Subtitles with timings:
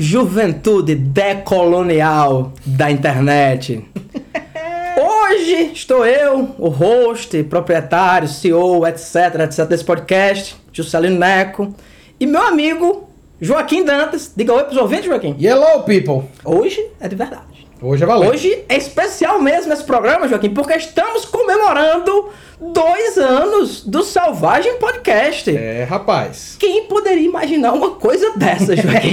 [0.00, 3.84] Juventude decolonial da internet.
[4.96, 11.74] Hoje estou eu, o host, proprietário, CEO, etc, etc desse podcast, Juscelino Neco,
[12.20, 13.08] e meu amigo
[13.40, 14.32] Joaquim Dantas.
[14.36, 15.34] Diga oi pros ouvintes, Joaquim.
[15.36, 16.30] Hello, people!
[16.44, 17.57] Hoje é de verdade.
[17.80, 18.30] Hoje é valendo.
[18.32, 22.28] Hoje é especial mesmo esse programa, Joaquim, porque estamos comemorando
[22.60, 25.48] dois anos do Selvagem Podcast.
[25.56, 26.56] É, rapaz.
[26.58, 29.12] Quem poderia imaginar uma coisa dessa, Joaquim?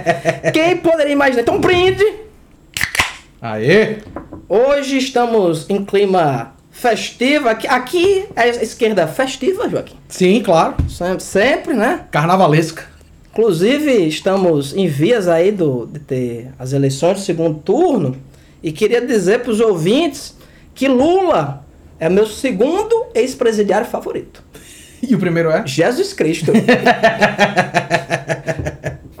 [0.50, 1.42] Quem poderia imaginar?
[1.42, 2.04] Então, brinde!
[3.42, 3.98] Aê!
[4.48, 7.50] Hoje estamos em clima festivo.
[7.50, 9.96] Aqui, aqui é a esquerda festiva, Joaquim.
[10.08, 10.74] Sim, claro.
[10.88, 12.06] Sempre, sempre, né?
[12.10, 12.95] Carnavalesca.
[13.36, 18.16] Inclusive, estamos em vias aí do, de ter as eleições do segundo turno.
[18.62, 20.34] E queria dizer para os ouvintes
[20.74, 21.62] que Lula
[22.00, 24.42] é meu segundo ex-presidiário favorito.
[25.02, 25.66] E o primeiro é?
[25.66, 26.50] Jesus Cristo.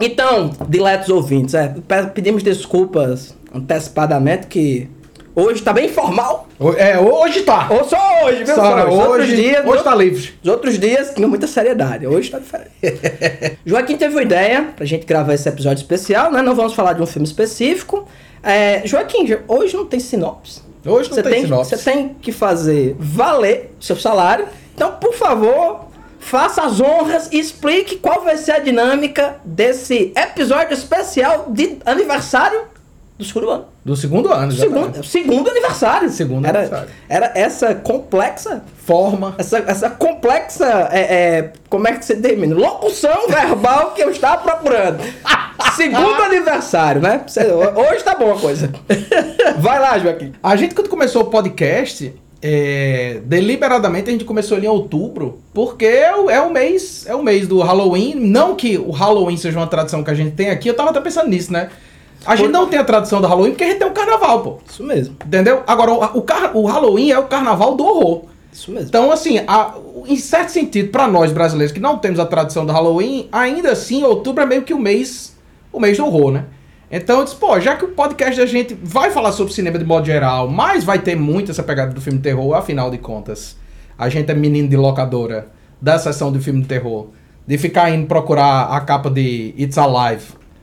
[0.00, 4.88] então, diletos ouvintes, é, pe- pedimos desculpas antecipadamente que
[5.36, 6.48] hoje tá bem informal.
[6.58, 7.68] O- É, hoje tá.
[7.70, 8.54] Ou só hoje, viu?
[8.54, 10.34] Só, Só, os outros hoje, dias, hoje tá livre.
[10.42, 12.06] os outros dias tinham muita seriedade.
[12.06, 12.70] Hoje tá diferente.
[13.64, 16.42] Joaquim teve uma ideia pra gente gravar esse episódio especial, né?
[16.42, 18.08] Não vamos falar de um filme específico.
[18.42, 20.62] É, Joaquim, jo- hoje não tem sinopse.
[20.84, 21.76] Hoje não tem, tem, sinopse.
[21.76, 24.46] você tem que fazer valer seu salário.
[24.74, 25.86] Então, por favor,
[26.20, 32.60] faça as honras e explique qual vai ser a dinâmica desse episódio especial de aniversário
[33.18, 33.64] do segundo ano.
[33.82, 35.06] Do segundo ano, exatamente.
[35.06, 36.10] Segundo, segundo aniversário.
[36.10, 36.92] Segundo era, aniversário.
[37.08, 38.62] Era essa complexa.
[38.76, 39.34] Forma.
[39.38, 40.88] Essa, essa complexa.
[40.92, 42.54] É, é, como é que você termina?
[42.54, 45.02] Locução verbal que eu estava procurando.
[45.74, 47.24] Segundo aniversário, né?
[47.90, 48.70] Hoje tá boa a coisa.
[49.58, 50.32] Vai lá, Joaquim.
[50.42, 55.86] A gente, quando começou o podcast, é, deliberadamente a gente começou ali em outubro, porque
[55.86, 58.14] é o, é o mês é o mês do Halloween.
[58.14, 61.00] Não que o Halloween seja uma tradição que a gente tem aqui, eu tava até
[61.00, 61.70] pensando nisso, né?
[62.26, 64.58] A gente não tem a tradição do Halloween porque a gente tem o carnaval, pô.
[64.68, 65.16] Isso mesmo.
[65.24, 65.62] Entendeu?
[65.66, 68.22] Agora, o, o, car- o Halloween é o carnaval do horror.
[68.52, 68.88] Isso mesmo.
[68.88, 69.74] Então, assim, a-
[70.06, 74.02] em certo sentido, pra nós brasileiros que não temos a tradição do Halloween, ainda assim,
[74.04, 75.36] outubro é meio que o mês,
[75.72, 76.44] o mês do horror, né?
[76.90, 79.84] Então eu disse, pô, já que o podcast da gente vai falar sobre cinema de
[79.84, 83.56] modo geral, mas vai ter muito essa pegada do filme de terror, afinal de contas,
[83.98, 85.48] a gente é menino de locadora
[85.82, 87.08] da sessão de filme de terror,
[87.44, 90.22] de ficar indo procurar a capa de It's Alive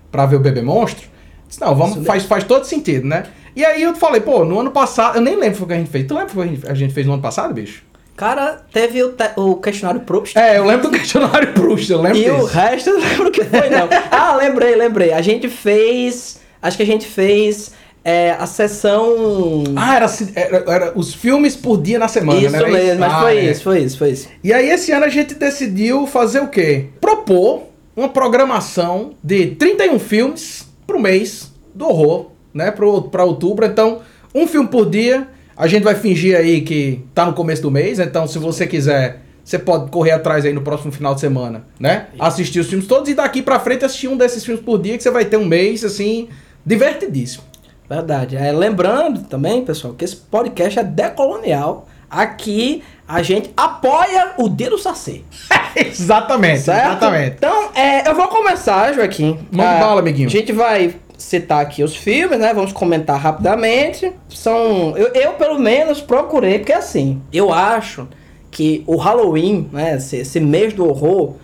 [0.09, 1.07] pra ver o bebê monstro,
[1.53, 2.06] disse, não, Isso vamos, mesmo.
[2.06, 3.24] faz, faz todo sentido, né?
[3.56, 5.90] E aí eu falei, pô, no ano passado, eu nem lembro o que a gente
[5.90, 6.06] fez.
[6.08, 7.84] Tu lembra o que a gente fez no ano passado, bicho?
[8.16, 10.38] Cara, teve o, te- o questionário Proust.
[10.38, 13.31] É, eu lembro do questionário Proust, eu lembro E o resto eu não lembro o
[13.31, 13.88] que foi, não.
[14.12, 15.12] Ah, lembrei, lembrei.
[15.13, 16.40] A gente fez.
[16.62, 17.72] Acho que a gente fez
[18.03, 19.63] é, a sessão.
[19.75, 20.06] Ah, era,
[20.36, 22.58] era, era os filmes por dia na semana, isso né?
[22.59, 23.52] Era mesmo, mas Ah, foi é.
[23.52, 24.28] isso, foi isso, foi isso.
[24.44, 26.86] E aí esse ano a gente decidiu fazer o quê?
[27.02, 27.63] Propor
[27.96, 32.71] uma programação de 31 filmes pro mês do horror, né?
[32.71, 33.66] Pro, pra outubro.
[33.66, 34.01] Então,
[34.33, 35.27] um filme por dia.
[35.55, 37.99] A gente vai fingir aí que tá no começo do mês.
[37.99, 42.07] Então, se você quiser, você pode correr atrás aí no próximo final de semana, né?
[42.17, 45.03] Assistir os filmes todos e daqui pra frente assistir um desses filmes por dia que
[45.03, 46.29] você vai ter um mês, assim,
[46.66, 47.44] divertidíssimo.
[47.88, 48.35] Verdade.
[48.35, 51.88] É, lembrando também, pessoal, que esse podcast é decolonial.
[52.09, 52.81] Aqui
[53.13, 55.24] a gente apoia o dia do Saci.
[55.75, 56.88] exatamente, Certo?
[56.88, 57.35] exatamente.
[57.38, 59.40] Então, é, eu vou começar, Joaquim.
[59.51, 60.28] Manda Ah, bala, amiguinho.
[60.28, 62.53] A gente vai citar aqui os filmes, né?
[62.53, 64.12] Vamos comentar rapidamente.
[64.29, 64.97] São.
[64.97, 68.07] Eu, eu, pelo menos, procurei, porque assim, eu acho
[68.50, 69.95] que o Halloween, né?
[69.95, 71.35] Esse, esse mês do horror,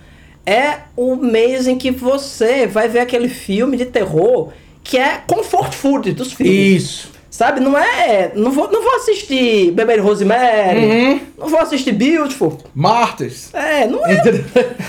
[0.45, 4.49] é o mês em que você vai ver aquele filme de terror
[4.83, 6.83] que é comfort food dos filmes.
[6.83, 7.11] Isso.
[7.29, 7.59] Sabe?
[7.59, 8.31] Não é.
[8.35, 10.79] Não vou, não vou assistir Bebê de Rosemary.
[10.85, 11.19] Uhum.
[11.37, 12.57] Não vou assistir Beautiful.
[12.73, 13.53] Martyrs.
[13.53, 14.15] É, não é.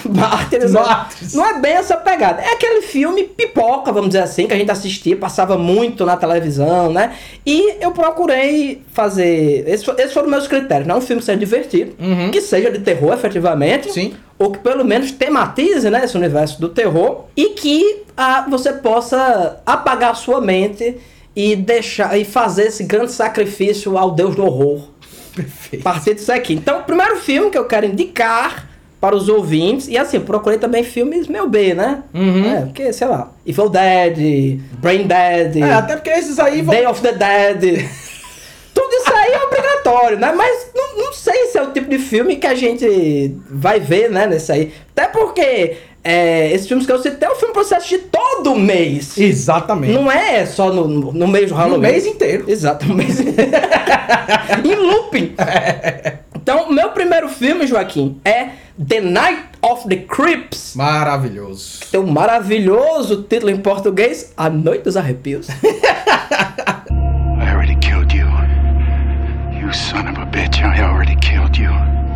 [0.08, 0.80] Mártires, né?
[0.80, 1.34] Mártires.
[1.34, 2.40] Não é bem essa pegada.
[2.42, 6.92] É aquele filme pipoca, vamos dizer assim, que a gente assistia, passava muito na televisão,
[6.92, 7.12] né?
[7.44, 9.64] E eu procurei fazer.
[9.68, 10.86] Esses foram meus critérios.
[10.86, 12.30] Não é um filme que seja divertido, Uhum.
[12.30, 13.92] que seja de terror, efetivamente.
[13.92, 14.14] Sim.
[14.38, 17.24] Ou que pelo menos tematize né, esse universo do terror.
[17.36, 20.96] E que ah, você possa apagar a sua mente
[21.34, 24.88] e deixar e fazer esse grande sacrifício ao Deus do horror
[25.34, 25.82] Perfeito.
[25.82, 26.54] partir disso aqui.
[26.54, 28.68] Então, o primeiro filme que eu quero indicar
[29.00, 32.02] para os ouvintes, e assim, procurei também filmes meu B, né?
[32.12, 32.54] Uhum.
[32.54, 36.74] É, porque, sei lá, Evil Dead, Brain Dead, É, até porque esses aí vão.
[36.74, 37.88] Day of the Dead.
[38.74, 40.32] Tudo isso aí é obrigatório, né?
[40.36, 44.10] Mas não, não sei se é o tipo de filme que a gente vai ver,
[44.10, 44.72] né, nesse aí.
[44.94, 48.54] Até porque é, esses filmes que eu citei é um filme pra você assistir todo
[48.56, 49.18] mês.
[49.18, 49.92] Exatamente.
[49.92, 51.76] Não é só no, no no mês do Halloween.
[51.76, 52.44] No mês inteiro.
[52.50, 55.34] Exato, no mês em looping.
[56.34, 58.48] Então, meu primeiro filme, Joaquim, é
[58.88, 60.72] The Night of the Crips.
[60.74, 61.80] Maravilhoso.
[61.90, 65.48] Tem um maravilhoso título em português, A Noite dos Arrepios.
[67.40, 68.26] I already killed you.
[69.60, 70.99] You son of a bitch, I already.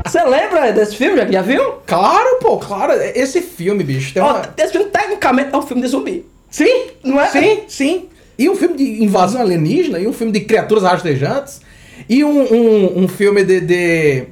[0.04, 1.16] Você lembra desse filme?
[1.16, 1.74] Já, já viu?
[1.86, 2.92] Claro, pô, claro.
[3.14, 4.42] Esse filme, bicho, Ó, uma...
[4.56, 6.26] esse filme tecnicamente é um filme de zumbi.
[6.50, 7.28] Sim, Não é?
[7.28, 8.08] Sim, sim.
[8.38, 11.60] E um filme de invasão alienígena, e um filme de criaturas rastejantes,
[12.08, 14.24] e um, um, um filme de, de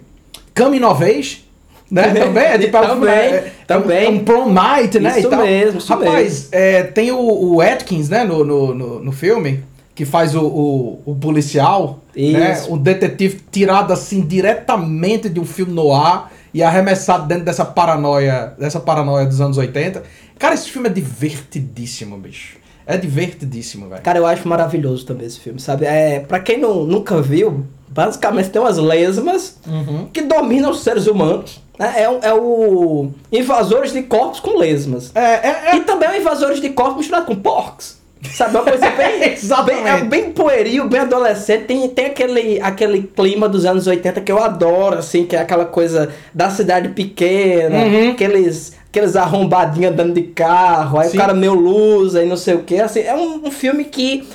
[1.02, 1.44] age,
[1.90, 2.10] né?
[2.14, 4.04] Também, é tipo, é Também, é- é também.
[4.04, 5.18] É um prom night, né?
[5.18, 9.12] Isso e mesmo, isso Rapaz, é, tem o, o Atkins, né, no, no, no, no
[9.12, 9.62] filme,
[9.94, 12.62] que faz o, o, o policial, né?
[12.68, 18.54] O detetive tirado assim diretamente de um filme no ar e arremessado dentro dessa paranoia,
[18.58, 20.02] dessa paranoia dos anos 80.
[20.38, 22.56] Cara, esse filme é divertidíssimo, bicho.
[22.86, 24.02] É divertidíssimo, velho.
[24.02, 25.84] Cara, eu acho maravilhoso também esse filme, sabe?
[25.86, 30.06] É, pra quem não, nunca viu, basicamente tem umas lesmas Uhum.
[30.12, 31.60] que dominam os seres humanos.
[31.78, 31.94] né?
[32.02, 35.10] É, o- é o invasores de corpos com lesmas.
[35.14, 37.96] É, é, é- E também é invasores de corpos misturado com porcos.
[38.30, 38.56] Sabe?
[38.56, 39.82] Uma coisa bem, Exatamente.
[39.82, 41.64] bem, é bem pueril, bem adolescente.
[41.64, 45.64] Tem, tem aquele, aquele clima dos anos 80 que eu adoro, assim, que é aquela
[45.64, 48.10] coisa da cidade pequena, Uhum.
[48.12, 51.16] aqueles, aqueles arrombadinhos andando de carro, aí Sim.
[51.16, 52.80] o cara meio luz e não sei o que.
[52.80, 54.26] Assim, é um, um filme que.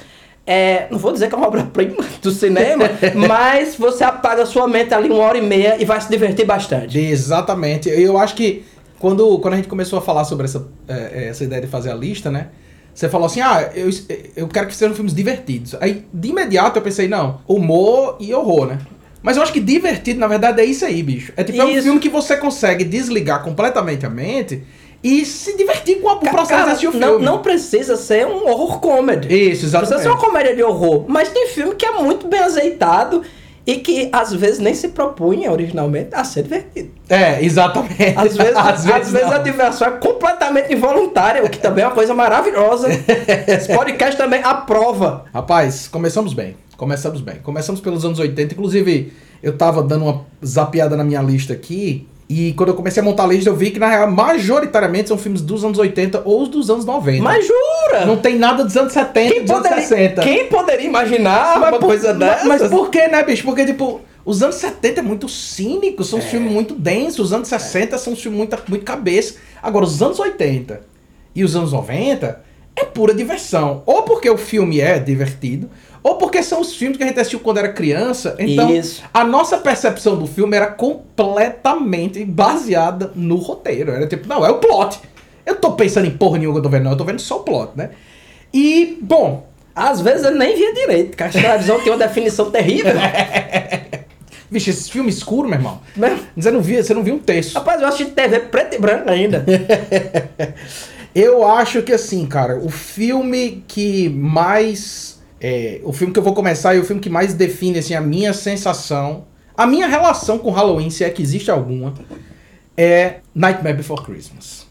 [0.50, 2.86] É, não vou dizer que é uma obra-prima do cinema,
[3.28, 6.98] mas você apaga sua mente ali uma hora e meia e vai se divertir bastante.
[6.98, 7.90] Exatamente.
[7.90, 8.64] Eu acho que
[9.00, 11.96] quando, quando a gente começou a falar sobre essa, é, essa ideia de fazer a
[11.96, 12.48] lista, né?
[12.98, 13.92] Você falou assim, ah, eu,
[14.36, 15.76] eu quero que sejam filmes divertidos.
[15.80, 18.80] Aí, de imediato, eu pensei, não, humor e horror, né?
[19.22, 21.32] Mas eu acho que divertido, na verdade, é isso aí, bicho.
[21.38, 21.84] É tipo, é um Isso.
[21.84, 24.64] filme que você consegue desligar completamente a mente
[25.04, 27.06] e se divertir com o processo Cara, de assistir o filme.
[27.06, 29.28] não, não precisa ser um horror comedy.
[29.28, 30.02] Isso, Não precisa exatamente.
[30.02, 33.22] ser uma comédia de horror, mas tem filme que é muito bem azeitado
[33.68, 36.90] e que às vezes nem se propunha originalmente a ser divertido.
[37.10, 38.02] É, exatamente.
[38.16, 39.32] Às vezes, às vezes, não.
[39.32, 42.88] a diversão é completamente involuntária, o que também é uma coisa maravilhosa.
[43.48, 45.26] Esse podcast também aprova.
[45.34, 46.56] Rapaz, começamos bem.
[46.78, 47.36] Começamos bem.
[47.44, 48.54] Começamos pelos anos 80.
[48.54, 49.12] Inclusive,
[49.44, 52.08] eu tava dando uma zapeada na minha lista aqui.
[52.30, 55.18] E quando eu comecei a montar a lista, eu vi que, na real, majoritariamente são
[55.18, 57.24] filmes dos anos 80 ou os dos anos 90.
[57.24, 58.06] Mas jura?
[58.06, 60.22] Não tem nada dos anos 70 quem, dos anos poderia, 60.
[60.22, 62.46] quem poderia imaginar uma por- coisa mas- dessa?
[62.46, 63.44] Mas por que, né, bicho?
[63.44, 66.22] Porque, tipo, os anos 70 é muito cínico, são É.
[66.22, 67.28] filmes muito densos.
[67.28, 69.36] Os anos 60 são filmes muito, muito cabeça.
[69.64, 70.82] Agora, os anos 80
[71.34, 72.42] e os anos 90
[72.76, 73.84] é pura diversão.
[73.86, 75.70] Ou porque o filme é divertido,
[76.08, 78.36] ou porque são os filmes que a gente assistiu quando era criança.
[78.40, 79.04] Então, Isso.
[79.14, 83.92] a nossa percepção do filme era completamente baseada no roteiro.
[83.92, 85.00] Era tipo, não, é o plot.
[85.46, 86.92] Eu tô pensando em porra nenhuma que eu tô vendo, não.
[86.92, 87.90] Eu tô vendo só o plot, né?
[88.54, 92.94] E, bom, Às vezes eu nem via direito, televisão tem uma definição terrível.
[94.50, 95.82] Vixe, esse filme escuro, meu irmão.
[95.96, 96.18] Né?
[96.36, 97.54] Você não via, você não viu um texto.
[97.54, 99.46] Rapaz, eu assisti TV preto e branco ainda.
[101.14, 105.17] Eu acho que assim, cara, o filme que mais.
[105.40, 108.02] É, o filme que eu vou começar e o filme que mais define assim, a
[108.02, 109.26] minha sensação,
[109.56, 111.94] a minha relação com Halloween, se é que existe alguma,
[112.76, 114.68] é Nightmare Before Christmas.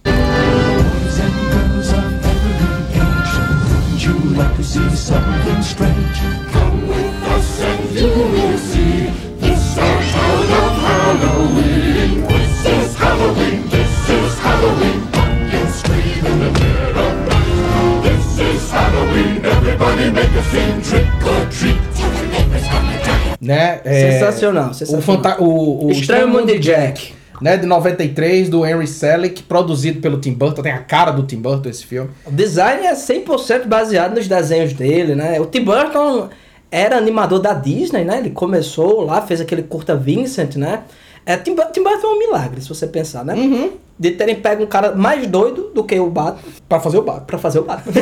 [12.96, 13.68] Halloween.
[13.68, 15.00] This is Halloween.
[15.68, 17.15] Scream in the dead
[18.76, 19.40] Halloween.
[19.42, 20.80] Everybody make a scene.
[20.82, 21.78] Trick or treat.
[21.96, 23.36] Tell the neighbors gonna die.
[23.40, 23.80] Né?
[23.84, 25.02] É, Sensacional, O, sensacional.
[25.02, 27.14] fanta o, o Estranho Mundo de Jack.
[27.38, 30.62] Né, de 93, do Henry Selick, produzido pelo Tim Burton.
[30.62, 32.08] Tem a cara do Tim Burton esse filme.
[32.24, 35.38] O design é 100% baseado nos desenhos dele, né?
[35.38, 36.30] O Tim Burton
[36.70, 38.16] era animador da Disney, né?
[38.20, 40.84] Ele começou lá, fez aquele curta Vincent, né?
[41.26, 43.34] É, Tim Burton é um milagre, se você pensar, né?
[43.34, 43.72] Uhum.
[43.98, 47.26] De terem pego um cara mais doido do que o Batman Pra fazer o Batman.
[47.26, 47.92] pra fazer o Batman.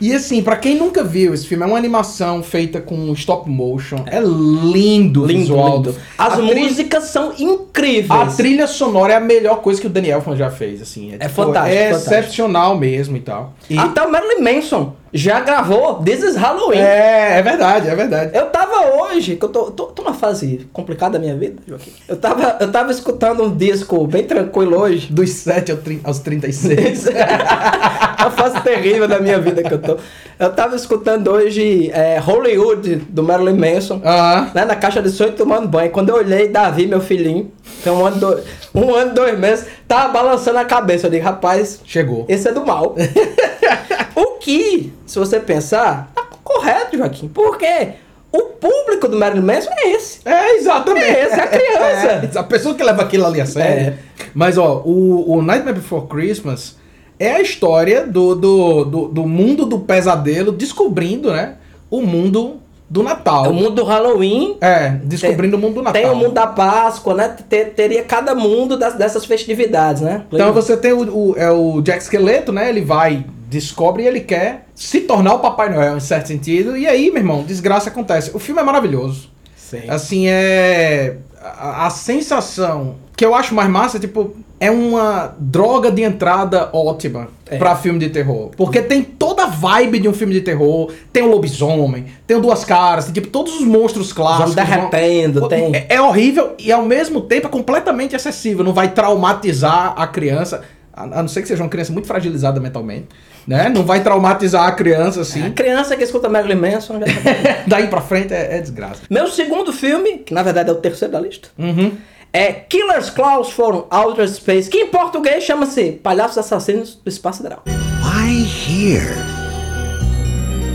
[0.00, 4.04] E assim, pra quem nunca viu esse filme, é uma animação feita com stop motion.
[4.06, 5.76] É lindo lindo, visual.
[5.76, 5.92] lindo.
[5.92, 8.10] do- As a músicas são incríveis.
[8.10, 11.14] A trilha sonora é a melhor coisa que o Daniel Elfman já fez, assim.
[11.18, 12.14] É fantástico, É fantástico.
[12.14, 13.54] excepcional mesmo e tal.
[13.68, 16.78] E- Até o Marilyn Manson já gravou This is Halloween.
[16.78, 18.36] é, é verdade, é verdade.
[18.36, 21.92] Eu tava hoje, que eu tô, tô, tô numa fase complicada da minha vida, Joaquim.
[22.08, 25.12] Eu tava, eu tava escutando um disco bem tranquilo hoje.
[25.12, 27.06] Dos 7 ao tri- aos 36.
[27.14, 29.96] a fase terrível da minha vida que eu tô.
[30.36, 34.00] Eu tava escutando hoje é, Hollywood, do Marilyn Manson.
[34.04, 34.50] Aham.
[34.52, 35.90] Né, na caixa de e tomando banho.
[35.92, 37.52] Quando eu olhei, Davi, meu filhinho,
[37.84, 41.06] tem um ano, dois, um ano e dois meses, tava balançando a cabeça.
[41.06, 42.24] Eu digo, rapaz, Chegou.
[42.28, 42.96] esse é do mal.
[44.16, 47.28] o que, se você pensar, tá correto, Joaquim.
[47.28, 47.92] Porque
[48.32, 50.20] O público do Marilyn Manson é esse.
[50.24, 51.06] É, exatamente.
[51.06, 52.30] É esse, é a criança.
[52.34, 53.88] É, a pessoa que leva aquilo ali a sério.
[53.88, 53.94] É.
[54.34, 56.76] Mas, ó, o, o Nightmare Before Christmas
[57.18, 61.56] é a história do, do, do, do mundo do pesadelo descobrindo, né?
[61.88, 62.60] O mundo
[62.94, 63.46] do Natal.
[63.46, 64.56] É o mundo do Halloween.
[64.60, 66.00] É, descobrindo o mundo do Natal.
[66.00, 67.36] Tem o mundo da Páscoa, né?
[67.48, 70.22] Ter- teria cada mundo das- dessas festividades, né?
[70.32, 72.68] Então você tem o, o- é o Jack Esqueleto, né?
[72.68, 76.76] Ele vai, descobre e ele quer se tornar o Papai Noel, em certo sentido.
[76.76, 78.30] E aí, meu irmão, desgraça acontece.
[78.32, 79.28] O filme é maravilhoso.
[79.56, 79.82] Sim.
[79.88, 81.16] Assim, é.
[81.42, 87.28] A, a sensação que eu acho mais massa, tipo, é uma droga de entrada ótima
[87.50, 87.58] É.
[87.58, 88.50] pra filme de terror.
[88.56, 90.90] Porque tem toda a vibe de um filme de terror.
[91.12, 94.54] Tem o lobisomem, tem o Duas Caras, tem tipo todos os monstros clássicos.
[94.54, 95.74] Derretendo, Vão- tem.
[95.74, 98.64] É, é horrível e ao mesmo tempo é completamente acessível.
[98.64, 100.62] Não vai traumatizar a criança.
[100.96, 103.08] A, não ser que seja uma criança muito fragilizada mentalmente.
[103.46, 103.68] Né?
[103.68, 105.44] Não vai traumatizar a criança assim.
[105.44, 109.02] A criança que escuta Marilyn Manson já tá Daí pra frente é, é desgraça.
[109.10, 111.92] Meu segundo filme, que na verdade é o terceiro da lista, Uhum.
[112.34, 117.62] É Killer's Claws from Outer Space, que em português chama-se Palhaços Assassinos do Espaço Sideral.
[118.02, 119.14] Why here?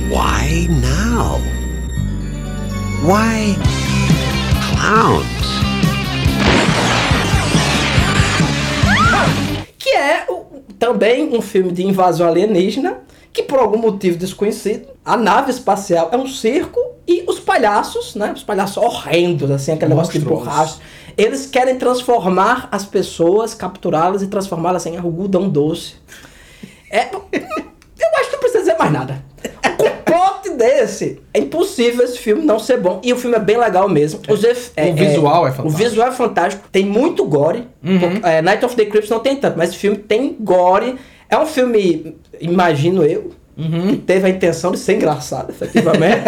[0.10, 1.42] Why now?
[3.04, 3.58] Why
[4.72, 5.26] clowns?
[9.78, 10.26] Que é
[10.80, 13.00] também um filme de invasão alienígena,
[13.34, 18.32] que por algum motivo desconhecido, a nave espacial é um circo e os palhaços, né?
[18.34, 20.78] Os palhaços horrendos, assim, aquele negócio de borracha.
[21.22, 25.96] Eles querem transformar as pessoas, capturá-las e transformá-las em algodão doce.
[26.90, 27.22] É, eu
[28.16, 29.24] acho que não precisa dizer mais nada.
[29.80, 33.00] O plot desse, é impossível esse filme não ser bom.
[33.04, 34.22] E o filme é bem legal mesmo.
[34.30, 35.78] Os ef- O visual é O fantástico.
[35.84, 36.70] visual é fantástico.
[36.72, 37.68] Tem muito gore.
[37.84, 38.20] Uhum.
[38.24, 40.96] É, Night of the Creeps não tem tanto, mas esse filme tem gore.
[41.30, 43.88] É um filme, imagino eu, Uhum.
[43.90, 46.22] que teve a intenção de ser engraçado, efetivamente.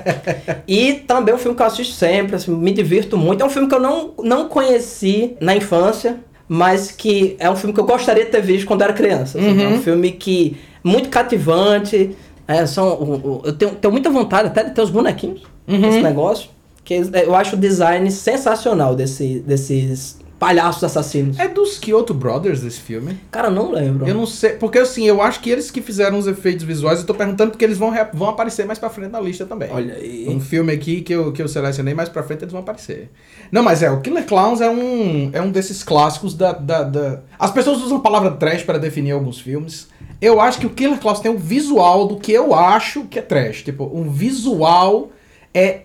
[0.66, 3.42] e também é um filme que eu assisto sempre, assim, me divirto muito.
[3.42, 6.16] É um filme que eu não, não conheci na infância,
[6.48, 9.38] mas que é um filme que eu gostaria de ter visto quando era criança.
[9.38, 9.48] assim.
[9.60, 9.74] É Uhum.
[9.74, 12.16] um filme que muito cativante.
[12.48, 15.80] é, são, eu tenho, tenho muita vontade até de ter os bonequinhos Uhum.
[15.80, 16.48] desse negócio.
[16.84, 16.94] Que
[17.24, 21.38] eu acho o design sensacional desse, desses palhaços assassinos.
[21.38, 23.16] É dos Kyoto Brothers esse filme?
[23.30, 24.08] Cara, não lembro.
[24.08, 27.06] Eu não sei, porque assim, eu acho que eles que fizeram os efeitos visuais, eu
[27.06, 29.68] tô perguntando porque eles vão, vão aparecer mais pra frente na lista também.
[29.70, 30.26] Olha aí.
[30.28, 33.10] Um filme aqui que eu, que eu selecionei mais pra frente, eles vão aparecer.
[33.52, 37.20] Não, mas é, o Killer Clowns é um, é um desses clássicos da, da, da-
[37.38, 39.88] As pessoas usam a palavra trash para definir alguns filmes.
[40.22, 43.22] Eu acho que o Killer Clowns tem um visual do que eu acho que é
[43.22, 43.62] trash.
[43.62, 45.10] Tipo, um visual
[45.52, 45.80] é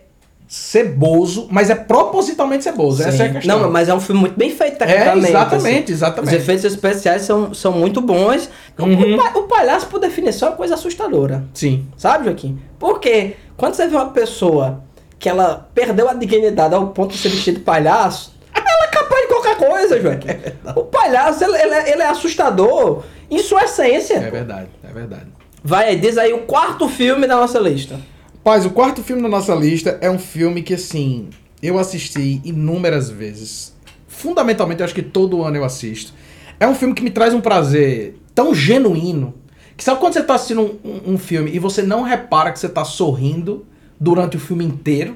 [0.48, 3.02] ceboso, mas é propositalmente ceboso.
[3.04, 3.34] Essa é a Sim.
[3.36, 3.60] questão.
[3.60, 5.30] Não, mas é um filme muito bem feito É, tecnicamente.
[5.30, 5.94] exatamente, assim.
[5.94, 6.36] exatamente.
[6.36, 8.50] Os efeitos especiais são, são muito bons.
[8.78, 9.18] O- Uhum.
[9.18, 11.44] O, o palhaço, por definição, é uma coisa assustadora.
[11.54, 11.86] Sim.
[11.98, 12.60] Sabe, Joaquim?
[12.80, 14.84] Porque quando você vê uma pessoa
[15.18, 19.22] que ela perdeu a dignidade ao ponto de ser vestido de palhaço, ela é capaz
[19.22, 20.28] de qualquer coisa, Joaquim.
[20.76, 24.16] o palhaço, ele, ele é, ele é assustador em sua essência.
[24.18, 25.26] É verdade, é verdade.
[25.64, 28.00] Vai aí, diz aí o quarto filme da nossa lista.
[28.46, 31.30] Paz, o quarto filme da nossa lista é um filme que, assim,
[31.64, 33.74] eu assisti inúmeras vezes.
[34.08, 36.14] Fundamentalmente, eu acho que todo ano eu assisto.
[36.60, 39.34] É um filme que me traz um prazer tão genuíno.
[39.76, 42.60] Que sabe quando você tá assistindo um, um- um filme e você não repara que
[42.60, 43.66] você tá sorrindo
[44.00, 45.16] durante o filme inteiro?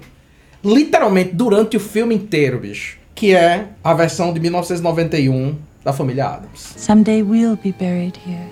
[0.66, 2.98] Literalmente, durante o filme inteiro, bicho.
[3.14, 5.56] Que é a versão de 1991
[5.86, 6.74] da família Adams.
[6.76, 8.50] Someday we'll be buried here,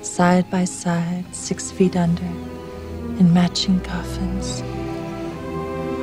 [0.00, 2.24] side by side, six feet under,
[3.18, 4.62] in matching coffins,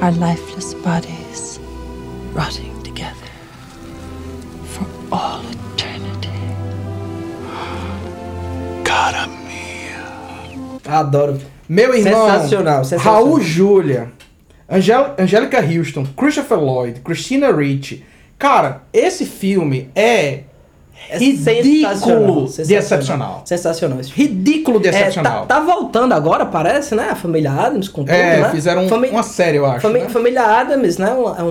[0.01, 1.59] our lifeless bodies
[2.33, 3.29] rotting together
[4.65, 5.41] for all
[5.73, 6.29] eternity.
[8.83, 10.79] Cara minha.
[10.85, 11.39] Adoro.
[11.67, 13.23] Meu irmão, Sensacional, sensacional.
[13.23, 14.11] Raul Júlia,
[14.69, 18.05] Angel Angélica Houston, Christopher Lloyd, Christina Ricci.
[18.37, 20.43] Cara, esse filme é
[21.09, 23.41] É ridículo sensacional, de excepcional.
[23.45, 24.29] Sensacional esse filme.
[24.29, 25.45] Ridículo de É, excepcional.
[25.45, 27.09] tá, tá voltando agora, parece, né?
[27.11, 28.49] A família Adams com tudo, É, né?
[28.51, 29.81] fizeram um- Fami- uma série, eu acho.
[29.81, 30.09] fami- né?
[30.09, 31.11] Família Adams, né?
[31.11, 31.43] Uma, é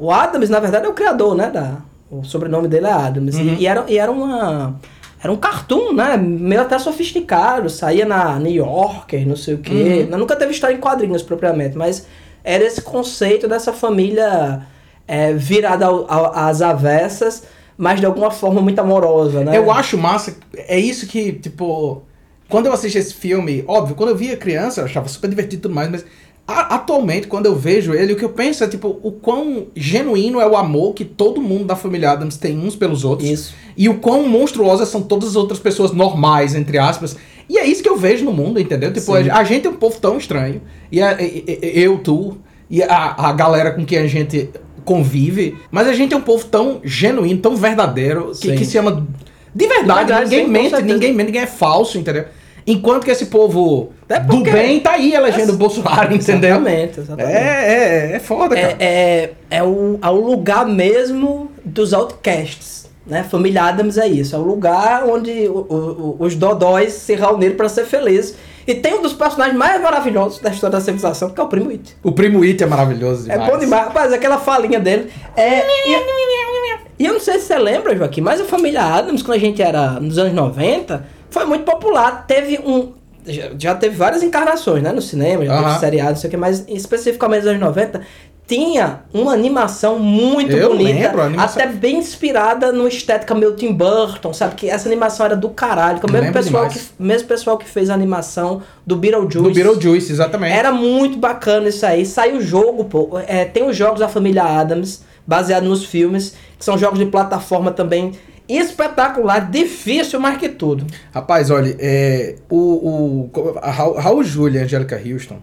[0.00, 1.50] o Adams, na verdade, é o criador, né?
[1.50, 1.76] Da,
[2.10, 3.36] o sobrenome dele é Adams.
[3.36, 3.54] Uhum.
[3.54, 4.74] E, e era, e era uma...
[5.20, 6.16] Era um cartoon, né?
[6.16, 7.68] Meio até sofisticado.
[7.68, 10.06] Saía na New Yorker, não sei o quê.
[10.12, 10.16] Uhum.
[10.18, 11.76] Nunca teve história em quadrinhos, propriamente.
[11.76, 12.06] Mas
[12.44, 14.60] era esse conceito dessa família
[15.08, 17.42] é, virada ao- ao- às avessas,
[17.78, 19.56] mas de alguma forma muito amorosa, né?
[19.56, 20.36] Eu acho massa.
[20.54, 22.02] É isso que, tipo.
[22.48, 25.62] Quando eu assisti esse filme, óbvio, quando eu via criança, eu achava super divertido e
[25.62, 26.04] tudo mais, mas
[26.46, 30.40] a- atualmente, quando eu vejo ele, o que eu penso é, tipo, o quão genuíno
[30.40, 33.28] é o amor que todo mundo da família Adams tem uns pelos outros.
[33.28, 33.54] Isso.
[33.76, 37.16] E o quão monstruosas são todas as outras pessoas normais, entre aspas.
[37.50, 38.90] E é isso que eu vejo no mundo, entendeu?
[38.94, 39.28] Tipo, Sim.
[39.28, 40.62] a, a gente é um povo tão estranho.
[40.90, 42.38] E, a- e- e- eu, tu,
[42.70, 44.48] e a, a galera com quem a gente
[44.88, 45.56] convive.
[45.70, 49.06] Mas a gente é um povo tão genuíno, tão verdadeiro, que, que se ama
[49.54, 50.06] de verdade.
[50.06, 52.24] Verdade, ninguém sim, mente, ninguém mente, ninguém é falso, entendeu?
[52.66, 56.50] Enquanto que esse povo É do bem tá aí elegendo o Bolsonaro, entendeu?
[56.56, 57.36] Exatamente, exatamente.
[57.36, 58.76] É, é, é foda, cara.
[58.78, 62.86] É, é, é, o, é o lugar mesmo dos outcasts.
[63.06, 63.22] Né?
[63.24, 64.36] Família Adams é isso.
[64.36, 68.34] É o lugar onde o- o- os dodóis se reuniram para ser felizes.
[68.68, 71.70] E tem um dos personagens mais maravilhosos da história da civilização, que é o Primo
[71.70, 71.96] It.
[72.02, 73.50] O Primo It é maravilhoso É demais.
[73.50, 73.84] bom demais.
[73.86, 75.10] Rapaz, aquela falinha dele.
[75.34, 79.40] É, e, eu não sei se você lembra, Joaquim, mas a família Adams, quando a
[79.40, 82.26] gente era nos anos 90, foi muito popular.
[82.26, 82.92] Teve um.
[83.26, 84.92] Já, já teve várias encarnações, né?
[84.92, 85.64] No cinema, já Aham.
[85.68, 88.02] teve seriado, não sei o que, mas especificamente nos anos 90,
[88.48, 90.92] tinha uma animação muito Eu bonita.
[91.02, 94.54] lembro, animação- Até bem inspirada no estética meio Tim Burton, sabe?
[94.54, 96.00] Que essa animação era do caralho.
[96.00, 99.36] Que o mesmo pessoal, que, mesmo pessoal que fez a animação do Beetlejuice.
[99.38, 100.54] Do Beetlejuice, exatamente.
[100.56, 102.06] Era muito bacana isso aí.
[102.06, 103.20] Saiu o jogo, pô.
[103.26, 107.70] É, tem os jogos da família Adams, baseado nos filmes, que são jogos de plataforma
[107.70, 108.12] também.
[108.48, 110.86] Espetacular, difícil mais que tudo.
[111.12, 115.36] Rapaz, olha, é, o, o a Ra- Raul Júlia e a Angélica Houston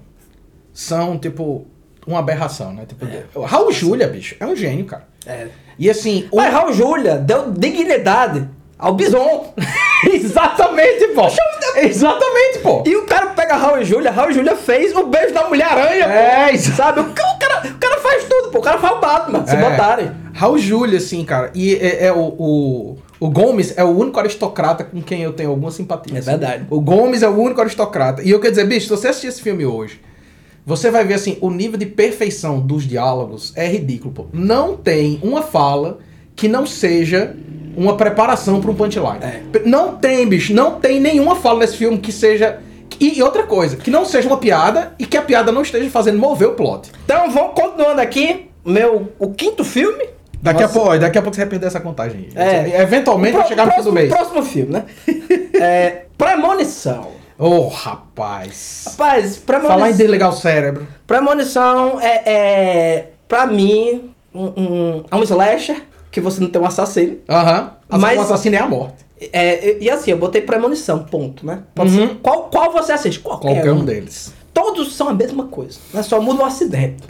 [0.74, 1.68] são, tipo,
[2.08, 2.84] uma aberração, né?
[2.88, 3.06] Tipo,
[3.40, 5.08] o Raul Júlia, bicho, é um gênio, cara.
[5.26, 5.48] É.
[5.78, 6.38] E assim, o...
[6.38, 8.48] Mas Raul Júlia deu dignidade
[8.78, 9.54] ao Bison.
[10.12, 11.28] Exatamente, pô!
[11.78, 12.84] Exatamente, pô!
[12.86, 16.06] E o cara pega Raul e Júlia, Raul e Júlia fez o beijo da Mulher-Aranha,
[16.06, 16.58] É, pô.
[16.58, 17.00] Sabe?
[17.02, 18.60] O ca- o cara, o cara faz tudo, pô.
[18.60, 19.58] O cara faz o Batman, se É.
[19.70, 20.12] botarem.
[20.34, 24.84] Raul Júlia, assim, cara, e é, é o, o, o Gomes é o único aristocrata
[24.84, 26.16] com quem eu tenho alguma simpatia.
[26.16, 26.30] É assim.
[26.32, 26.66] verdade.
[26.70, 28.22] O Gomes é o único aristocrata.
[28.22, 30.00] E eu quero dizer, bicho, se você assistir esse filme hoje,
[30.66, 34.26] você vai ver, assim, o nível de perfeição dos diálogos é ridículo, pô.
[34.34, 36.00] Não tem uma fala
[36.36, 37.36] que não seja
[37.78, 39.20] uma preparação para um punchline.
[39.22, 39.42] É.
[39.66, 42.60] Não tem, bicho, não tem nenhuma fala nesse filme que seja...
[43.00, 46.18] E, outra coisa, que não seja uma piada e que a piada não esteja fazendo
[46.18, 46.90] mover o plot.
[47.04, 48.50] Então vamos continuando aqui.
[48.66, 50.06] Meu, o quinto filme.
[50.42, 50.80] Daqui Nossa.
[50.80, 52.30] a pouco, daqui a pouco você vai perder essa contagem.
[52.36, 52.82] É.
[52.82, 54.10] Eventualmente vai Pro- chegar no próximo, mês.
[54.10, 54.86] próximo filme, né?
[55.60, 57.08] é, Premonição.
[57.38, 58.86] Oh, rapaz.
[58.88, 59.76] Rapaz, premonição.
[59.78, 60.88] Falar em desligar o cérebro.
[61.06, 66.66] Premonição é, é pra mim, um, um, é um slasher, que você não tem um
[66.66, 67.18] assassino.
[67.30, 67.72] Aham.
[67.90, 69.06] Mas Mas- o assassino é a morte.
[69.32, 71.60] É, e, assim, eu botei premonição, ponto, né?
[71.74, 72.08] Pode Uhum.
[72.10, 73.20] ser- qual, qual você assiste?
[73.22, 74.34] Qualquer, Qualquer um deles.
[74.54, 76.04] Todos são a mesma coisa, né?
[76.04, 77.04] Só muda o acidente.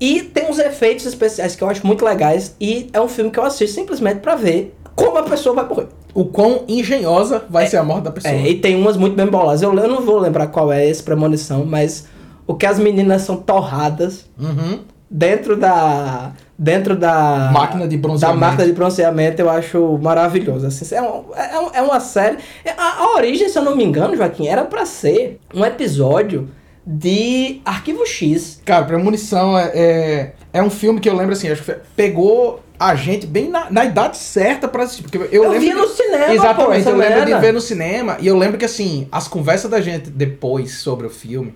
[0.00, 2.56] e tem uns efeitos especiais que eu acho muito legais.
[2.60, 5.86] E é um filme que eu assisto simplesmente pra ver como a pessoa vai morrer.
[6.14, 8.32] O quão engenhosa vai ser a morte da pessoa.
[8.34, 9.62] É, e tem umas muito bem boladas.
[9.62, 12.06] Eu, eu não vou lembrar qual é esse premonição, mas
[12.46, 14.80] o que as meninas são torradas Uhum.
[15.08, 18.38] dentro da dentro da Máquina de bronzeamento.
[18.40, 22.36] da máquina de bronzeamento eu acho maravilhoso assim é, um- é, um- é uma série
[22.76, 26.48] a, a origem se eu não me engano Joaquim era pra ser um episódio
[26.86, 31.62] de Arquivo X Cara, Premonição é, é, é um filme que eu lembro assim, acho
[31.62, 35.02] que pegou a gente bem na, na idade certa pra assistir.
[35.02, 37.38] Porque eu, Eu lembro vi no que- cinema, pô, Exatamente, essa eu lembro de merda.
[37.40, 38.16] ver no cinema.
[38.20, 41.54] E eu lembro que assim, as conversas da gente depois sobre o filme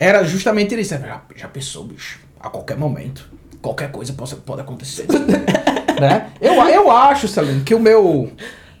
[0.00, 0.94] era justamente isso.
[0.94, 2.18] Já, já pensou, bicho?
[2.40, 3.28] A qualquer momento.
[3.60, 5.06] Qualquer coisa pode, pode acontecer.
[6.00, 6.30] né?
[6.40, 8.30] eu, eu acho, Celino, que o meu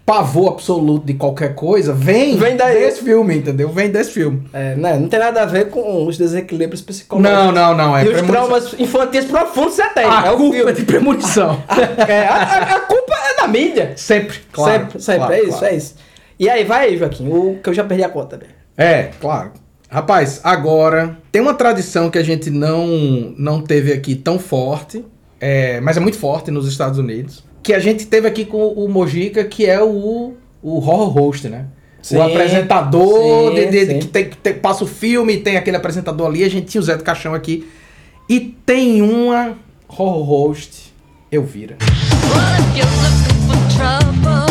[0.06, 2.74] pavor absoluto de qualquer coisa vem, Vem daí.
[2.78, 3.70] desse filme, entendeu?
[3.70, 4.42] Vem desse filme.
[4.52, 7.96] é, né, não tem nada a ver com os desequilíbrios psicológicos Não, não, não.
[7.96, 10.82] É e os traumas infantis profundos você tem A é o culpa filme é de
[10.84, 11.62] premonição.
[12.06, 14.72] É, a, a- a culpa é da mídia Sempre, claro.
[14.82, 15.66] sempre sempre claro, é isso claro.
[15.66, 15.94] é isso
[16.38, 18.44] e aí vai aí Joaquim o que eu já perdi a conta né?
[18.76, 19.52] É, claro.
[19.88, 25.04] Rapaz, agora tem uma tradição que a gente não, não teve aqui tão forte,
[25.40, 28.86] é, mas é muito forte nos Estados Unidos, que a gente teve aqui com o
[28.88, 31.64] Mojica, que é o, o horror host, né?
[32.02, 33.98] Sim, o apresentador sim, de, de- sim.
[34.00, 36.84] que, tem, que tem- passa o filme, tem aquele apresentador ali, a gente tinha o
[36.84, 37.66] Zé do Caixão aqui.
[38.28, 39.56] E tem uma
[39.88, 40.92] horror host,
[41.32, 41.78] Elvira.
[44.20, 44.43] Well,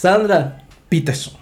[0.00, 0.56] Cassandra
[0.88, 1.32] Peterson.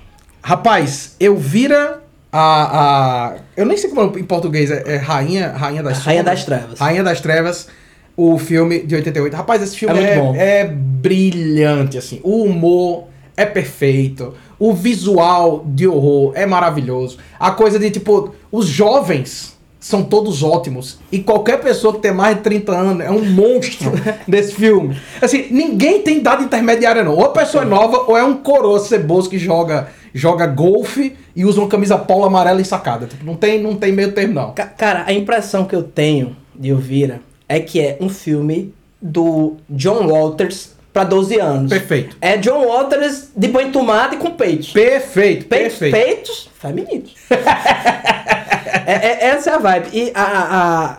[0.42, 3.37] Rapaz, Elvira, a, a.
[3.57, 6.38] Eu nem sei como em português é, é Rainha, Rainha das Rainha Sombras.
[6.38, 6.79] das Trevas.
[6.81, 7.68] Rainha das Trevas,
[8.16, 9.37] o filme de 88.
[9.37, 10.35] Rapaz, esse filme É é, bom.
[10.35, 12.21] é brilhante, assim.
[12.25, 13.05] O humor
[13.37, 14.35] é perfeito.
[14.59, 17.18] O visual de horror é maravilhoso.
[17.38, 19.57] A coisa de, tipo, os jovens
[19.88, 20.98] são todos ótimos.
[21.11, 23.90] E qualquer pessoa que tem mais de 30 anos é um monstro
[24.29, 24.96] desse filme.
[25.20, 27.14] Assim, ninguém tem idade intermediária, não.
[27.14, 31.44] Ou a pessoa é nova, ou é um coroa ceboso que joga, joga golfe e
[31.44, 33.07] usa uma camisa polo amarela ensacada.
[33.07, 34.53] Tipo, não tem, não tem meio termo, não.
[34.53, 39.57] Ca- Cara, a impressão que eu tenho de Elvira é que é um filme do
[39.70, 41.70] John Walters pra 12 anos.
[41.70, 42.16] Perfeito.
[42.20, 44.70] É John Walters de banho tomado e com peitos.
[44.72, 45.92] Perfeito, Peitos, perfeito.
[45.92, 47.14] peitos femininos.
[48.87, 49.88] É- é- essa é a vibe.
[49.92, 50.22] E a,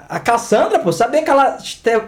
[0.09, 1.57] a, a Cassandra, pô, sabia que ela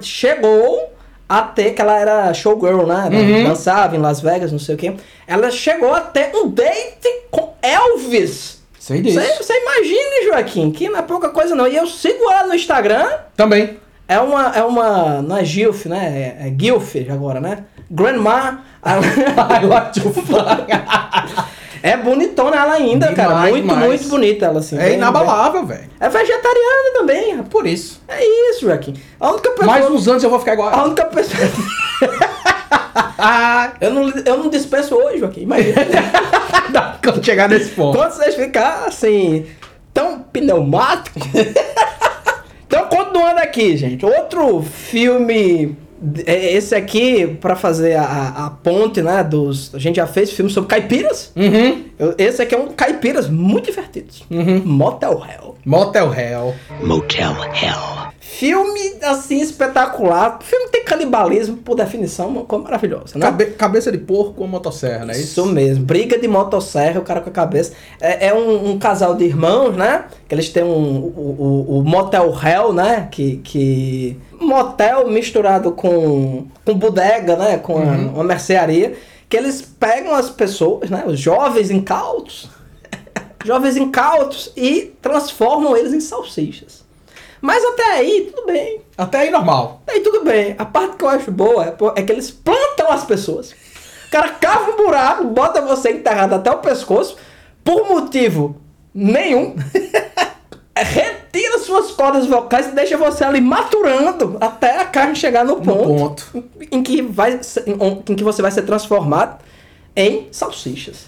[0.01, 0.91] chegou
[1.27, 3.07] a ter, que ela era showgirl, né?
[3.11, 3.43] Ela Uhum.
[3.45, 4.93] Dançava em Las Vegas, não sei o quê.
[5.25, 8.61] Ela chegou a ter um date com Elvis.
[8.79, 9.19] Sei disso.
[9.19, 11.67] Você, você imagine, Joaquim, que não é pouca coisa não.
[11.67, 13.07] E eu sigo ela no Instagram.
[13.37, 13.77] Também.
[14.07, 16.35] É uma, é uma, não é Gilf, né?
[16.41, 17.59] É, é Gilf agora, né?
[17.89, 18.61] Grandma.
[18.83, 20.65] I like to fly.
[21.83, 23.29] é bonitona ela ainda, cara.
[23.29, 23.85] Demais, Muito, demais.
[23.87, 24.77] muito bonita ela, assim.
[24.77, 25.89] É bem- inabalável, velho.
[25.99, 27.49] É vegetariana também, rapaz.
[27.49, 28.01] Por isso.
[28.07, 28.93] É isso, Joaquim.
[29.19, 29.67] A única pessoa...
[29.67, 30.69] Mais uns anos eu vou ficar igual.
[30.73, 31.39] A única pessoa...
[33.23, 35.41] Ah, eu, não, eu não dispenso hoje, Joaquim.
[35.41, 35.75] Imagina.
[37.03, 37.97] quando chegar nesse ponto.
[37.97, 39.45] Quando vocês ficar assim,
[39.93, 41.19] tão pneumático.
[42.65, 44.05] então, continuando aqui, gente.
[44.05, 45.77] Outro filme.
[46.25, 48.03] É Esse aqui, pra fazer a,
[48.45, 49.23] a- ponte, né?
[49.23, 49.73] Dos.
[49.75, 51.31] A gente já fez filme sobre caipiras.
[51.35, 51.83] Uhum.
[51.99, 54.23] Eu- Esse aqui é um caipiras muito divertidos.
[54.65, 55.55] Motel Hell.
[55.65, 56.55] Motel Hell.
[56.81, 58.11] Motel Hell.
[58.23, 60.37] Filme assim espetacular.
[60.43, 63.25] Filme tem canibalismo, por definição, uma coisa maravilhosa, né?
[63.25, 65.13] Cabe- cabeça de porco com motosserra, né?
[65.19, 67.73] Isso mesmo, briga de motosserra, o cara com a cabeça.
[67.99, 70.05] É, é um, um casal de irmãos, né?
[70.29, 73.07] Que eles têm um, o, o, o Motel Hell, né?
[73.11, 74.19] Que, que.
[74.39, 77.57] Motel misturado com, com bodega, né?
[77.57, 78.93] Com a- uma mercearia.
[79.27, 81.03] Que eles pegam as pessoas, né?
[81.07, 82.49] Os jovens incautos.
[83.43, 86.81] jovens incautos e transformam eles em salsichas.
[87.41, 88.81] Mas até aí, tudo bem.
[88.97, 89.81] Até aí normal.
[89.87, 90.55] Aí tudo bem.
[90.59, 93.51] A parte que eu acho boa é, é que eles plantam as pessoas.
[94.07, 97.17] O cara cava um buraco, bota você enterrado até o pescoço,
[97.63, 98.57] por motivo
[98.93, 99.55] nenhum.
[100.77, 105.61] Retira suas cordas vocais e deixa você ali maturando até a carne chegar no No
[105.61, 106.43] ponto, ponto.
[106.71, 109.39] Em, que vai em que você vai ser transformado
[109.95, 111.07] em salsichas.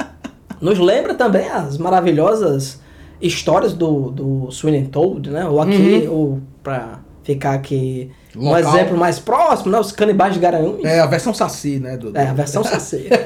[0.60, 2.80] Nos lembra também as maravilhosas
[3.22, 5.46] histórias do, do Sweeney Toad, né?
[5.46, 8.58] Ou aqui, ou pra ficar aqui um Local.
[8.74, 9.78] exemplo mais próximo, né?
[9.78, 10.84] Os canibais de Garanhuns.
[10.84, 11.96] É a versão saci, né?
[11.96, 13.08] Do, do- É, a versão saci.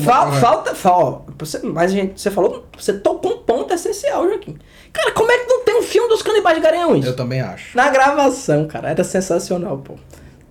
[0.00, 4.56] Fal- falta, fal- você, mas gente, você falou, você tocou um ponto essencial, Joaquim.
[4.92, 7.06] Cara, como é que não tem um filme dos canibais de Garanhuns?
[7.06, 7.76] Eu também acho.
[7.76, 9.94] Na gravação, cara, era sensacional, pô.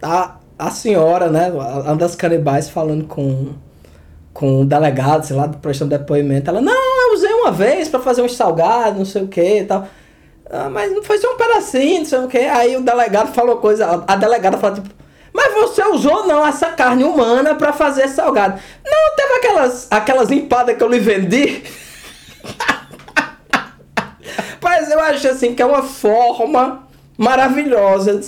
[0.02, 3.50] A, a senhora, né, uma das canibais falando com,
[4.34, 6.50] com o delegado, sei lá, prestando depoimento.
[6.50, 6.72] Ela, não,
[7.46, 9.88] uma vez pra fazer uns salgados, não sei o que e tal.
[10.50, 12.38] Ah, mas não foi só um pedacinho, não sei o que.
[12.40, 14.90] Aí o delegado falou coisa, a, delegada falou tipo,
[15.34, 18.60] mas você usou não essa carne humana pra fazer salgado.
[18.86, 21.64] Não, teve aquelas, aquelas empadas que eu lhe vendi.
[24.62, 26.85] Mas eu acho assim que é uma forma
[27.18, 28.20] maravilhosa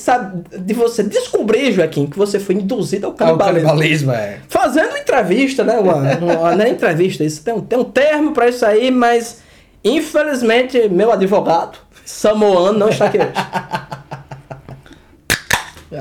[0.60, 3.68] de, você descobrir, Joaquim, que você foi induzido ao Ah, o canibalismo.
[3.68, 4.40] canibalismo, é.
[4.48, 5.78] Fazendo entrevista, né?
[5.78, 9.42] Uma, uma, não é entrevista, isso tem um, tem um termo pra isso aí, mas
[9.84, 13.32] infelizmente meu advogado, Samoano, não está aqui hoje.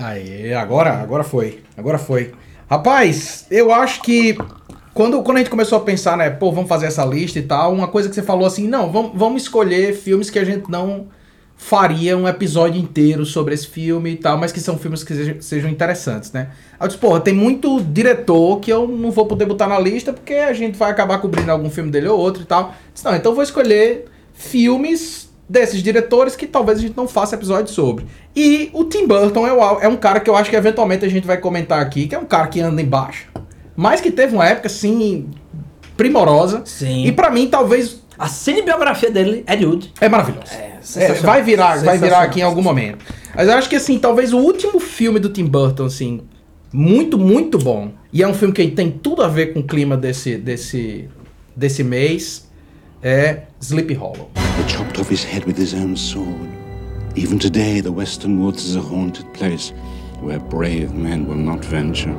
[0.03, 1.63] Aí, agora, agora foi.
[1.77, 2.33] Agora foi.
[2.69, 4.37] Rapaz, eu acho que
[4.93, 7.73] quando, quando a gente começou a pensar, né, pô, vamos fazer essa lista e tal,
[7.73, 11.07] uma coisa que você falou assim, não, vamos, vamos escolher filmes que a gente não
[11.57, 15.41] faria um episódio inteiro sobre esse filme e tal, mas que são filmes que sejam,
[15.41, 16.51] sejam interessantes, né?
[16.79, 20.35] Eu disse, porra, tem muito diretor que eu não vou poder botar na lista porque
[20.35, 22.63] a gente vai acabar cobrindo algum filme dele ou outro e tal.
[22.63, 27.37] Eu disse, não, então vou escolher filmes desses diretores que talvez a gente não faça
[27.37, 28.07] episódio sobre.
[28.35, 31.27] E o Tim Burton é, é um cara que eu acho que eventualmente a gente
[31.27, 33.29] vai comentar aqui, que é um cara que anda embaixo,
[33.75, 35.31] mas que teve uma época, assim,
[35.97, 36.63] primorosa.
[36.65, 37.07] Sim.
[37.07, 39.55] E pra mim, talvez, A cinebiografia dele é
[40.01, 40.53] é maravilhoso.
[40.53, 43.05] É, É, vai virar, vai virar aqui em algum momento.
[43.35, 46.21] Mas eu acho que assim, talvez o último filme do Tim Burton, assim,
[46.73, 47.93] muito, muito bom.
[48.13, 51.09] E é um filme que tem tudo a ver com o clima desse, desse,
[51.55, 52.47] desse mês.
[53.03, 54.31] É Sleepy Hollow.
[54.37, 56.49] He chopped off his head with his own sword.
[57.17, 59.73] Even today, the Western Woods is a haunted place
[60.21, 62.15] where brave men will not venture.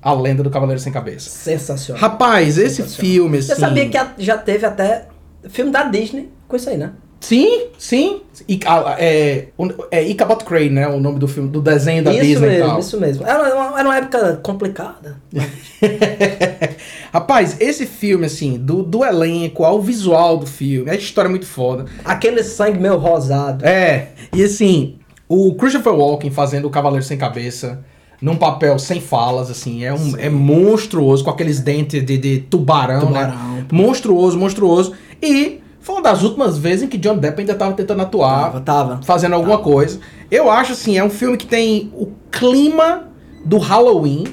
[0.00, 1.28] A Lenda do Cavaleiro Sem Cabeça.
[1.30, 2.00] Sensacional.
[2.00, 3.00] Rapaz, esse Sensacional.
[3.00, 3.48] filme, assim...
[3.48, 5.06] Você sabia que já teve até
[5.48, 6.92] filme da Disney com isso aí, né?
[7.20, 8.20] Sim, sim.
[8.48, 9.48] I, ah, é,
[9.90, 10.86] é Ichabod Crane, né?
[10.88, 12.78] O nome do filme, do desenho da isso Disney e mesmo, tal.
[12.78, 13.26] isso mesmo.
[13.26, 15.16] Era uma, era uma época complicada.
[17.12, 21.46] Rapaz, esse filme, assim, do, do elenco ao visual do filme, a história é muito
[21.46, 21.86] foda.
[22.04, 23.66] Aquele sangue meio rosado.
[23.66, 24.96] É, e assim,
[25.28, 27.80] o Christopher Walken fazendo o Cavaleiro Sem Cabeça,
[28.20, 33.06] num papel sem falas, assim, é, um, é monstruoso, com aqueles dentes de, de tubarão,
[33.06, 33.54] Tubarão.
[33.54, 33.66] né?
[33.72, 34.92] Monstruoso, monstruoso.
[35.22, 38.60] E foi uma das últimas vezes em que John Depp ainda tava tentando atuar, Tava,
[38.60, 39.00] tava.
[39.04, 39.98] fazendo alguma coisa.
[40.30, 43.08] Eu acho, assim, é um filme que tem o clima
[43.44, 44.24] do Halloween.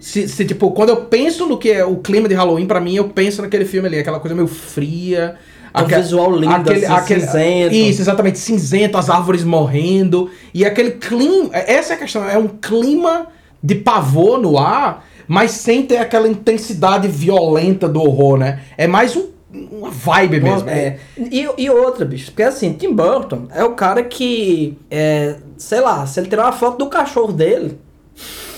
[0.00, 2.94] Se, se, tipo, quando eu penso no que é o clima de Halloween, pra mim,
[2.94, 5.36] eu penso naquele filme ali, aquela coisa meio fria.
[5.74, 6.86] Um visual lindo, assim,
[7.20, 7.74] cinzento.
[7.74, 10.30] Isso, exatamente, cinzento, as árvores morrendo.
[10.54, 11.50] E aquele clima.
[11.52, 13.26] Essa é a questão, é um clima
[13.62, 18.60] de pavor no ar, mas sem ter aquela intensidade violenta do horror, né?
[18.76, 20.68] É mais um- uma vibe mesmo.
[20.68, 20.98] É.
[21.16, 26.06] E, e outra, bicho, porque assim, Tim Burton é o cara que, é, sei lá,
[26.06, 27.78] se ele tirar uma foto do cachorro dele,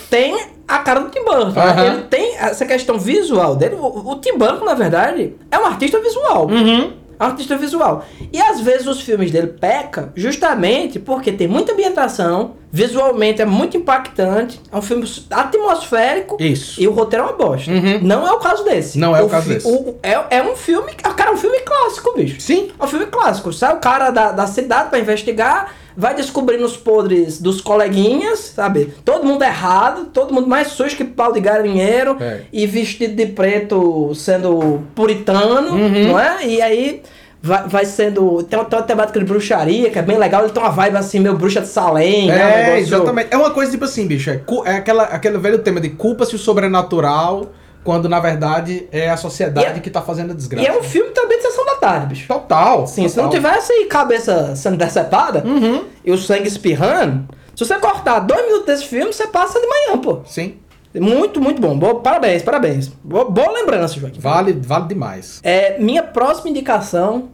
[0.08, 1.50] tem a cara do Tim Burton.
[1.50, 1.62] né?
[1.62, 1.84] Aham.
[1.84, 3.76] Ele tem essa questão visual dele.
[3.76, 6.46] O, o Tim Burton, na verdade, é um artista visual.
[6.48, 6.92] Uhum.
[7.20, 8.04] Artista visual.
[8.32, 13.76] E às vezes os filmes dele pecam justamente porque tem muita ambientação, visualmente é muito
[13.76, 16.80] impactante, é um filme atmosférico Isso.
[16.80, 17.70] e o roteiro é uma bosta.
[17.70, 18.00] Uhum.
[18.02, 18.98] Não é o caso desse.
[18.98, 19.66] Não é o caso desse.
[19.68, 20.92] o- é, é um filme.
[20.94, 22.40] Cara, é um filme clássico, bicho.
[22.40, 22.70] Sim.
[22.78, 23.52] É um filme clássico.
[23.52, 28.92] Sai o cara da, da cidade pra investigar, vai descobrindo os podres dos coleguinhas, sabe?
[29.04, 32.42] Todo mundo errado, todo mundo mais sujo que pau de galinheiro É.
[32.52, 36.08] e vestido de preto sendo puritano, Uhum.
[36.08, 36.46] não é?
[36.46, 37.02] E aí.
[37.42, 38.42] Vai, vai sendo.
[38.42, 40.42] Tem uma, tem uma temática de bruxaria, que é bem legal.
[40.42, 42.26] Ele tem uma vibe assim, meio bruxa de Salem.
[42.26, 42.34] né?
[42.34, 43.28] É, negócio- exatamente.
[43.30, 44.28] É uma coisa tipo assim, bicho.
[44.28, 47.46] É, é aquela, aquele velho tema de culpa-se o sobrenatural,
[47.82, 50.68] quando na verdade é a sociedade E é- que tá fazendo a E desgraça.
[50.68, 52.28] é um filme também de sessão tarde, bicho.
[52.28, 52.86] Total.
[52.86, 53.40] Sim, se não total.
[53.40, 55.84] tivesse cabeça sendo decepada Uhum.
[56.04, 59.98] e o sangue espirrando, se você cortar dois minutos desse filme, você passa de manhã,
[59.98, 60.20] pô.
[60.26, 60.56] Sim.
[60.94, 61.78] Muito, muito bom.
[61.78, 62.88] Boa- parabéns, parabéns.
[62.88, 64.20] Boa, boa lembrança, Joaquim.
[64.20, 65.40] Vale, vale demais.
[65.42, 67.28] É, minha próxima indicação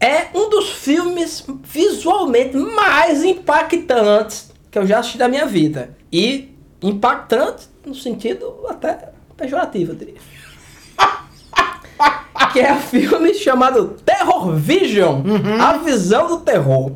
[0.00, 5.96] é um dos filmes visualmente mais impactantes que eu já assisti da minha vida.
[6.12, 10.14] E impactante no sentido até pejorativo, eu diria.
[12.52, 15.22] que é um filme chamado Terror Vision,
[15.60, 16.92] a visão do terror.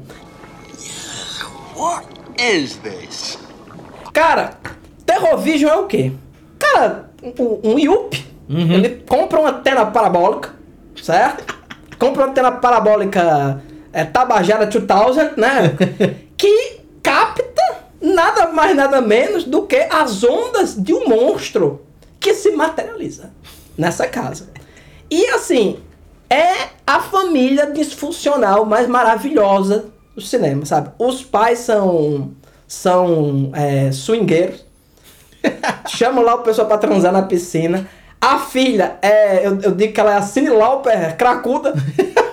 [1.74, 2.06] What
[2.38, 3.38] is this?
[4.12, 4.58] Cara,
[5.04, 6.12] Terror Vision é o quê?
[6.58, 10.54] Cara, um, um IUP, ele compra uma antena parabólica,
[11.02, 11.56] certo?
[11.98, 15.76] compra uma antena parabólica é, Tabajara 2000, né?
[16.36, 17.44] que capta
[18.00, 21.82] nada mais nada menos do que as ondas de um monstro
[22.20, 23.30] que se materializa
[23.76, 24.48] nessa casa.
[25.10, 25.78] E assim,
[26.28, 30.90] é a família disfuncional mais maravilhosa do cinema, sabe?
[30.98, 32.32] Os pais são
[32.66, 34.64] são é, swingueiros.
[35.88, 37.88] Chamam lá o pessoal pra transar na piscina.
[38.20, 41.74] A filha é, eu, eu digo que ela é a Cindy Lauper cracuda.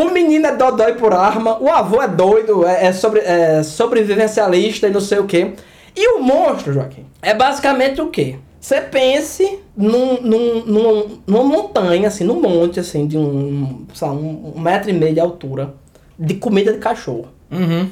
[0.00, 4.86] O menino é dodói por arma, o avô é doido, é, é sobre, é sobrevivencialista
[4.86, 5.52] e não sei o que.
[5.94, 8.38] E o monstro, Joaquim, é basicamente o quê?
[8.60, 14.52] Você pense num, num, num- numa montanha, assim, num monte, assim, de um, lá, um,
[14.60, 15.74] metro e meio de altura,
[16.18, 17.28] de comida de cachorro.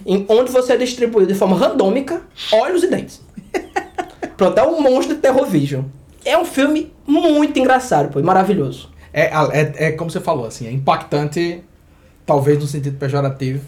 [0.07, 3.21] Em, onde você é distribuído de forma randômica olhos e dentes.
[4.37, 5.83] Pronto, é um monstro de Terror Vision.
[6.25, 8.91] É um filme muito engraçado, pô, e maravilhoso.
[9.13, 11.63] É, é, é como você falou, assim, é impactante,
[12.27, 13.65] talvez no sentido pejorativo.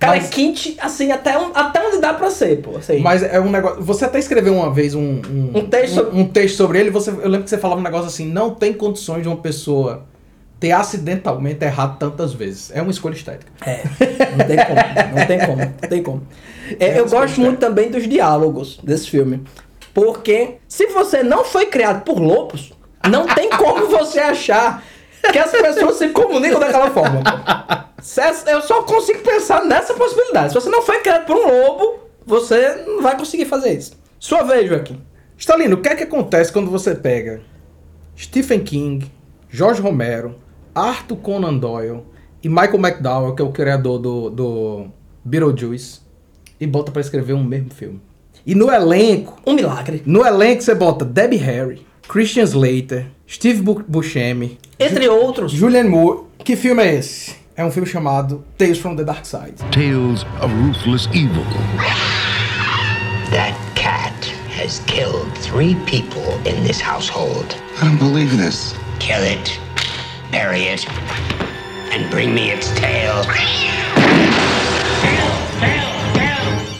[0.00, 2.78] Cara, mas, é quente, assim, até, um- até onde dá pra ser, pô.
[2.78, 3.00] Assim.
[3.00, 3.82] mas é um negócio.
[3.82, 6.90] Você até escreveu uma vez um, um, Um texto sobre- um, um texto sobre ele.
[6.90, 10.04] Você, eu lembro que você falava um negócio assim: não tem condições de uma pessoa
[10.58, 12.70] ter acidentalmente errado tantas vezes.
[12.74, 13.52] É uma escolha estética.
[13.66, 13.82] É,
[14.36, 16.22] não tem como, não tem como, não tem como.
[16.80, 19.42] É, eu gosto muito também dos diálogos desse filme.
[19.92, 22.72] Porque se você não foi criado por lobos,
[23.10, 24.82] não tem como você achar
[25.32, 27.22] que as pessoas se comunicam daquela forma.
[28.02, 30.48] Se- Eu só consigo pensar nessa possibilidade.
[30.52, 33.92] Se você não foi criado por um lobo, você não vai conseguir fazer isso.
[34.18, 35.00] Sua vez, Joaquim.
[35.36, 37.40] Stalino, o que é que acontece quando você pega
[38.18, 39.10] Stephen King,
[39.48, 40.34] Jorge Romero,
[40.74, 42.02] Arthur Conan Doyle
[42.42, 44.86] e Michael McDowell, que é o criador do, do
[45.24, 46.00] Beetlejuice,
[46.60, 48.00] e bota pra escrever um mesmo filme?
[48.46, 50.02] E no elenco, Um milagre.
[50.06, 55.52] no elenco você bota Debbie Harry, Christian Slater, Steve Bu- Buscemi, Entre outros.
[55.52, 56.24] Julianne Moore.
[56.44, 57.34] Que filme é esse?
[57.60, 59.52] É um filme chamado Tales from the Dark Side.
[59.70, 61.44] Tales of ruthless evil.
[63.32, 64.14] That cat
[64.58, 67.54] has killed three people in this household.
[67.82, 68.74] I don't believe this.
[68.98, 69.60] Kill it,
[70.32, 70.86] bury it,
[71.92, 73.26] and bring me its tail.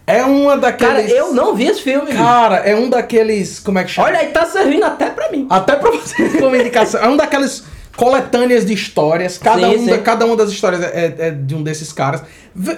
[0.07, 0.95] É uma daqueles.
[0.95, 2.11] Cara, eu não vi esse filme.
[2.11, 3.61] Cara, é um daqueles.
[3.61, 4.09] Como é que chama?
[4.09, 5.47] Olha aí, tá servindo até pra mim.
[5.51, 7.03] Até pra você como indicação.
[7.03, 7.65] É um daquelas
[7.97, 9.39] coletâneas de histórias.
[9.39, 9.91] Cada, Sim, um sim.
[9.91, 12.23] da- cada uma das histórias é, é de um desses caras.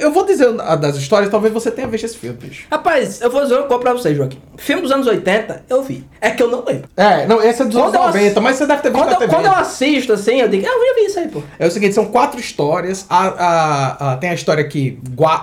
[0.00, 2.66] Eu vou dizer a das histórias, talvez você tenha visto esse filme, bicho.
[2.70, 4.38] Rapaz, eu vou dizer uma coisa pra você, Joaquim.
[4.58, 6.04] Filme dos anos 80, eu vi.
[6.20, 6.88] É que eu não lembro.
[6.94, 9.08] É, não, esse é dos anos Quando ass- 90, mas você deve ter visto Quando
[9.10, 9.32] na eu, TV.
[9.32, 11.42] quando eu assisto assim, eu digo, ah, eu já vi isso aí, pô.
[11.58, 13.06] É o seguinte, são quatro histórias.
[13.08, 14.98] A, a- a- tem a história que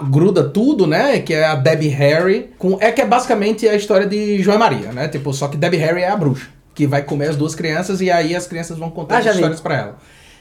[0.09, 1.19] gruda tudo, né?
[1.19, 2.51] Que é a Debbie Harry.
[2.59, 5.07] Com, é que é basicamente a história de João e Maria, né?
[5.07, 6.47] Tipo, só que Debbie Harry é a bruxa.
[6.79, 9.75] Que vai comer as duas crianças e aí as crianças vão contar Ah, histórias pra
[9.75, 9.97] ela.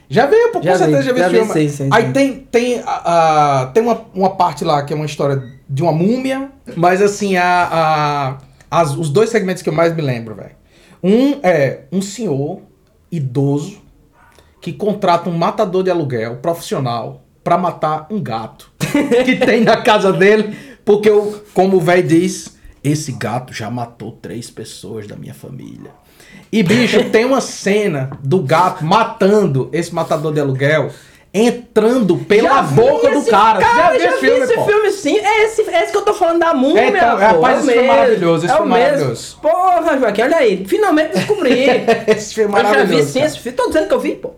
[0.09, 1.53] Já pô, com Já vi, certeza já viu já filme.
[1.53, 2.12] sim, sim, aí sim.
[2.12, 6.48] tem, tem, a- tem uma, uma parte lá que é uma história de uma múmia.
[6.77, 8.38] Mas assim, a, a-
[8.70, 10.53] as- os dois segmentos que eu mais me lembro, velho.
[11.03, 12.61] Um é um senhor
[13.11, 13.79] idoso
[14.61, 18.70] que contrata um matador de aluguel profissional pra matar um gato
[19.24, 24.12] que tem na casa dele, porque o, como o velho diz, esse gato já matou
[24.12, 25.90] três pessoas da minha família.
[26.51, 30.91] E bicho, tem uma cena do gato matando esse matador de aluguel,
[31.33, 33.61] entrando pela Já boca do esse- cara.
[33.61, 34.64] Cara, viu já vi esse pô?
[34.64, 35.19] filme sim.
[35.19, 37.17] É esse, é esse que eu tô falando da múmia, É, então, pô.
[37.17, 38.91] rapaz, o esse filme é mesmo, maravilhoso, esse é filme é mesmo.
[38.93, 39.37] maravilhoso.
[39.43, 40.64] Porra, Joaquim, olha aí.
[40.67, 41.67] Finalmente descobri.
[42.09, 43.27] Esse filme é eu já vi maravilhoso, sim cara.
[43.27, 43.57] esse filme.
[43.59, 44.31] Tô dizendo que eu vi, pô.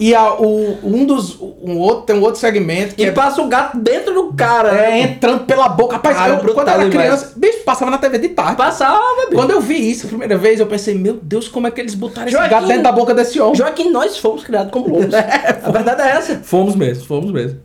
[0.00, 1.38] E a- o, um dos.
[1.38, 4.70] Um outro, tem um outro segmento que E é, passa o gato dentro do cara.
[4.70, 5.00] é né?
[5.02, 5.96] entrando pela boca.
[5.96, 8.56] Rapaz, Cara, eu, brutal quando eu era criança, bicho, passava na TV de tarde.
[8.56, 9.34] Passava, bicho.
[9.34, 11.94] Quando eu vi isso a primeira vez, eu pensei, meu Deus, como é que eles
[11.94, 13.54] botaram esse Joaquim- gato dentro da boca desse homem?
[13.56, 15.12] Joaquim, nós fomos criados como lobos.
[15.14, 16.36] a verdade é essa.
[16.42, 17.58] Fomos mesmo, fomos mesmo.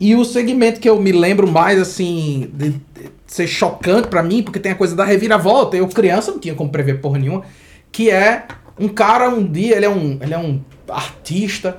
[0.00, 2.80] E o segmento que eu me lembro mais, assim, de, de
[3.28, 6.68] ser chocante pra mim, porque tem a coisa da reviravolta, eu criança não tinha como
[6.68, 7.42] prever porra nenhuma,
[7.92, 8.42] que é
[8.78, 11.78] um cara, um dia, ele é um, ele é um artista,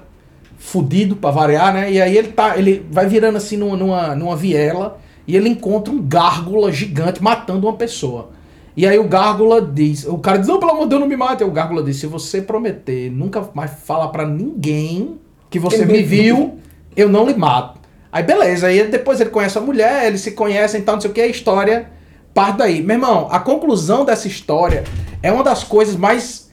[0.58, 1.92] fudido pra variar, né?
[1.92, 5.94] E aí ele tá, ele vai virando assim numa, numa, numa viela e ele encontra
[5.94, 8.30] um gárgula gigante matando uma pessoa.
[8.76, 11.16] E aí o gárgula diz, o cara diz, não, pelo amor de Deus, não me
[11.16, 11.44] mate.
[11.44, 16.04] Aí o gárgula diz, se você prometer nunca mais falar pra ninguém que você me
[16.04, 16.60] viu,
[16.96, 17.80] eu não lhe mato.
[18.12, 21.12] Aí beleza, aí depois ele conhece a mulher, eles se conhecem e tal, não sei
[21.12, 21.90] o que, a história
[22.34, 22.84] parte daí.
[22.84, 24.84] Meu irmão, a conclusão dessa história
[25.24, 26.47] é uma das coisas mais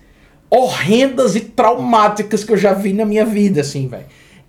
[0.55, 4.05] horrendas e traumáticas que eu já vi na minha vida, assim, velho.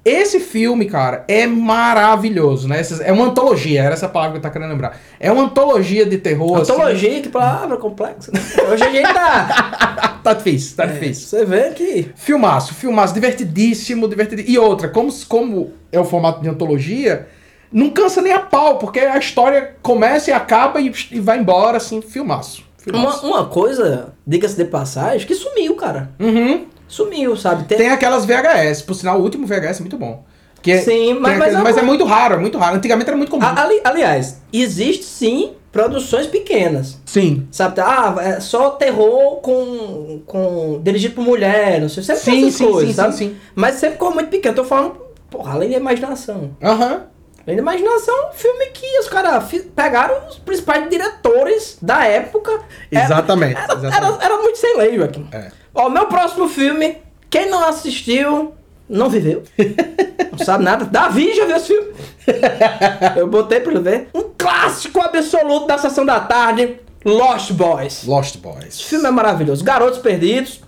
[0.05, 2.79] Esse filme, cara, é maravilhoso, né?
[3.03, 4.99] É uma antologia, era essa palavra que eu tava querendo lembrar.
[5.19, 6.61] É uma antologia de terror.
[6.61, 6.73] assim.
[6.73, 8.31] Antologia, que palavra complexa.
[8.31, 8.39] né?
[8.71, 10.19] Hoje a gente tá.
[10.23, 11.27] tá difícil, tá difícil.
[11.27, 12.11] Você vê que.
[12.15, 14.53] Filmaço, filmaço, divertidíssimo, divertidíssimo.
[14.53, 17.27] E outra, como, como é o formato de antologia,
[17.71, 21.77] não cansa nem a pau, porque a história começa e acaba e, e vai embora,
[21.77, 22.64] assim, filmaço.
[22.93, 26.11] Uma, uma coisa, diga-se de passagem, que sumiu, cara.
[26.19, 26.65] Uhum.
[26.87, 27.63] Sumiu, sabe?
[27.65, 30.23] Tem- Tem aquelas VHS, por sinal, o último VHS é muito bom.
[30.61, 32.75] Que é- Sim, mas- mas aquele- é mas é muito raro, é muito raro.
[32.75, 33.43] Antigamente era muito comum.
[33.45, 36.97] Ali- aliás, existe sim produções pequenas.
[37.05, 37.47] Sim.
[37.51, 37.81] Sabe?
[37.81, 40.79] Ah, é só terror com, com.
[40.83, 42.03] dirigido por mulher, não sei.
[42.03, 43.13] Sempre Sim, essas sim, coisas, sim, sabe?
[43.13, 43.35] sim, sim.
[43.53, 44.53] Mas sempre ficou muito pequeno.
[44.53, 44.95] Eu tô falando,
[45.29, 46.51] porra, além da imaginação.
[46.63, 47.01] Aham.
[47.45, 49.43] Além da imaginação, é um filme que os caras
[49.75, 52.59] pegaram os principais diretores da época.
[52.91, 53.97] Era- Exatamente, Era, exatamente.
[53.97, 55.27] era, era muito sem lei, Joaquim.
[55.31, 55.51] É.
[55.73, 56.97] Ó, meu próximo filme,
[57.29, 58.55] quem não assistiu,
[58.89, 59.43] não viveu.
[60.31, 60.85] não sabe nada.
[60.85, 61.93] Davi já viu esse filme.
[63.15, 64.09] Eu botei pra ele ver.
[64.13, 68.05] Um clássico absoluto da sessão da tarde, Lost Boys.
[68.05, 68.65] Lost Boys.
[68.69, 69.63] Esse filme é maravilhoso.
[69.63, 70.61] Garotos Perdidos.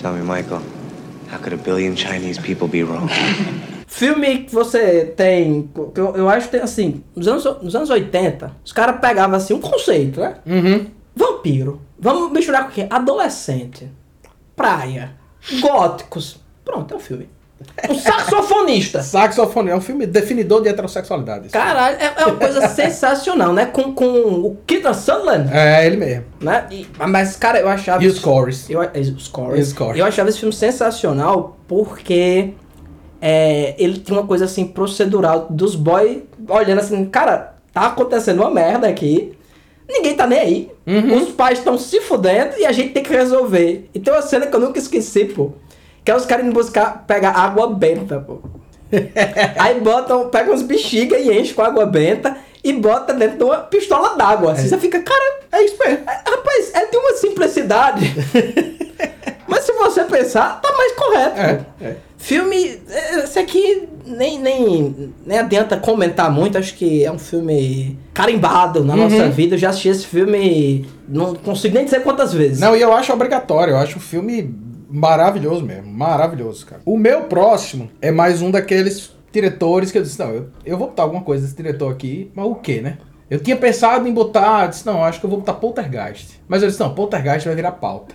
[0.00, 0.62] Tell me, Michael,
[1.32, 3.08] how could a billion Chinese people be wrong?
[3.94, 5.70] Filme que você tem.
[5.94, 7.04] que Eu, eu acho que tem assim.
[7.14, 10.36] Nos anos, nos anos 80, os caras pegavam assim um conceito, né?
[10.46, 10.86] Uhum.
[11.14, 11.80] Vampiro.
[11.98, 12.86] Vamos misturar com o quê?
[12.88, 13.90] Adolescente.
[14.56, 15.12] Praia.
[15.60, 16.40] Góticos.
[16.64, 17.28] Pronto, é um filme.
[17.88, 19.02] Um saxofonista.
[19.04, 21.48] Saxofone é um filme definidor de heterossexualidade.
[21.50, 23.66] Caralho, é, é uma coisa sensacional, né?
[23.66, 26.24] Com, com o Keith Sutherland, É, ele mesmo.
[26.40, 26.66] né?
[26.70, 28.02] E- mas, cara, eu achava...
[28.02, 28.68] E os cores.
[28.70, 29.74] Eu, é, os scores.
[29.96, 32.54] Eu achava esse filme sensacional porque
[33.24, 38.50] é, ele tinha uma coisa assim procedural dos boys olhando assim, cara, tá acontecendo uma
[38.50, 39.32] merda aqui.
[39.88, 40.70] Ninguém tá nem aí.
[40.84, 41.18] Uhum.
[41.18, 43.88] Os pais estão se fudendo e a gente tem que resolver.
[43.94, 45.52] E tem uma cena que eu nunca esqueci, pô.
[46.04, 48.40] Que é os caras indo buscar, pegar água benta, pô.
[49.56, 53.58] Aí botam, pegam uns bexiga e enchem com água benta e bota dentro de uma
[53.58, 54.52] pistola d'água.
[54.52, 56.04] Assim, você fica, cara, É isso mesmo.
[56.10, 58.14] é, Rapaz, é de uma simplicidade.
[59.46, 61.40] Mas se você pensar, tá mais correto.
[61.40, 61.64] É, pô.
[61.84, 61.96] é.
[62.22, 62.78] Filme.
[63.24, 66.56] Esse aqui nem, nem, nem adianta comentar muito.
[66.56, 69.00] Acho que é um filme carimbado na Uhum.
[69.08, 69.56] nossa vida.
[69.56, 70.86] Eu já assisti esse filme.
[71.08, 72.60] Não consigo nem dizer quantas vezes.
[72.60, 73.72] Não, e eu acho obrigatório.
[73.72, 74.54] Eu acho o filme
[74.94, 76.82] Maravilhoso mesmo, maravilhoso, cara.
[76.84, 80.88] O meu próximo é mais um daqueles diretores que eu disse, não, eu, eu vou
[80.88, 82.98] botar alguma coisa desse diretor aqui, mas o quê, né?
[83.30, 86.38] Eu tinha pensado em botar, disse, não, acho que eu vou botar Poltergeist.
[86.46, 88.14] Mas eu disse, não, Poltergeist vai virar pauta.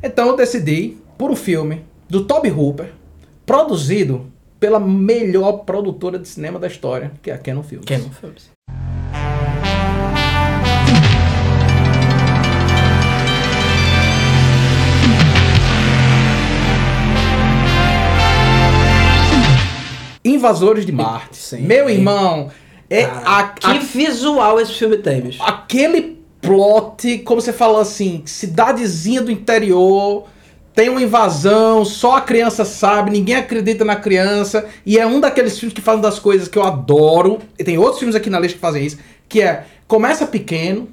[0.00, 2.92] Então eu decidi por um filme do Toby Hooper,
[3.46, 4.26] produzido
[4.58, 7.86] pela melhor produtora de cinema da história, que é a Canon Films.
[7.86, 8.50] Canon Films.
[20.24, 21.36] Invasores de Marte.
[21.36, 21.60] Sim.
[21.62, 22.50] Meu irmão,
[22.88, 25.42] é a, Que a- visual esse filme tem, bicho.
[25.42, 30.26] aquele plot, como você falou assim, cidadezinha do interior,
[30.74, 35.58] tem uma invasão, só a criança sabe, ninguém acredita na criança, e é um daqueles
[35.58, 38.56] filmes que fazem das coisas que eu adoro, e tem outros filmes aqui na lista
[38.56, 38.98] que fazem isso,
[39.28, 40.88] que é, começa pequeno,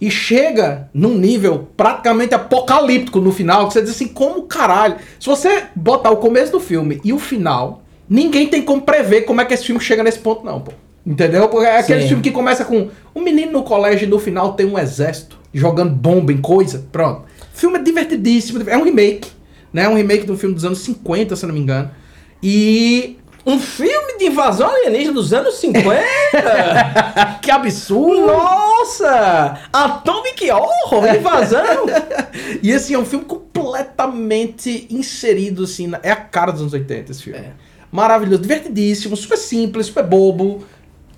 [0.00, 4.96] e chega num nível praticamente apocalíptico no final, que você diz assim, como caralho?
[5.20, 9.42] Se você botar o começo do filme e o final, ninguém tem como prever como
[9.42, 10.72] é que esse filme chega nesse ponto não, pô.
[11.06, 11.48] Entendeu?
[11.48, 12.08] Porque é aquele Sim.
[12.08, 15.90] filme que começa com um menino no colégio e no final tem um exército jogando
[15.90, 16.86] bomba em coisa.
[16.90, 17.22] Pronto.
[17.52, 18.62] Filme é divertidíssimo.
[18.68, 19.30] É um remake,
[19.72, 19.88] né?
[19.88, 21.90] Um remake de um filme dos anos 50, se não me engano.
[22.42, 23.16] E.
[23.46, 26.02] Um filme de invasão alienígena dos anos 50?
[27.40, 28.26] que absurdo!
[28.26, 29.58] Nossa!
[29.72, 31.86] Atomic Horror, invasão!
[32.62, 35.86] E assim, é um filme completamente inserido, assim.
[35.86, 37.38] na- É a cara dos anos 80 esse filme.
[37.38, 37.52] É.
[37.90, 40.64] Maravilhoso, divertidíssimo, super simples, super bobo.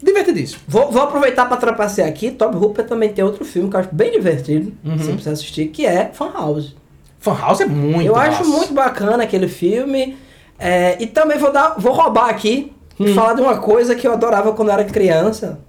[0.03, 0.61] Divertidíssimo.
[0.67, 2.31] Vou, vou aproveitar pra trapacear aqui.
[2.31, 5.87] Toby Hooper também tem outro filme que eu acho bem divertido, você precisa assistir, que
[5.87, 6.75] é Fan House.
[7.21, 8.29] Fan House é muito eu massa.
[8.41, 10.17] acho muito bacana aquele filme.
[10.59, 14.13] É, e também vou dar, vou roubar aqui e falar de uma coisa que eu
[14.13, 15.61] adorava quando eu era criança,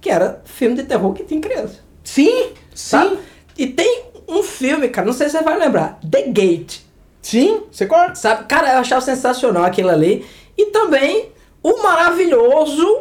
[0.00, 1.80] que era filme de terror que tinha criança.
[2.04, 3.10] Sim, Sabe?
[3.10, 3.18] sim,
[3.58, 6.78] E tem um filme, cara, não sei se você vai lembrar, The Gate.
[7.20, 7.62] sim.
[7.70, 8.22] Você conhece?
[8.22, 8.44] Sabe?
[8.46, 10.24] Cara, eu achava sensacional aquilo ali.
[10.56, 11.28] E também
[11.62, 13.00] o maravilhoso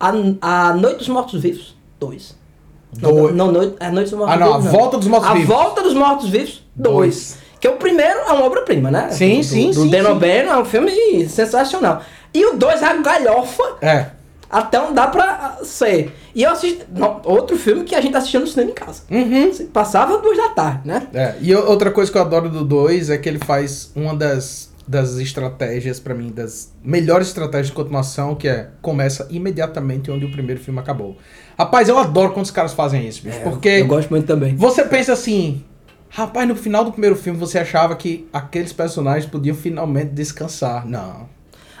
[0.00, 0.12] A,
[0.70, 2.34] a Noite dos Mortos-Vivos 2.
[3.00, 3.34] Não, Dois.
[3.36, 4.64] não, Noite- a Noite dos Ah, Mortos-Vivos.
[4.64, 5.50] não, A Volta dos Mortos-Vivos.
[5.50, 6.94] A Volta dos Mortos-Vivos 2.
[6.94, 7.38] Dois.
[7.60, 9.10] Que é o primeiro, é uma obra-prima, né?
[9.10, 10.10] Sim, do, sim, do sim, Dan.
[10.12, 12.00] O'Bannon, é um filme sensacional.
[12.32, 14.06] E o 2 é a galhofa É.
[14.48, 16.16] até onde dá pra ser.
[16.34, 16.82] E eu assisti.
[16.90, 19.02] não, outro filme que a gente assistia no cinema em casa.
[19.10, 19.50] Uhum.
[19.72, 21.06] Passava duas da tarde, né?
[21.12, 24.69] É, e outra coisa que eu adoro do 2 é que ele faz uma das,
[24.88, 30.30] das estratégias, pra mim, das melhores estratégias de continuação, que é começa imediatamente onde o
[30.32, 31.16] primeiro filme acabou.
[31.58, 34.56] Rapaz, eu adoro quando os caras fazem isso, bicho, porque É, Eu gosto muito também.
[34.56, 35.62] você pensa assim,
[36.08, 40.86] rapaz, no final do primeiro filme você achava que aqueles personagens podiam finalmente descansar.
[40.86, 41.28] Não.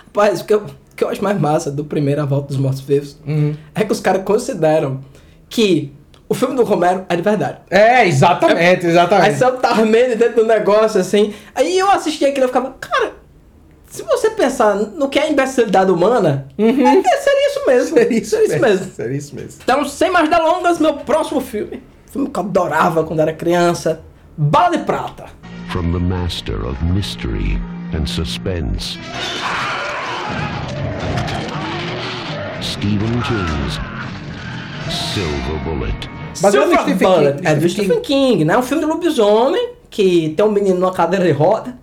[0.06, 2.56] Rapaz, o que eu, o que eu acho mais massa do primeiro A Volta dos
[2.58, 3.54] Mortos-Vivos Uhum.
[3.74, 5.00] é que os caras consideram
[5.48, 5.92] que
[6.30, 7.58] o filme do Romero é de verdade.
[7.68, 9.36] É, exatamente, Aí exatamente.
[9.36, 11.34] você tá armando dentro do negócio, assim.
[11.52, 13.14] Aí eu assisti aquilo e ficava, cara,
[13.88, 17.98] se você pensar no que é a imbecilidade humana, é, seria isso mesmo.
[17.98, 18.92] Seria isso, Seria isso mesmo.
[18.92, 19.60] Seria isso mesmo.
[19.64, 21.82] Então, sem mais delongas, meu próximo filme.
[22.12, 24.00] Filme que eu adorava quando era criança.
[24.36, 25.26] Bala de Prata.
[25.72, 27.60] From the master of mystery
[27.92, 28.98] and suspense,
[32.62, 33.80] Stephen King's
[34.88, 36.19] Silver Bullet.
[36.42, 37.36] Mas é do Silver Stephen Bullet.
[37.36, 38.56] King, É do Stephen King, né?
[38.58, 41.74] Um filme de lobisomem que tem um menino numa cadeira de roda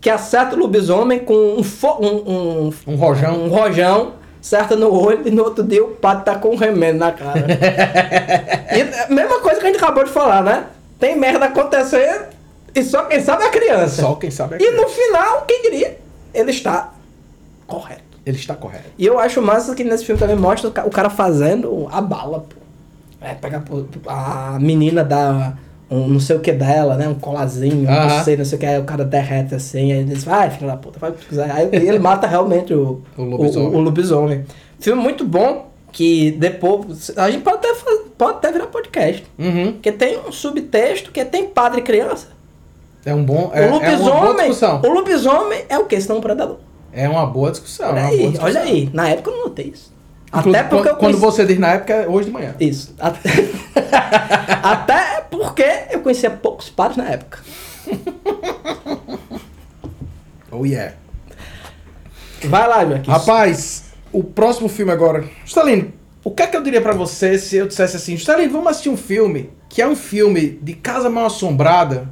[0.00, 1.62] que acerta o lobisomem com um,
[2.00, 3.44] um, um, Um rojão.
[3.44, 6.98] um rojão, acerta no olho e no outro dia o pato tá com um remendo
[7.00, 7.44] na cara.
[8.70, 10.66] e, é a mesma coisa que a gente acabou de falar, né?
[11.00, 12.26] Tem merda acontecendo
[12.74, 14.02] e só quem sabe é a criança.
[14.02, 15.98] Só quem sabe é E que no final, quem diria?
[16.32, 16.92] Ele está
[17.66, 18.02] correto.
[18.24, 18.84] ele está correto.
[18.96, 22.65] E eu acho massa que nesse filme também mostra o cara fazendo a bala, pô.
[23.20, 25.54] É, pegar pô, a menina dá
[25.90, 27.08] um não sei o que dela, né?
[27.08, 30.14] Um colazinho, não sei, não sei o que, aí o cara derrete assim, aí ele
[30.14, 31.50] diz, vai, filho da puta, vai o que quiser.
[31.50, 33.68] Aí ele mata realmente o, O lobisomem.
[33.68, 34.44] o- o lobisomem.
[34.80, 37.10] Filme muito bom, que depois.
[37.16, 39.24] A gente pode até, fa- pode até virar podcast.
[39.38, 39.72] Uhum.
[39.72, 42.28] Porque tem um subtexto que tem padre e criança.
[43.04, 43.50] É um bom.
[43.54, 44.36] É, o é lobisomem.
[44.36, 44.82] discussão.
[44.84, 45.98] o lobisomem é o que?
[46.00, 46.58] Senão um predador.
[46.92, 47.90] É uma boa discussão.
[47.90, 48.44] Olha é uma boa aí, discussão.
[48.46, 48.90] olha aí.
[48.92, 49.94] Na época eu não notei isso.
[50.32, 52.54] Até porque eu quando, quando conheci- você diz na época, é hoje de manhã.
[52.60, 52.94] Isso.
[52.98, 53.30] Até...
[54.62, 57.38] Até porque eu conhecia poucos padres na época.
[60.58, 60.94] Oh yeah.
[62.44, 63.10] Vai lá, Joaquim.
[63.10, 65.24] Rapaz, o próximo filme agora.
[65.44, 65.92] Stalin,
[66.24, 68.88] o que é que eu diria pra você se eu dissesse assim, Stalin, vamos assistir
[68.88, 72.08] um filme que é um filme de casa mal assombrada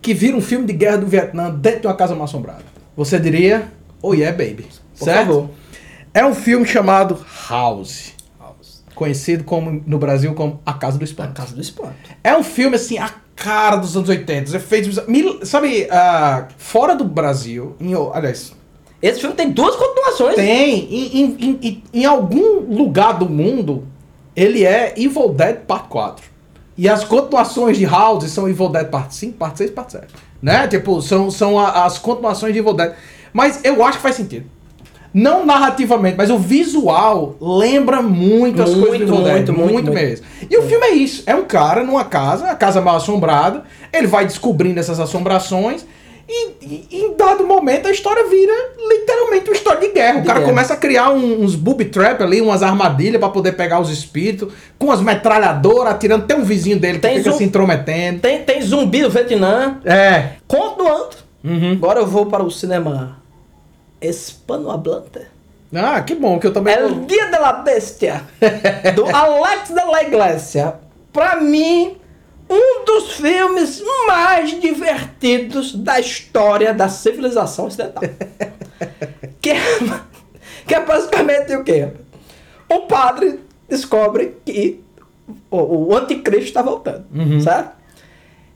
[0.00, 2.62] que vira um filme de guerra do Vietnã dentro de uma casa mal assombrada.
[2.96, 3.70] Você diria,
[4.00, 4.66] oh yeah, baby.
[4.98, 5.26] Por certo?
[5.26, 5.50] favor.
[6.16, 8.14] É um filme chamado House.
[8.94, 11.34] Conhecido como no Brasil como A Casa do A Espanto.
[11.34, 11.94] Casa do Espanto.
[12.24, 14.48] É um filme assim, a cara dos anos 80.
[14.48, 14.98] Os efeitos.
[15.46, 18.54] Sabe, ah, fora do Brasil, em, aliás,
[19.02, 20.36] Esse filme tem duas continuações.
[20.36, 20.84] tem.
[20.90, 23.86] Em, em, em- em- algum lugar do mundo,
[24.34, 26.24] ele é Evil Dead Part 4.
[26.78, 30.06] E as continuações de House são Evil Dead Part 5, Parte 6, Parte 7.
[30.40, 30.66] Né?
[30.68, 32.94] Tipo, são, são a- as continuações de Evil Dead.
[33.34, 34.46] Mas eu acho que faz sentido.
[35.12, 39.72] Não narrativamente, mas o visual lembra muito as Muito, coisas do Evil muito, Muito, muito,
[39.72, 39.92] muito.
[39.92, 40.26] mesmo.
[40.48, 41.22] E o filme é isso.
[41.26, 43.64] É um cara numa casa, a casa mal assombrada.
[43.92, 45.84] Ele vai descobrindo essas assombrações.
[46.28, 48.52] E, em dado momento a história vira
[48.88, 50.20] literalmente uma história de guerra.
[50.20, 53.90] O cara começa a criar uns booby trap ali, umas armadilhas pra poder pegar os
[53.90, 56.26] espíritos, com as metralhadoras atirando.
[56.26, 58.20] Tem um vizinho dele que fica se intrometendo.
[58.20, 59.78] Tem, tem zumbi do Vietnã.
[59.84, 60.30] É.
[60.48, 61.16] Continuando.
[61.44, 61.72] Uhum.
[61.72, 63.18] Agora eu vou para o cinema
[64.00, 65.26] hispanohablante.
[65.74, 66.74] Ah, que bom que eu também.
[66.74, 68.22] El Dia de la Bestia,
[68.94, 70.74] do Alex de la Iglesia.
[71.12, 71.96] Pra mim,
[72.48, 78.02] um dos filmes mais divertidos da história da civilização ocidental.
[79.40, 79.56] que, é,
[80.66, 81.88] que é basicamente o quê?
[82.70, 84.80] Um padre descobre que
[85.50, 87.06] o, o anticristo está voltando,
[87.42, 87.76] certo?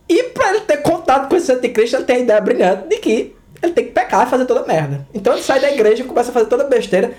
[0.08, 3.36] E pra ele ter contato com esse anticristo, ele tem a ideia brilhante de que
[3.62, 5.06] ele tem que pecar e fazer toda merda.
[5.14, 7.12] Então ele sai da igreja e começa a fazer toda besteira.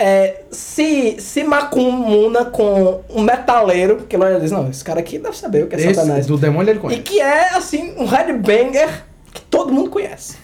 [0.00, 5.18] É, se, se macumuna com um metaleiro, que lá ele diz, não, esse cara aqui
[5.18, 6.24] deve saber o que é Esse, Satanás.
[6.26, 7.02] do demônio ele E conhece.
[7.02, 10.36] que é, assim, um headbanger que todo mundo conhece.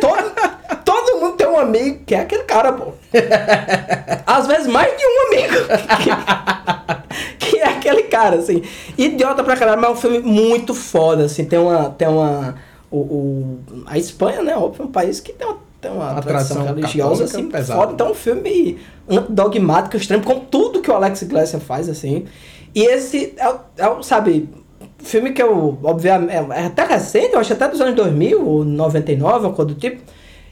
[0.00, 0.32] Todo,
[0.84, 2.92] todo mundo tem um amigo que é aquele cara, pô.
[4.26, 5.54] Às vezes mais de um amigo.
[7.38, 8.62] Que, que é aquele cara, assim.
[8.96, 11.44] Idiota pra caralho, mas é um filme muito foda, assim.
[11.44, 11.90] Tem uma.
[11.90, 12.54] Tem uma
[12.90, 14.56] o, o- a Espanha, né?
[14.56, 17.80] Óbvio, é um país que tem uma, tem uma, Uma tradição tradição religiosa, assim, pesada.
[17.80, 17.92] foda.
[17.92, 18.78] Então é um filme
[19.28, 22.26] dogmático, extremo, com tudo que o Alex Gleason faz, assim.
[22.74, 23.46] E esse é,
[23.84, 24.48] é sabe,
[24.98, 28.64] filme que eu, obviamente, é, é até recente, eu acho até dos anos 2000, ou
[28.64, 30.02] 99, ou coisa do tipo.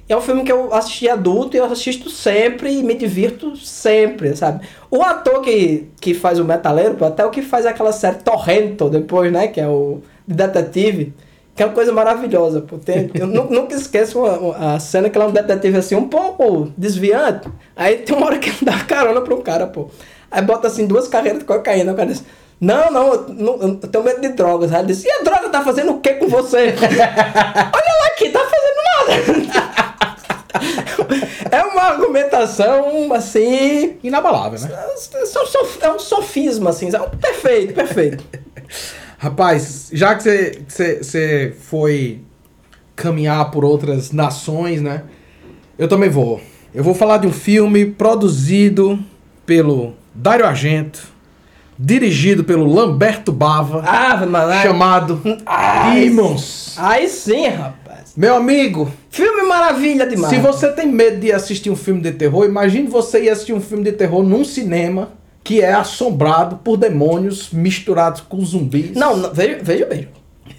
[0.08, 4.36] É um filme que eu assisti adulto e eu assisto sempre e me divirto sempre,
[4.36, 4.64] sabe?
[4.88, 9.32] O ator que, que faz o metaleiro, até o que faz aquela série Torrento depois,
[9.32, 9.48] né?
[9.48, 11.12] Que é o de detetive.
[11.56, 12.76] Que é uma coisa maravilhosa, pô.
[12.76, 15.94] Tem, eu nu- nunca esqueço uma- uma- a cena que ele é um detetive assim,
[15.94, 17.48] um pouco desviante.
[17.74, 19.88] Aí tem uma hora que ele dá carona pra um cara, pô.
[20.30, 21.92] Aí bota assim duas carreiras de cocaína.
[21.92, 22.22] O cara diz:
[22.60, 24.70] Não, não, eu, não, eu tenho medo de drogas.
[24.72, 26.74] Aí ele diz: E a droga tá fazendo o que com você?
[26.76, 28.76] Olha lá aqui, tá fazendo
[29.40, 29.66] nada.
[31.50, 33.96] é uma argumentação assim.
[34.02, 34.68] Inabalável, né?
[34.92, 35.44] É, só-
[35.80, 36.90] é um sofisma, assim.
[36.94, 38.24] é um- Perfeito, perfeito.
[39.18, 42.20] Rapaz, já que você- foi
[42.94, 45.02] caminhar por outras nações, né?
[45.78, 46.40] Eu também vou.
[46.74, 48.98] Eu vou falar de um filme produzido
[49.46, 51.02] pelo Dario Argento,
[51.78, 54.62] dirigido pelo Lamberto Bava, Ah, mas.
[54.62, 55.20] chamado
[55.94, 56.74] Demons.
[56.78, 58.12] Aí sim, rapaz.
[58.16, 60.34] Meu amigo, Filme maravilha demais.
[60.34, 63.60] se você tem medo de assistir um filme de terror, imagine você ir assistir um
[63.60, 65.10] filme de terror num cinema
[65.46, 68.90] que é assombrado por demônios misturados com zumbis.
[68.96, 70.08] Não, não veja, veja bem.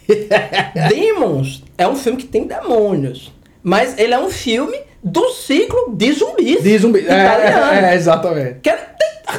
[0.88, 3.34] Demons é um filme que tem demônios.
[3.62, 6.62] Mas ele é um filme do ciclo de zumbis.
[6.64, 7.04] de zumbis.
[7.08, 7.72] É, Italiano.
[7.74, 8.60] é, é, exatamente.
[8.62, 8.88] Que, é-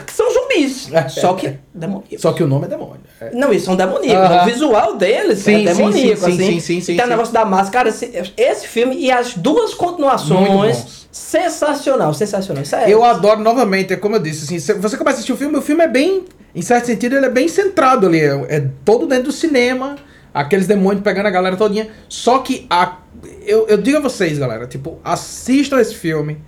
[0.07, 0.93] que são zumbis.
[0.93, 1.09] É.
[1.09, 2.21] Só que demoníacos.
[2.21, 3.01] Só que o nome é demônio.
[3.21, 3.31] É.
[3.35, 4.31] Não, isso são demoníacos.
[4.31, 4.43] Aham.
[4.43, 6.37] O visual deles Sim, é demoníaco, sim, sim, assim.
[6.37, 7.89] sim, sim, sim, Tem o negócio da máscara.
[7.89, 11.09] Esse, esse filme e as duas continuações.
[11.11, 12.62] Sensacional, sensacional.
[12.62, 15.33] Isso é, Eu adoro novamente, é como eu disse, assim, cê- você começa a assistir
[15.33, 18.47] o filme, o filme é bem, em certo sentido, ele é bem centrado ali, é,
[18.49, 19.97] é todo dentro do cinema,
[20.33, 21.89] aqueles demônios pegando a galera todinha.
[22.09, 22.99] Só que a,
[23.49, 26.38] eu, eu digo a vocês, galera, tipo, assistam esse filme.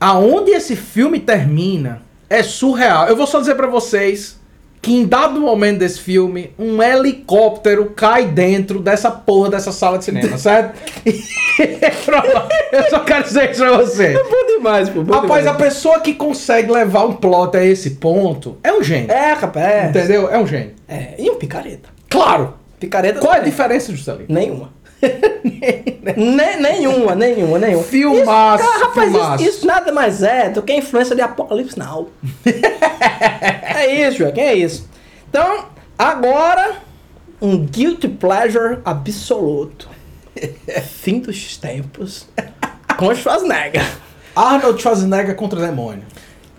[0.00, 3.06] Aonde esse filme termina é surreal.
[3.08, 4.38] Eu vou só dizer pra vocês
[4.82, 10.04] que em dado momento desse filme, um helicóptero cai dentro dessa porra dessa sala de
[10.04, 10.78] cinema, certo?
[12.04, 12.28] Pronto,
[12.72, 14.12] eu só quero dizer isso pra você.
[14.12, 15.02] bom demais, pô.
[15.02, 15.72] Bom Rapaz, a demais.
[15.72, 19.10] pessoa que consegue levar um plot a esse ponto é um gênio.
[19.10, 19.66] É, rapaz.
[19.66, 19.88] É.
[19.88, 20.28] Entendeu?
[20.28, 20.72] É um gênio.
[20.86, 21.88] É, E um picareta.
[22.10, 22.54] Claro!
[22.78, 23.20] Picareta.
[23.20, 24.26] Qual é a diferença, Juscelino?
[24.28, 24.70] Nenhuma.
[26.16, 27.82] Ne- nenhuma, nenhuma, nenhuma.
[27.84, 29.42] Filmaço, Isso, cara, rapaz, filmaço.
[29.44, 32.10] isso, isso nada mais é do que a influência de Apocalipse Now.
[32.44, 34.88] é isso, Joaquim, é isso.
[35.28, 35.66] Então,
[35.98, 36.76] agora,
[37.40, 39.88] um guilty pleasure absoluto.
[41.00, 42.28] Fim dos tempos.
[42.98, 43.84] Com Schwarzenegger.
[44.36, 46.02] Arnold Schwarzenegger contra o demônio.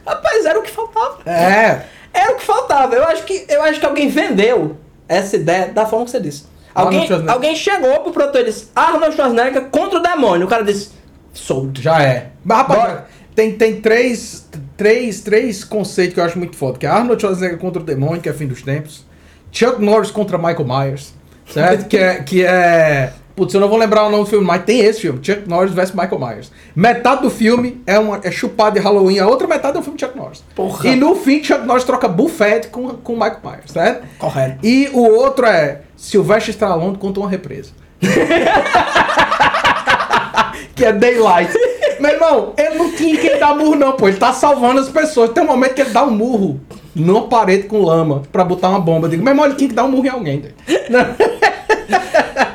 [0.05, 1.19] Rapaz, era o que faltava.
[1.29, 1.85] É.
[2.13, 2.95] Era o que faltava.
[2.95, 4.77] Eu acho que, eu acho que alguém vendeu
[5.07, 6.45] essa ideia da forma que você disse.
[6.75, 10.45] Alguém, alguém chegou pro produtor e disse: Arnold Schwarzenegger contra o demônio.
[10.45, 10.89] O cara disse:
[11.33, 11.81] Sold.
[11.81, 12.31] Já é.
[12.43, 13.07] Mas, rapaz, Bora.
[13.33, 14.45] tem, tem três,
[14.75, 16.77] três, três conceitos que eu acho muito foda.
[16.77, 19.05] Que é Arnold Schwarzenegger contra o demônio, que é fim dos tempos.
[19.51, 21.13] Chuck Norris contra Michael Myers.
[21.47, 21.87] certo?
[21.89, 22.21] que é.
[22.21, 25.19] Que é Putz, eu não vou lembrar o nome do filme, mas tem esse filme,
[25.21, 26.51] Chuck Norris vs Michael Myers.
[26.73, 29.97] Metade do filme é, uma, é chupado de Halloween, a outra metade é um filme
[29.99, 30.41] de Chuck Norris.
[30.55, 30.87] Porra.
[30.87, 34.07] E no fim, Chuck Norris troca buffet com, com Michael Myers, certo?
[34.17, 34.65] Correto.
[34.65, 37.71] E o outro é Sylvester Stallone contra uma represa.
[40.75, 41.53] que é Daylight.
[41.99, 44.07] Meu irmão, ele não tinha quem dar murro, não, pô.
[44.07, 45.31] Ele tá salvando as pessoas.
[45.31, 46.59] Tem um momento que ele dá um murro
[46.93, 49.07] numa parede com lama pra botar uma bomba.
[49.07, 50.43] Eu digo, meu irmão, ele tinha que dar um murro em alguém.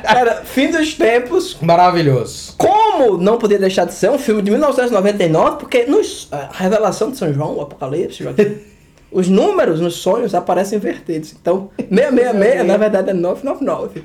[0.03, 1.57] Cara, fim dos tempos.
[1.61, 2.53] Maravilhoso.
[2.57, 7.17] Como não podia deixar de ser um filme de 1999, porque nos, a revelação de
[7.17, 8.57] São João, o Apocalipse, Joaquim,
[9.11, 11.33] os números nos sonhos aparecem invertidos.
[11.39, 14.03] Então, 666, na verdade, é 999.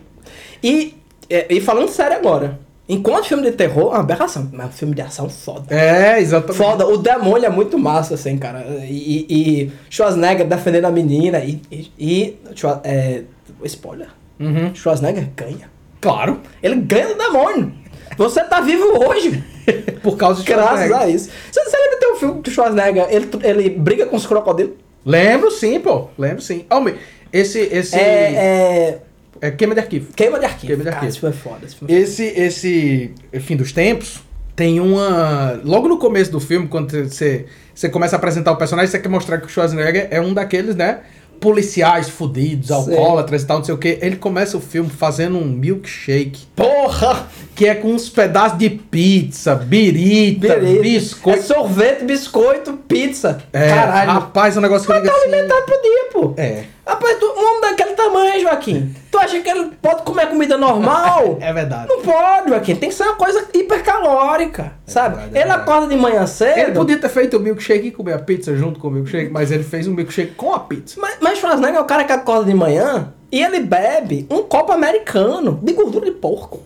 [0.62, 0.94] E,
[1.30, 5.02] é, e falando sério agora, enquanto filme de terror, é uma aberração, mas filme de
[5.02, 5.74] ação foda.
[5.74, 6.56] É, exatamente.
[6.56, 8.64] Foda, o demônio é muito massa, assim, cara.
[8.84, 11.60] E, e Schwarzenegger defendendo a menina e.
[11.70, 12.38] e, e
[12.84, 13.22] é,
[13.64, 14.08] spoiler.
[14.38, 14.74] Uhum.
[14.74, 15.70] Schwarzenegger ganha.
[16.00, 16.40] Claro.
[16.62, 17.72] Ele ganha do demônio.
[18.16, 19.42] Você tá vivo hoje.
[20.02, 21.30] Por causa de Graças a isso.
[21.50, 23.06] Você, você lembra ter um filme do Schwarzenegger?
[23.10, 24.85] Ele, ele briga com os crocodilos?
[25.06, 26.08] Lembro sim, pô.
[26.18, 26.66] Lembro sim.
[26.68, 26.96] Homem,
[27.32, 27.60] esse.
[27.60, 29.02] esse É, é.
[29.40, 30.12] é queima de arquivo.
[30.12, 30.66] Queima de arquivo.
[30.66, 31.10] Queima de Cara, arquivo.
[31.10, 31.64] Esse filme é foda.
[31.64, 34.26] Esse filme é Esse, esse fim dos tempos
[34.56, 35.60] tem uma.
[35.62, 37.44] Logo no começo do filme, quando você,
[37.74, 40.74] você começa a apresentar o personagem, você quer mostrar que o Schwarzenegger é um daqueles,
[40.74, 41.00] né?
[41.40, 43.98] Policiais fudidos, alcoólatras e tal, não sei o que.
[44.00, 46.46] Ele começa o filme fazendo um milkshake.
[46.56, 47.28] Porra!
[47.54, 50.82] Que é com uns pedaços de pizza, birita, Beleza.
[50.82, 51.38] biscoito.
[51.38, 53.42] É sorvete, biscoito, pizza.
[53.52, 54.10] É, Caralho.
[54.12, 55.32] rapaz, é um negócio que eu Mas digo tá assim.
[55.34, 56.34] alimentado pro dia, pô.
[56.36, 56.64] É.
[56.86, 58.94] Rapaz, tu, um homem daquele tamanho, Joaquim.
[59.16, 61.38] Tu acha que ele pode comer comida normal?
[61.40, 61.88] É verdade.
[61.88, 62.76] Não pode, Joaquim.
[62.76, 65.16] Tem que ser uma coisa hipercalórica, sabe?
[65.16, 65.60] verdade, é ele verdade.
[65.62, 66.58] acorda de manhã cedo.
[66.58, 69.50] Ele podia ter feito o milkshake e comer a pizza junto com o milkshake, mas
[69.50, 71.00] ele fez um milkshake com a pizza.
[71.00, 74.72] Mas, mas Schwarzenegger é o cara que acorda de manhã e ele bebe um copo
[74.72, 76.60] americano de gordura de porco.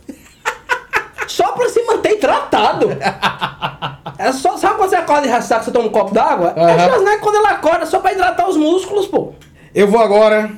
[1.29, 2.89] só pra se manter hidratado.
[4.19, 6.53] É só, sabe quando você acorda de ressaca, você toma um copo d'água?
[6.57, 6.79] É Aham.
[6.87, 9.33] Schwarzenegger quando ele acorda só pra hidratar os músculos, pô.
[9.73, 10.51] Eu vou agora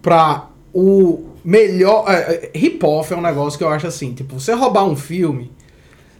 [0.00, 2.04] pra o melhor.
[2.08, 5.52] É, é, Hip-off é um negócio que eu acho assim: tipo, você roubar um filme,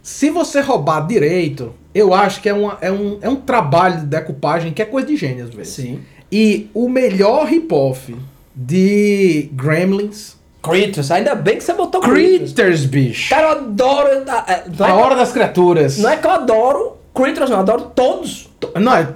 [0.01, 4.05] se você roubar direito, eu acho que é, uma, é, um, é um trabalho de
[4.05, 5.73] decupagem que é coisa de gênio às vezes.
[5.73, 6.01] Sim.
[6.31, 8.15] E o melhor hip-off
[8.55, 10.35] de Gremlins.
[10.61, 12.53] Critters, ainda bem que você botou Critters.
[12.53, 13.29] Critters, bicho.
[13.29, 14.23] Cara, eu adoro.
[14.27, 15.99] ah, é, não, é A Hora das Criaturas.
[15.99, 18.49] não é que eu adoro Critters, não, eu adoro todos.
[18.75, 19.07] Não, é.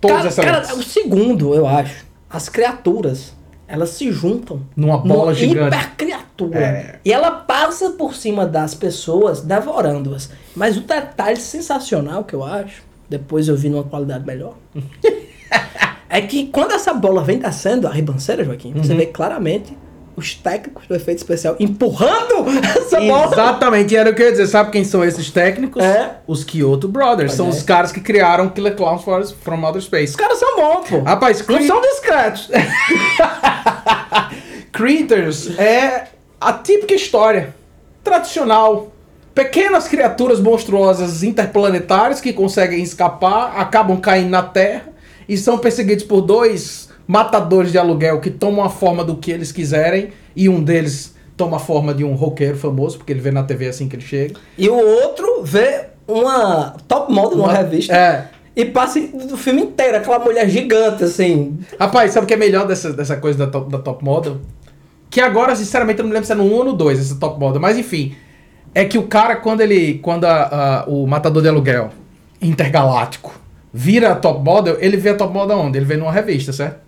[0.00, 0.68] Todos cara, excelentes.
[0.68, 2.04] cara, o segundo, eu acho.
[2.28, 3.32] As criaturas,
[3.68, 4.62] elas se juntam.
[4.74, 5.76] Numa bola numa gigante.
[5.76, 6.58] hipercriatura.
[6.58, 6.98] É.
[7.04, 10.30] E ela passa por cima das pessoas, devorando-as.
[10.56, 14.54] Mas o detalhe sensacional que eu acho, depois eu vi numa qualidade melhor,
[16.08, 18.98] é que quando essa bola vem descendo a ribanceira, Joaquim, você Uhum.
[18.98, 19.76] vê claramente
[20.18, 22.44] os técnicos do efeito especial empurrando
[22.76, 23.32] essa bola.
[23.32, 24.46] Exatamente, e era o que eu ia dizer.
[24.48, 25.82] Sabe quem são esses técnicos?
[25.82, 26.16] É.
[26.26, 27.32] Os Kyoto Brothers.
[27.32, 27.50] são é.
[27.50, 30.10] os caras que criaram Killer Clowns for- from Outer Space.
[30.10, 31.00] Os caras são bons, pô.
[31.00, 32.48] Rapaz, Não Cre- são discretos.
[34.72, 36.08] Critters é
[36.40, 37.54] a típica história
[38.04, 38.92] tradicional.
[39.34, 44.88] Pequenas criaturas monstruosas interplanetárias que conseguem escapar, acabam caindo na Terra
[45.28, 49.50] e são perseguidos por dois matadores de aluguel que tomam a forma do que eles
[49.50, 53.42] quiserem e um deles toma a forma de um roqueiro famoso, porque ele vê na
[53.42, 54.34] TV assim que ele chega.
[54.58, 58.28] E o outro vê uma top model numa Uma- revista é.
[58.54, 61.58] e passa o filme inteiro, aquela mulher gigante, assim.
[61.80, 64.38] Rapaz, sabe o que é melhor dessa, dessa coisa da top, da top Model?
[65.10, 67.14] Que agora, sinceramente, eu não me lembro se é no 1 ou no 2, essa
[67.16, 67.58] Top Model.
[67.62, 68.14] Mas enfim,
[68.74, 69.98] é que o cara, quando ele.
[70.00, 71.88] Quando a- a- o matador de aluguel
[72.42, 73.32] intergaláctico
[73.72, 75.78] vira a Top Model, ele vê a Top Model onde?
[75.78, 76.87] Ele vê numa revista, certo?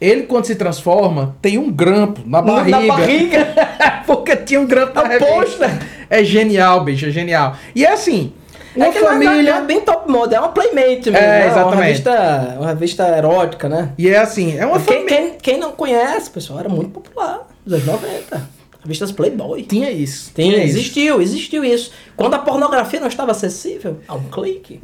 [0.00, 2.86] Ele, quando se transforma, tem um grampo na Na barriga.
[2.86, 3.48] barriga.
[4.06, 5.70] Porque tinha um grampo na É pôster.
[6.08, 7.56] É genial, bicho, é genial.
[7.74, 8.32] E é assim,
[8.76, 9.54] uma é que verdade família...
[9.56, 11.16] é bem top model, é uma playmate mesmo.
[11.16, 11.44] É, né?
[11.44, 11.82] Uma exatamente.
[11.82, 13.90] revista, uma revista erótica, né?
[13.98, 15.16] E é assim, é uma Quem, família...
[15.16, 18.57] quem, quem não conhece, pessoal, era muito popular nos anos 90.
[18.88, 19.62] Revistas Playboy.
[19.64, 20.32] Tinha isso.
[20.32, 20.78] Tem, tinha isso.
[20.78, 21.92] existiu, existiu isso.
[22.16, 24.80] Quando a pornografia não estava acessível, a um clique,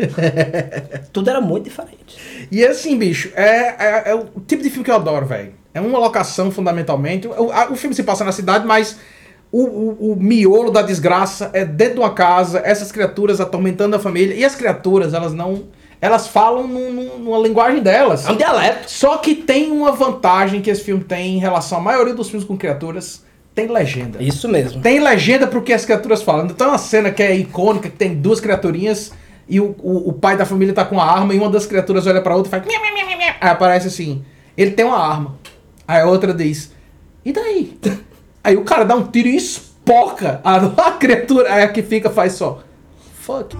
[1.12, 2.18] tudo era muito diferente.
[2.52, 5.54] E assim, bicho, é, é, é o tipo de filme que eu adoro, velho.
[5.72, 7.26] É uma locação, fundamentalmente.
[7.26, 8.98] O, a- o filme se passa na cidade, mas
[9.50, 13.98] o, o, o miolo da desgraça é dentro de uma casa, essas criaturas atormentando a
[13.98, 14.34] família.
[14.34, 15.64] E as criaturas, elas não.
[16.00, 18.26] Elas falam num- num- numa linguagem delas.
[18.28, 18.90] É um dialeto.
[18.90, 22.46] Só que tem uma vantagem que esse filme tem em relação à maioria dos filmes
[22.46, 23.24] com criaturas:
[23.54, 24.20] tem legenda.
[24.22, 24.82] Isso mesmo.
[24.82, 26.44] Tem legenda pro que as criaturas falam.
[26.46, 29.12] Então tem uma cena que é icônica, que tem duas criaturinhas
[29.48, 32.06] e o, o, o pai da família tá com a arma e uma das criaturas
[32.06, 32.62] olha pra outra e faz...
[33.40, 34.24] Aí aparece assim,
[34.56, 35.38] ele tem uma arma.
[35.86, 36.72] Aí a outra diz,
[37.24, 37.78] e daí?
[38.42, 40.56] Aí o cara dá um tiro e espoca a,
[40.88, 41.52] a criatura.
[41.52, 42.62] Aí a que fica faz só.
[43.20, 43.56] Fuck.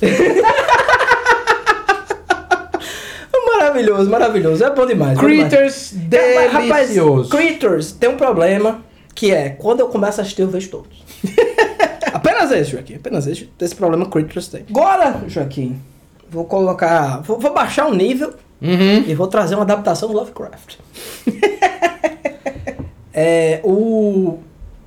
[3.74, 4.64] Maravilhoso, maravilhoso.
[4.64, 5.18] É bom demais.
[5.18, 5.48] bom demais.
[5.52, 7.30] Critters É, mas, rapaz, delicioso.
[7.30, 8.82] Critters tem um problema
[9.14, 11.04] que é quando eu começo a assistir, eu vejo todos.
[12.12, 12.94] apenas esse, Joaquim.
[12.94, 13.48] Apenas esse.
[13.60, 14.64] Esse problema Critters tem.
[14.70, 15.80] Agora, Joaquim,
[16.30, 17.20] vou colocar.
[17.22, 19.04] Vou, vou baixar o nível Uhum.
[19.06, 20.76] e vou trazer uma adaptação do Lovecraft.
[23.12, 24.38] é, o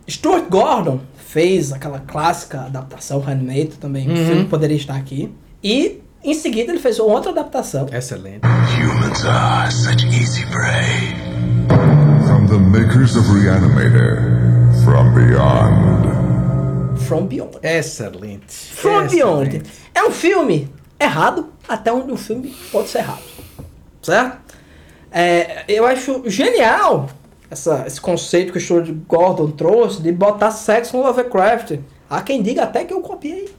[0.10, 4.26] Stuart Gordon fez aquela clássica adaptação Handmade, também um Uhum.
[4.26, 5.30] filme que poderia estar aqui.
[5.64, 7.88] E em seguida ele fez outra adaptação.
[7.92, 8.42] Excelente.
[8.46, 11.16] Humans are such easy prey.
[12.26, 14.38] From the makers of Reanimator,
[14.84, 16.98] From Beyond.
[17.06, 17.58] From Beyond.
[17.64, 18.54] Excelente.
[18.74, 19.60] From Excelente.
[19.60, 19.64] Beyond.
[19.94, 23.24] É um filme errado, até onde um filme pode ser errado.
[24.02, 24.56] Certo?
[25.12, 27.10] É, eu acho genial
[27.50, 31.80] essa, esse conceito que o Stuart Gordon trouxe de botar sexo no Lovecraft.
[32.10, 33.50] Há quem diga até que eu copiei.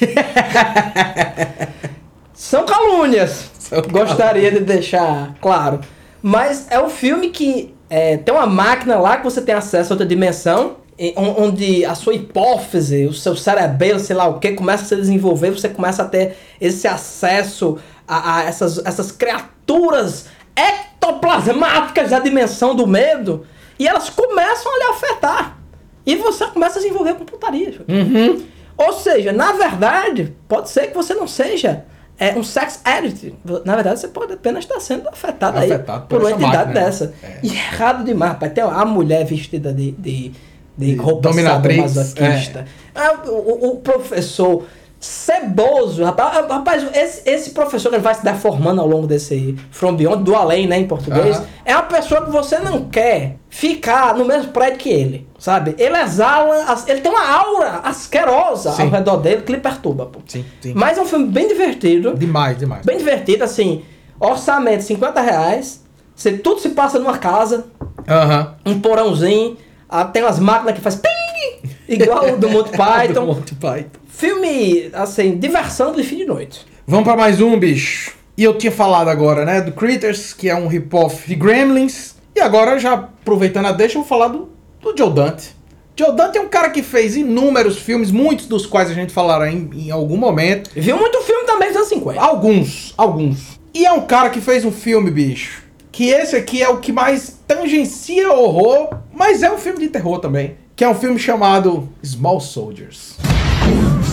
[2.36, 3.50] São calúnias.
[3.90, 5.80] Gostaria de deixar claro.
[6.22, 9.94] Mas é um filme que é, tem uma máquina lá que você tem acesso a
[9.94, 10.76] outra dimensão,
[11.16, 14.96] on- onde a sua hipófise, o seu cerebelo, sei lá o que, começa a se
[14.96, 22.74] desenvolver, você começa a ter esse acesso a, a essas, essas criaturas ectoplasmáticas da dimensão
[22.74, 23.46] do medo,
[23.78, 25.58] e elas começam a lhe afetar.
[26.04, 27.80] E você começa a se envolver com putaria.
[27.88, 28.42] Uhum.
[28.76, 31.84] Ou seja, na verdade, pode ser que você não seja
[32.18, 33.34] é, um sex addict.
[33.64, 36.74] Na verdade, você pode apenas estar sendo afetado, aí Afetado por por uma entidade máquina,
[36.74, 36.86] né?
[36.86, 37.14] dessa.
[37.42, 38.52] E é errado demais, rapaz.
[38.52, 40.32] Tem a mulher vestida de, de,
[40.76, 42.64] de, De roupa sadomasoquista.
[42.94, 44.64] Ah, o, o- o professor
[44.98, 49.54] ceboso, rapaz, Ah, rapaz esse, esse professor que ele vai se deformando ao longo desse
[49.70, 51.46] From Beyond, do além, né, em português, Aham.
[51.64, 55.74] é uma pessoa que você não quer ficar no mesmo prédio que ele, sabe?
[55.78, 58.82] Ele exala, ele tem uma aura asquerosa Sim.
[58.82, 60.20] ao redor dele que lhe perturba, pô.
[60.26, 60.72] Sim, sim.
[60.74, 62.84] Mas é um filme bem divertido, Demais, demais.
[62.84, 63.82] bem divertido, assim,
[64.18, 65.84] orçamento 50 reais,
[66.14, 67.66] você, tudo se passa numa casa,
[68.08, 68.54] Aham.
[68.64, 69.56] um porãozinho,
[69.88, 73.12] ah, tem umas máquinas que faz ping, igual o do Monty Python.
[73.20, 74.00] Do Monty Python.
[74.08, 76.64] Filme, assim, diversão do fim de noite.
[76.86, 78.14] Vamos pra mais um, bicho.
[78.38, 82.14] E eu tinha falado agora, né, do Critters, que é um rip-off de Gremlins.
[82.34, 84.48] E agora, já aproveitando a deixa, eu vou falar do,
[84.92, 85.54] do Joe Dante.
[85.98, 89.50] Joe Dante é um cara que fez inúmeros filmes, muitos dos quais a gente falará
[89.50, 90.70] em, em algum momento.
[90.74, 92.20] Viu muito filme também dos anos 50.
[92.20, 93.58] Alguns, alguns.
[93.72, 95.62] E é um cara que fez um filme, bicho.
[95.90, 100.18] Que esse aqui é o que mais tangencia horror, mas é um filme de terror
[100.18, 100.56] também.
[100.74, 103.16] Que é um filme chamado Small Soldiers.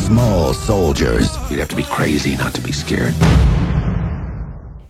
[0.06, 1.28] Small soldiers.
[1.50, 3.14] You'd have to be crazy not to be scared.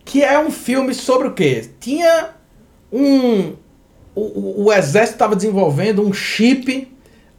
[0.04, 1.68] Que é um filme sobre o quê?
[1.80, 2.30] Tinha
[2.92, 3.54] um.
[4.14, 6.88] O, o- o exército estava desenvolvendo um chip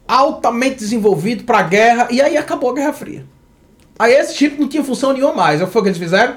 [0.06, 3.24] altamente desenvolvido para guerra e aí acabou a Guerra Fria.
[3.98, 5.60] Aí esse chip não tinha função nenhuma mais.
[5.60, 6.36] Aí foi o que eles fizeram?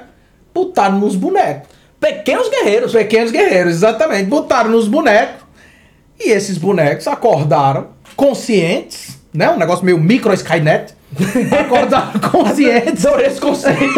[0.54, 1.68] Botaram nos bonecos.
[2.00, 2.92] Pequenos guerreiros.
[2.92, 4.24] Pequenos guerreiros, exatamente.
[4.24, 5.44] Botaram nos bonecos.
[6.18, 9.50] E esses bonecos acordaram conscientes, né?
[9.50, 10.94] Um negócio meio micro Skynet.
[11.60, 13.04] Acordaram conscientes.
[13.04, 13.78] Adorei esse conceito.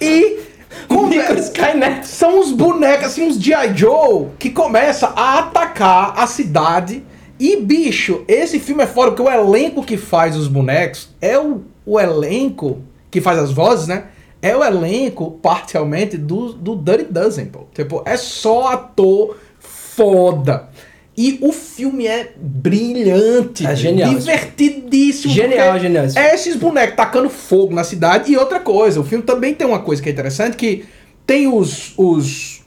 [0.00, 0.40] E
[0.88, 2.06] Micro Skynet.
[2.06, 3.76] são os bonecos, assim, uns G.I.
[3.76, 7.02] Joe, que começa a atacar a cidade.
[7.38, 11.62] E, bicho, esse filme é fora, porque o elenco que faz os bonecos é o,
[11.84, 14.04] o elenco que faz as vozes, né?
[14.40, 17.60] É o elenco, parcialmente, do, do Dirty Dozen, pô.
[17.74, 20.68] Tipo, é só ator foda.
[21.16, 23.66] E o filme é brilhante.
[23.66, 24.14] É genial.
[24.14, 25.32] Divertidíssimo.
[25.32, 28.30] Genial, genial É esses bonecos tacando fogo na cidade.
[28.30, 30.84] E outra coisa, o filme também tem uma coisa que é interessante, que
[31.26, 32.60] tem os, os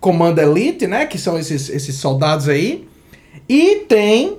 [0.00, 1.06] Comando Elite, né?
[1.06, 2.88] Que são esses, esses soldados aí.
[3.48, 4.38] E tem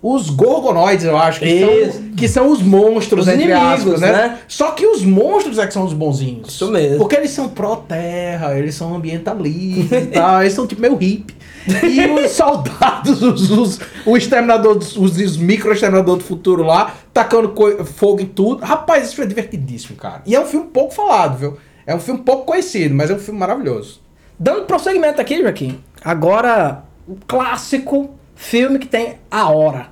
[0.00, 1.92] os Gorgonoides, eu acho, que, Isso.
[1.92, 4.12] são, que são os monstros, Os entre inimigos, aspas, né?
[4.12, 4.38] né?
[4.46, 6.48] Só que os monstros é que são os bonzinhos.
[6.50, 6.98] Isso mesmo.
[6.98, 11.34] Porque eles são pró-terra, eles são ambientalistas e tal, eles são tipo meio hippie.
[11.82, 17.52] E os soldados, os, os, o exterminador, os, os micro-exterminador do futuro lá, tacando
[17.84, 18.64] fogo em tudo.
[18.64, 20.22] Rapaz, esse filme é divertidíssimo, cara.
[20.24, 21.56] E é um filme pouco falado, viu?
[21.84, 24.00] É um filme pouco conhecido, mas é um filme maravilhoso.
[24.38, 25.80] Dando prosseguimento aqui, Joaquim.
[26.04, 28.10] Agora, o clássico
[28.42, 29.88] filme que tem A Hora.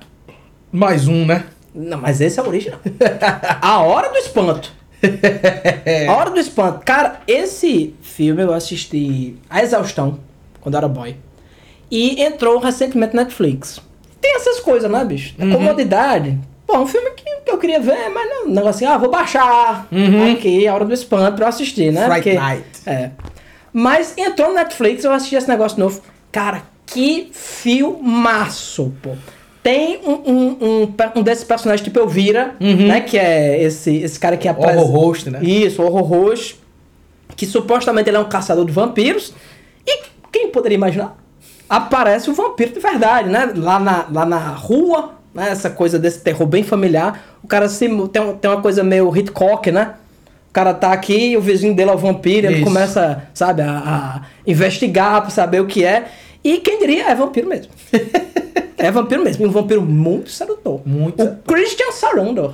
[0.71, 1.43] Mais um, né?
[1.75, 2.79] Não, mas esse é o original.
[3.61, 4.71] A Hora do Espanto.
[6.07, 6.81] A Hora do Espanto.
[6.85, 10.19] Cara, esse filme eu assisti a exaustão
[10.59, 11.15] quando eu era boy.
[11.91, 13.79] E entrou recentemente na Netflix.
[14.19, 15.35] Tem essas coisas, né, bicho?
[15.39, 16.37] A comodidade.
[16.65, 18.97] Pô, é um filme que que eu queria ver, mas não, um negócio assim, ah,
[18.97, 20.33] vou baixar Uhum.
[20.33, 22.03] aqui, a hora do espanto pra eu assistir, né?
[22.05, 22.65] Fright Porque- Night.
[22.85, 23.11] É.
[23.71, 26.01] Mas entrou no Netflix, eu assisti esse negócio novo.
[26.29, 29.11] Cara, que filmaço, pô.
[29.61, 33.01] Tem um, um, um, um desses personagens tipo Elvira, né?
[33.01, 34.81] Que é esse, esse cara que apresenta...
[34.81, 35.39] Horror Host, né?
[35.43, 36.59] Isso, Horror Host.
[37.35, 39.33] Que supostamente ele é um caçador de vampiros.
[39.85, 41.17] E quem poderia imaginar?
[41.69, 43.51] Aparece o vampiro de verdade, né?
[43.53, 45.49] Lá na, lá na rua, né?
[45.49, 47.37] Essa coisa desse terror bem familiar.
[47.43, 49.95] O cara se, tem, tem uma coisa meio Hitchcock, né?
[50.49, 52.47] O cara tá aqui e o vizinho dele é o vampiro.
[52.47, 52.63] Ele Isso.
[52.63, 56.07] começa, sabe, a, a investigar pra saber o que é.
[56.47, 57.73] E quem diria, é vampiro mesmo.
[58.77, 59.43] é vampiro mesmo.
[59.43, 60.81] E um vampiro muito sedutor.
[60.85, 62.53] Muito O Christian Sarandon.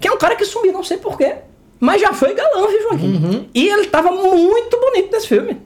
[0.00, 1.36] Que é um cara que sumiu, não sei porquê.
[1.78, 3.14] Mas já foi galã, viu, Joaquim?
[3.14, 3.48] Uhum.
[3.54, 5.62] E ele tava muito bonito nesse filme.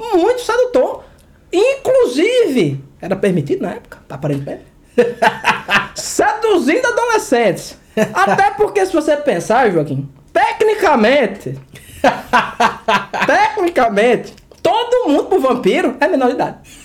[0.00, 1.04] Muito sedutor.
[1.52, 4.64] Inclusive, era permitido na época, aparentemente.
[5.94, 7.78] Seduzindo adolescentes.
[8.12, 11.56] Até porque, se você pensar, Joaquim, tecnicamente,
[13.26, 16.81] tecnicamente, todo mundo pro vampiro é menor de idade.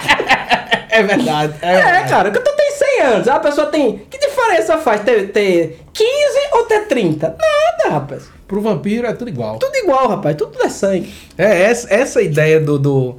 [0.92, 1.54] É verdade.
[1.62, 3.98] É, É, cara, que tu tem 100 anos, a pessoa tem.
[4.10, 6.10] Que diferença faz ter, ter 15
[6.52, 7.28] ou ter 30?
[7.28, 8.24] Nada, rapaz.
[8.48, 9.56] Pro vampiro é tudo igual.
[9.58, 11.12] Tudo igual, rapaz, tudo é sangue.
[11.38, 13.16] É, essa, essa ideia do, do.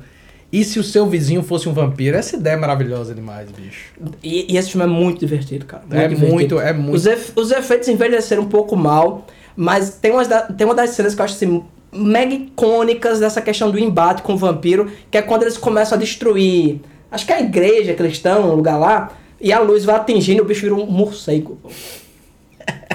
[0.51, 2.17] E se o seu vizinho fosse um vampiro?
[2.17, 3.93] Essa ideia é maravilhosa demais, bicho.
[4.21, 5.83] E, e esse filme é muito divertido, cara.
[5.91, 6.27] É divertido.
[6.29, 6.95] muito, é muito.
[6.97, 9.25] Os, ef- os efeitos envelheceram um pouco mal,
[9.55, 13.41] mas tem, umas da- tem uma das cenas que eu acho assim, mega icônicas dessa
[13.41, 16.79] questão do embate com o vampiro, que é quando eles começam a destruir.
[17.11, 20.41] Acho que é a igreja estão, um lugar lá, e a luz vai atingindo e
[20.41, 21.57] o bicho vira um morcego.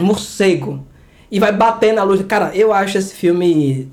[0.01, 0.86] Um morcego.
[1.28, 2.22] E vai batendo a luz.
[2.22, 3.88] Cara, eu acho esse filme.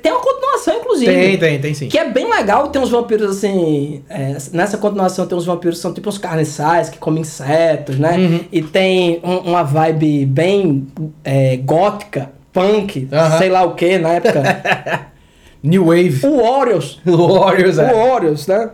[0.00, 1.12] Tem uma continuação, inclusive.
[1.12, 1.88] Tem, tem, tem sim.
[1.88, 4.04] Que é bem legal, tem uns vampiros assim.
[4.08, 8.16] é, nessa continuação tem uns vampiros que são tipo uns carniçais que comem insetos, né?
[8.16, 8.40] Uhum.
[8.52, 10.86] E tem um- uma vibe bem
[11.24, 12.30] é, gótica,
[12.60, 14.42] punk, sei lá o que na época.
[15.62, 16.20] New Wave.
[16.26, 17.00] o Warriors.
[17.04, 17.92] Warriors, O é.
[17.92, 18.70] Warriors, né?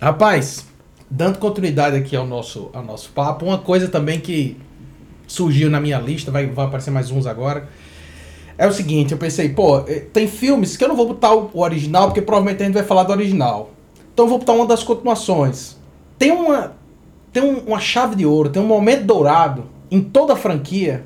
[0.00, 0.66] Rapaz,
[1.10, 4.56] dando continuidade aqui ao nosso, ao nosso papo, uma coisa também que
[5.26, 7.68] surgiu na minha lista, vai, vai aparecer mais uns agora.
[8.58, 11.50] É o seguinte, eu pensei, pô, eh, tem filmes que eu não vou botar o
[11.52, 13.70] o original, porque provavelmente a gente vai falar do original.
[14.12, 15.76] Então eu vou botar uma das continuações.
[16.18, 16.72] Tem uma.
[17.32, 21.04] Tem um- uma chave de ouro, tem um momento dourado em toda a franquia,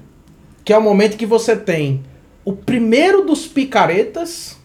[0.63, 2.03] que é o momento que você tem
[2.49, 4.57] o primeiro dos picaretas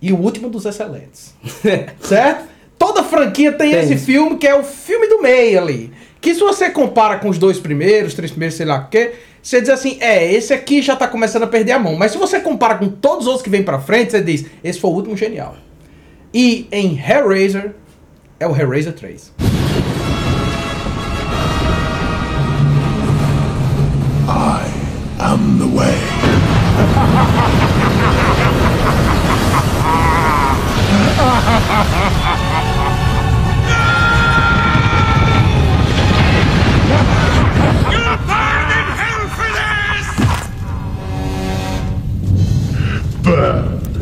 [0.00, 1.34] e o último dos excelentes.
[2.00, 2.48] certo?
[2.78, 5.92] Toda franquia tem, Tem esse filme que é o filme do meio ali.
[6.20, 9.60] Que se você compara com os dois primeiros, três primeiros, sei lá o quê, você
[9.60, 11.96] diz assim, é, esse aqui já tá começando a perder a mão.
[11.96, 14.78] Mas se você compara com todos os outros que vêm pra frente, você diz, esse
[14.78, 15.56] foi o último genial.
[16.32, 17.74] E em Hellraiser,
[18.38, 19.32] é o Hellraiser 3.
[24.28, 24.64] I
[25.18, 26.19] am the way.
[43.34, 44.00] Bird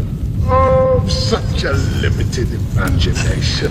[0.51, 3.71] of such a limited imagination.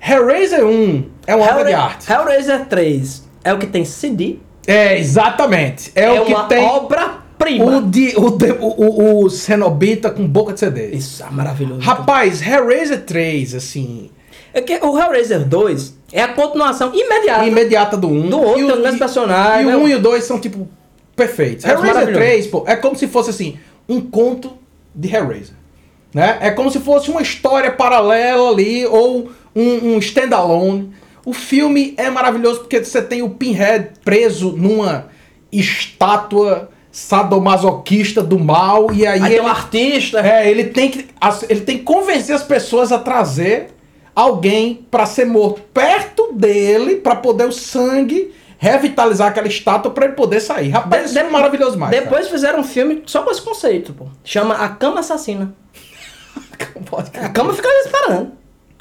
[0.00, 2.10] Hellraiser 1 é uma obra de arte.
[2.12, 4.38] Hellraiser 3 é o que tem CD.
[4.66, 5.92] É, exatamente.
[5.94, 7.64] É, É, o que uma tem obra-prima.
[7.76, 10.88] o, de, o, de- o, o, o Cenobita com boca de CD.
[10.90, 11.80] Isso, é maravilhoso.
[11.80, 14.10] Rapaz, Hellraiser 3, assim,
[14.52, 17.46] É que o Hellraiser 2 é a continuação imediata.
[17.46, 18.28] imediata do 1.
[18.28, 20.68] Do outro, e tem os personagens, E o 1 e o 2 são, tipo,
[21.14, 21.64] perfeitos.
[21.64, 22.24] É Hellraiser maravilhoso.
[22.24, 23.56] 3, pô, é como se fosse, assim,
[23.88, 24.52] um conto
[24.94, 25.54] de Hellraiser.
[26.12, 26.38] Né?
[26.40, 30.92] É como se fosse uma história paralela ali, ou um, um standalone.
[31.24, 35.08] O filme é maravilhoso porque você tem o Pinhead preso numa
[35.50, 40.20] estátua sadomasoquista do mal, e aí, Aí ele, um artista.
[40.20, 41.06] é, ele tem que
[41.48, 43.70] ele tem que convencer as pessoas a trazer
[44.14, 48.32] alguém pra ser morto perto dele pra poder o sangue
[48.64, 50.70] revitalizar aquela estátua pra ele poder sair.
[50.70, 51.90] Rapaz, De- isso é maravilhoso mais.
[51.90, 54.06] Depois fizeram um filme só com esse conceito, pô.
[54.24, 55.54] Chama A Cama Assassina.
[57.22, 58.32] A cama fica esperando.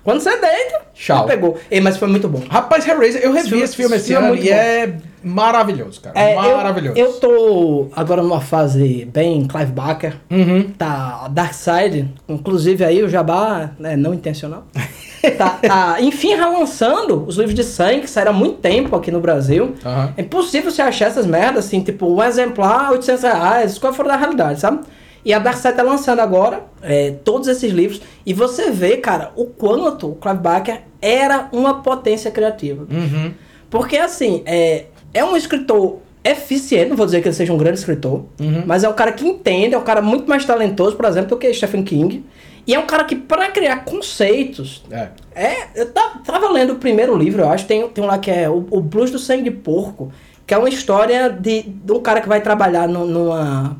[0.03, 1.25] Quando você deita, Tchau.
[1.25, 1.57] pegou.
[1.71, 2.41] Ei, mas foi muito bom.
[2.49, 4.53] Rapaz, Hellraiser, eu revi esse filme esse filme é ano e bom.
[4.53, 4.93] é
[5.23, 6.19] maravilhoso, cara.
[6.19, 6.97] É, eu- maravilhoso.
[6.99, 10.15] Eu, tô agora numa fase bem Clive Barker.
[10.29, 10.63] Uhum.
[10.77, 14.65] Tá Dark Side, inclusive aí o Jabá, né, não intencional.
[15.37, 19.21] tá, tá, enfim, relançando os livros de sangue, que saíram há muito tempo aqui no
[19.21, 19.73] Brasil.
[19.85, 20.13] Aham.
[20.17, 24.15] É impossível você achar essas merdas, assim, tipo, um exemplar, 800 reais, coisa fora da
[24.17, 24.81] realidade, sabe?
[25.25, 28.01] E a Darkseid tá lançando agora é, todos esses livros.
[28.25, 32.85] E você vê, cara, o quanto o Clive Barker era uma potência criativa.
[32.91, 33.33] Uhum.
[33.69, 37.79] Porque, assim, é, é um escritor eficiente, não vou dizer que ele seja um grande
[37.79, 38.63] escritor, Uhum.
[38.65, 41.37] mas é um cara que entende, é um cara muito mais talentoso, por exemplo, do
[41.37, 42.23] que Stephen King.
[42.65, 45.09] E é um cara que, para criar conceitos, É.
[45.35, 48.31] é, eu ta- tava lendo o primeiro livro, eu acho, tem, tem um lá que
[48.31, 50.13] é o, o Blues do Sangue de Porco,
[50.47, 53.75] que é uma história de, de um cara que vai trabalhar nu- numa,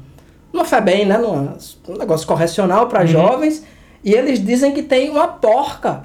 [0.53, 1.57] numa FEBEM, né, numa,
[1.89, 3.65] um negócio correcional para jovens,
[4.03, 6.03] e eles dizem que tem uma porca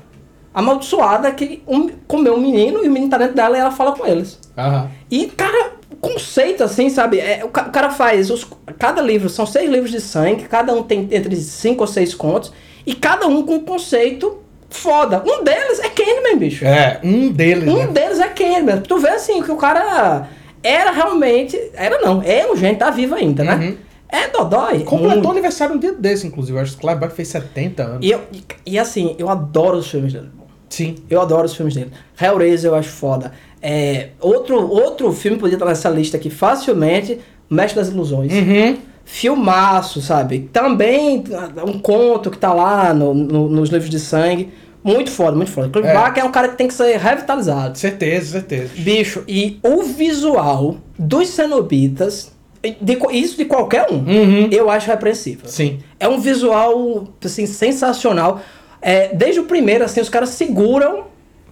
[0.55, 3.93] amaldiçoada que um, comeu um menino, e o menino tá dentro dela e ela fala
[3.93, 4.41] com eles.
[4.57, 4.91] Aham.
[5.11, 7.21] E, cara, conceito, assim, sabe?
[7.21, 8.31] É, o, o cara faz.
[8.31, 8.47] Os,
[8.79, 12.53] cada livro, são seis livros de sangue, cada um tem entre cinco ou seis contos,
[12.87, 14.39] e cada um com um conceito
[14.71, 15.23] foda.
[15.27, 16.65] Um deles é Candyman, bicho.
[16.65, 17.87] É, um deles, Um né?
[17.89, 18.81] deles é Candyman.
[18.81, 20.29] Tu vê, assim, que o cara
[20.63, 21.59] era realmente.
[21.75, 23.55] Era não, é um gente, tá vivo ainda, né?
[23.55, 23.77] Uhum.
[24.11, 24.81] É Dodói.
[24.85, 25.31] Completou muito.
[25.31, 26.57] aniversário um dia desse, inclusive.
[26.57, 28.07] Eu acho que o Clive Barker fez 70 anos.
[28.07, 30.31] E, eu, e, e, assim, eu adoro os filmes dele.
[30.71, 30.97] Sim.
[31.11, 31.91] Eu adoro os filmes dele.
[32.21, 33.33] Hellraiser eu acho foda.
[33.61, 37.19] É, outro, outro filme podia estar nessa lista aqui facilmente,
[37.51, 38.33] Mestre das Ilusões.
[38.33, 38.77] Uhum.
[39.05, 40.49] Filmaço, sabe?
[40.53, 44.53] Também ah, um conto que tá lá no, no- nos livros de sangue.
[44.85, 45.69] Muito foda, muito foda.
[45.71, 45.93] Clive É.
[45.95, 47.77] Barker é um cara que tem que ser revitalizado.
[47.77, 48.71] Certeza, certeza.
[48.77, 52.33] Bicho, e o visual dos cenobitas,
[52.81, 54.49] de isso de qualquer um, Uhum.
[54.51, 55.49] eu acho repreensível.
[55.49, 55.79] Sim.
[55.99, 58.41] É um visual, assim, sensacional.
[58.81, 61.05] É, desde o primeiro, assim, os caras seguram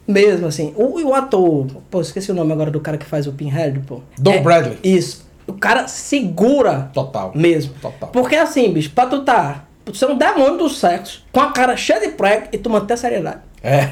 [0.06, 0.72] mesmo, assim.
[0.76, 4.00] O, o ator, pô, esqueci o nome agora do cara que faz o Pinhead, pô.
[4.18, 4.78] Don É, Bradley.
[4.82, 5.24] Isso.
[5.46, 7.32] O cara segura Total.
[7.34, 7.74] mesmo.
[7.80, 8.08] Total.
[8.10, 11.76] Porque assim, bicho, pra tu tá, tu ser um demônio do sexo, com a cara
[11.76, 13.38] cheia de prego e tu manter a seriedade.
[13.62, 13.88] É.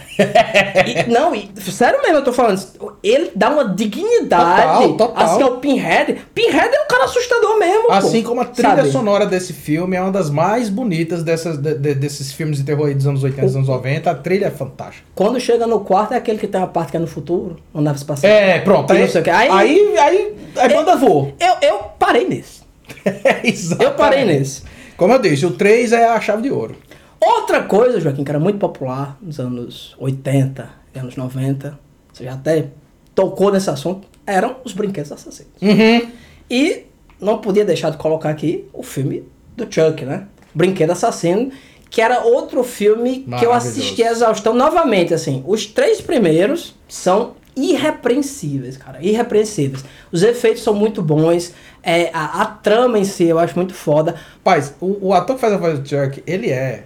[1.07, 2.63] E- não, e, sério mesmo, eu tô falando.
[3.03, 4.63] Ele dá uma dignidade.
[4.63, 5.25] Total, total.
[5.25, 6.21] Assim, ao Pinhead.
[6.33, 7.91] Pinhead é um cara assustador mesmo.
[7.91, 8.91] Assim pô, como a trilha sabe?
[8.93, 12.87] sonora desse filme é uma das mais bonitas dessas, de- de- desses filmes de terror
[12.87, 14.11] aí dos anos 80 dos anos 90.
[14.11, 15.05] A trilha é fantástica.
[15.15, 17.83] Quando chega no quarto é aquele que tem uma parte que é no futuro, uma
[17.83, 18.31] nave espacial.
[18.33, 18.87] É, pronto.
[18.87, 19.31] Que Aí, não sei o quê.
[19.31, 21.33] aí, Aí- aí, aí, banda voa.
[21.41, 22.63] Eu, eu parei nesse.
[23.81, 24.63] Eu parei nesse.
[24.97, 26.77] Como eu disse, o 3 é a chave de ouro.
[27.21, 31.79] Outra coisa, Joaquim, que era muito popular nos anos 80 e anos 90,
[32.13, 32.69] você já até
[33.15, 35.53] tocou nesse assunto, eram os brinquedos assassinos.
[35.61, 36.11] Uhum.
[36.51, 36.85] E
[37.21, 39.27] não podia deixar de colocar aqui o filme
[39.57, 40.27] do Chuck, né?
[40.55, 41.51] Brinquedo Assassino,
[41.91, 45.43] que era outro filme que eu assisti a exaustão novamente, assim.
[45.47, 49.85] Os três primeiros são irrepreensíveis, cara, irrepreensíveis.
[50.11, 51.53] Os efeitos são muito bons,
[51.83, 54.15] é, a, a trama em si eu acho muito foda.
[54.43, 56.85] Paz, o, o ator que faz a voz do Chuck, ele é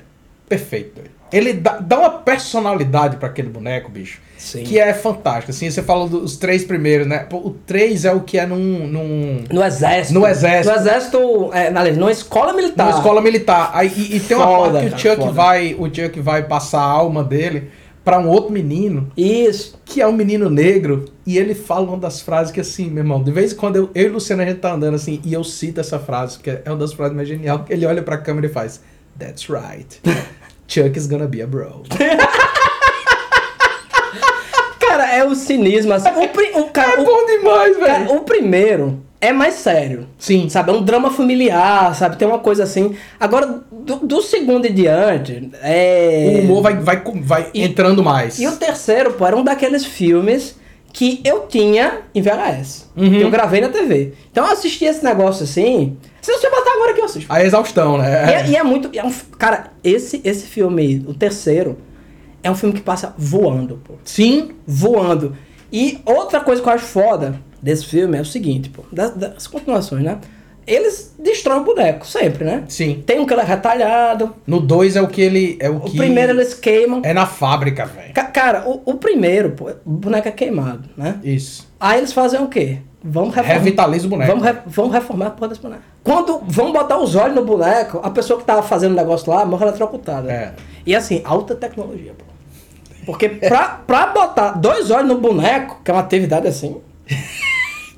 [0.48, 1.00] perfeito.
[1.30, 4.18] Ele dá, dá uma personalidade pra aquele boneco, bicho.
[4.38, 4.64] Sim.
[4.64, 5.50] Que é fantástico.
[5.50, 7.18] Assim, você falou dos três primeiros, né?
[7.18, 8.86] Pô, O 3 é o que é num.
[8.86, 10.18] num No exército.
[10.18, 10.74] No exército.
[10.74, 12.86] No exército, é, na, numa escola militar.
[12.86, 13.70] numa escola militar.
[13.74, 15.76] Aí, e, e tem uma Foda, parte que o Chuck vai.
[15.78, 17.70] O Chuck vai passar a alma dele
[18.04, 19.10] pra um outro menino.
[19.16, 19.78] Isso.
[19.84, 21.04] Que é um menino negro.
[21.26, 23.90] E ele fala uma das frases que, assim, meu irmão, de vez em quando eu,
[23.94, 26.50] eu e o Luciano a gente tá andando assim, e eu cito essa frase, que
[26.50, 27.60] é uma das frases mais geniais.
[27.68, 28.80] Ele olha pra câmera e faz:
[29.18, 30.00] That's right.
[30.66, 31.82] Chuck is gonna be a bro.
[34.80, 36.08] Cara, é o cinismo, assim.
[36.08, 38.12] O, o, cara, É bom demais, velho.
[38.14, 40.06] o primeiro é mais sério.
[40.18, 40.48] Sim.
[40.48, 40.70] Sabe?
[40.70, 42.16] É um drama familiar, sabe?
[42.16, 42.94] Tem uma coisa assim.
[43.18, 46.36] Agora, do, do segundo em diante, é.
[46.36, 48.38] O humor vai, vai, vai E- entrando mais.
[48.38, 50.56] E o terceiro, pô, era um daqueles filmes
[50.92, 52.90] que eu tinha em VHS.
[52.96, 53.14] Uhum.
[53.14, 54.14] Eu gravei na TV.
[54.30, 55.96] Então eu assisti esse negócio assim.
[56.20, 57.32] Se você botar agora que eu assisto.
[57.32, 58.34] A exaustão, E né?
[58.34, 58.90] é, e é muito.
[58.96, 61.78] é um cara, esse, esse filme, o terceiro,
[62.42, 63.94] é um filme que passa voando, pô.
[64.04, 64.50] Sim.
[64.66, 65.36] Voando.
[65.72, 68.82] E outra coisa que eu acho foda desse filme é o seguinte, pô.
[68.92, 70.18] Das, das continuações, né?
[70.66, 72.64] Eles destroem o boneco, sempre, né?
[72.68, 73.02] Sim.
[73.06, 74.34] Tem um que ele é retalhado.
[74.46, 75.56] No 2 é o que ele.
[75.60, 77.00] É o, O que primeiro eles queimam.
[77.04, 78.12] É na fábrica, velho.
[78.12, 81.18] Ca- Cara, o, o primeiro, pô, o boneco é queimado, né?
[81.24, 81.66] Isso.
[81.80, 82.80] Aí eles fazem o quê?
[83.02, 83.54] Vamos reformar.
[83.60, 84.30] Revitaliza o boneco.
[84.30, 85.82] Vamos, re- reformar a porra desse boneco.
[86.04, 89.46] Quando vão botar os olhos no boneco, a pessoa que tava fazendo o negócio lá
[89.46, 90.30] morre eletrocutada.
[90.30, 90.52] É.
[90.84, 92.24] E assim, alta tecnologia, pô.
[93.06, 96.76] Porque pra, pra botar dois olhos no boneco, que é uma atividade assim.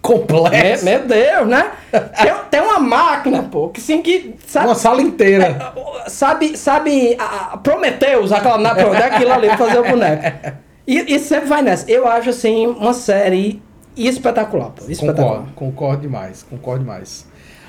[0.01, 0.85] Complexo.
[0.85, 1.73] Meu, meu Deus, né?
[1.93, 4.35] Tem, tem uma máquina, pô, que sim que.
[4.47, 5.75] Sabe, Uma sala inteira.
[6.09, 10.53] sabe, sabe, a, a Prometheus, aquela pronto, é aquilo ali pra fazer o boneco.
[10.87, 11.89] E, e sempre vai nessa.
[11.91, 13.63] Eu acho, assim, uma série
[13.97, 14.85] espetacular, pô.
[14.89, 15.29] Espetacular.
[15.29, 17.27] Concordo, concordo demais, concordo demais.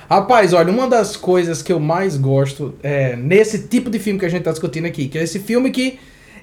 [0.10, 4.26] Rapaz, olha, uma das coisas que eu mais gosto é nesse tipo de filme que
[4.26, 6.00] a gente tá discutindo aqui, que é esse filme que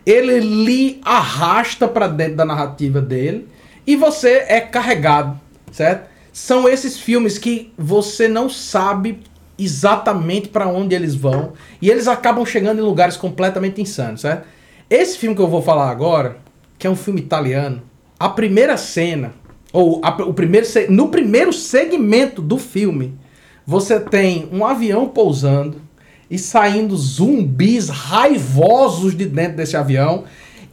[0.07, 3.47] ele lhe arrasta pra dentro da narrativa dele
[3.89, 5.41] e você é carregado,
[5.73, 6.09] certo?
[6.33, 9.21] São esses filmes que você não sabe
[9.59, 14.47] exatamente pra onde eles vão e eles acabam chegando em lugares completamente insanos, certo?
[14.91, 16.37] Esse filme que eu vou falar agora,
[16.79, 17.83] que é um filme italiano,
[18.21, 19.33] a primeira cena
[19.71, 23.15] Ou a- o primeiro, no primeiro segmento do filme,
[23.67, 25.83] você tem um avião pousando
[26.31, 30.25] e saindo zumbis raivosos de dentro desse avião.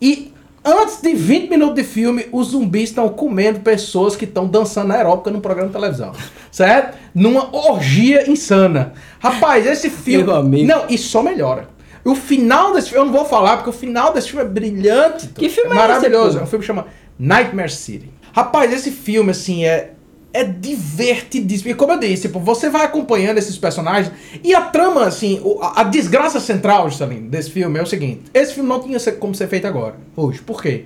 [0.01, 0.32] E
[0.66, 5.30] antes de 20 minutos de filme, os zumbis estão comendo pessoas que estão dançando aeróbica
[5.30, 6.11] num programa de televisão.
[6.51, 6.97] Certo?
[7.13, 8.93] Numa orgia insana.
[9.20, 10.26] Rapaz, esse filme.
[10.26, 10.68] Meu amigo.
[10.68, 11.70] Não, e só melhora.
[12.03, 15.28] O final desse filme, eu não vou falar, porque o final desse filme é brilhante.
[15.28, 16.28] Que filme é maravilhoso.
[16.28, 16.41] esse, pô?
[16.41, 16.88] É um filme que chama
[17.18, 18.11] Nightmare City.
[18.32, 19.91] Rapaz, esse filme, assim, é.
[20.36, 21.71] É divertidíssimo.
[21.71, 24.11] E como eu disse, tipo, você vai acompanhando esses personagens.
[24.43, 28.53] E a trama, assim, a, a desgraça central, Juscelino, desse filme é o seguinte: esse
[28.53, 30.41] filme não tinha como ser feito agora, hoje.
[30.41, 30.86] Por quê?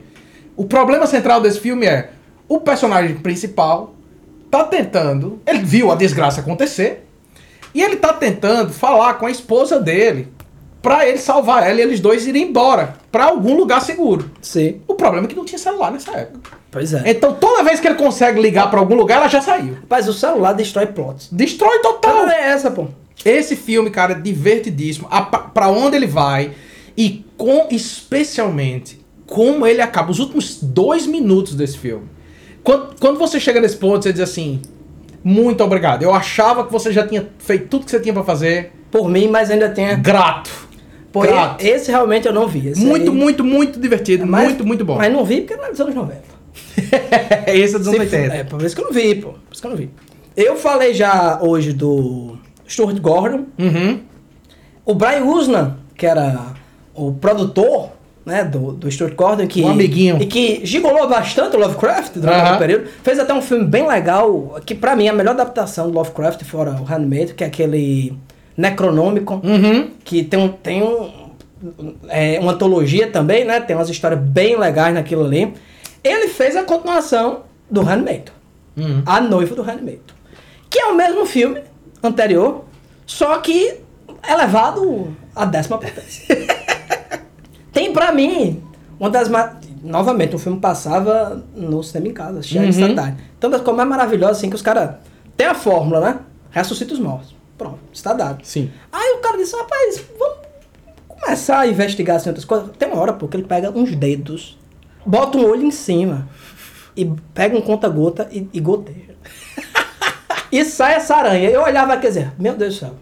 [0.56, 2.12] O problema central desse filme é
[2.48, 3.96] o personagem principal
[4.50, 5.40] tá tentando.
[5.46, 7.06] Ele viu a desgraça acontecer.
[7.74, 10.28] E ele tá tentando falar com a esposa dele
[10.82, 14.30] pra ele salvar ela e eles dois irem embora pra algum lugar seguro.
[14.42, 14.82] Sim.
[14.88, 16.58] O problema é que não tinha celular nessa época.
[16.72, 17.04] Pois é.
[17.06, 19.78] Então toda vez que ele consegue ligar pra algum lugar, ela já saiu.
[19.90, 21.28] Mas o celular destrói plots.
[21.32, 22.26] Destrói total.
[22.26, 22.88] Não é essa, pô.
[23.26, 25.08] Esse filme, cara, é divertidíssimo.
[25.12, 26.52] A, pa- pra onde ele vai
[26.98, 30.12] e com especialmente como ele acaba.
[30.12, 32.06] Os últimos dois minutos desse filme.
[32.64, 34.62] Quando, quando você chega nesse ponto, você diz assim:
[35.24, 36.04] Muito obrigado.
[36.04, 38.72] Eu achava que você já tinha feito tudo que você tinha pra fazer.
[38.92, 40.00] Por mim, mas ainda tem.
[40.02, 40.50] Grato.
[41.12, 41.64] Pô, Grato.
[41.66, 42.68] esse realmente eu não vi.
[42.70, 44.26] Esse Muito, aí- muito, muito divertido.
[44.28, 44.96] Mas- muito, muito bom.
[44.98, 46.22] Mas não vi porque era dos anos 90.
[47.48, 48.36] Esse é dos anos Se- 80.
[48.36, 49.30] É, por isso que eu não vi, pô.
[49.30, 49.90] Por isso que eu não vi.
[50.38, 52.38] Eu falei já hoje do
[52.68, 53.46] Stuart Gordon.
[53.58, 54.00] Uhum.
[54.86, 56.54] O Brian Usna, que era
[56.96, 57.90] o produtor
[58.26, 60.22] né, do, do Stuart Gordon, que, Um amiguinho.
[60.22, 62.56] e que gigolou bastante o Lovecraft durante Aham.
[62.56, 65.90] o período, fez até um filme bem legal, que pra mim é a melhor adaptação
[65.90, 68.14] do Lovecraft fora o Handmaid, que é aquele
[68.60, 69.90] Necronômico, Uhum.
[70.04, 71.30] que tem, um, tem um,
[72.10, 73.62] é, uma antologia também, né?
[73.62, 75.54] Tem umas histórias bem legais naquilo ali.
[76.04, 78.26] Ele fez a continuação do Handmaid.
[78.78, 79.02] Uhum.
[79.06, 80.02] A Noiva do Handmaid.
[80.70, 81.62] Que é o mesmo filme
[82.04, 82.66] anterior,
[83.06, 83.78] só que
[84.30, 86.26] elevado à décima potência.
[87.72, 88.62] Tem pra mim
[89.00, 89.58] uma das mais.
[89.82, 92.96] Novamente, o filme passava no cinema em casa, cheio de Uhum.
[92.96, 93.16] tarde.
[93.38, 94.96] Então, das coisas mais maravilhosas, assim, que os caras.
[95.38, 96.20] Tem a fórmula, né?
[96.52, 97.34] Ressuscita os mortos.
[97.60, 98.44] Pronto, está dado.
[98.46, 98.72] Sim.
[98.90, 100.38] Aí o cara disse, rapaz, vamos
[101.10, 102.70] começar a investigar assim, outras coisas.
[102.80, 104.58] Tem uma hora, pô, que ele pega uns dedos,
[105.06, 106.30] bota um olho em cima
[106.96, 109.14] e pega um conta-gota e, e goteja.
[110.50, 111.50] e sai essa aranha.
[111.50, 112.96] Eu olhava quer dizer, meu Deus do céu.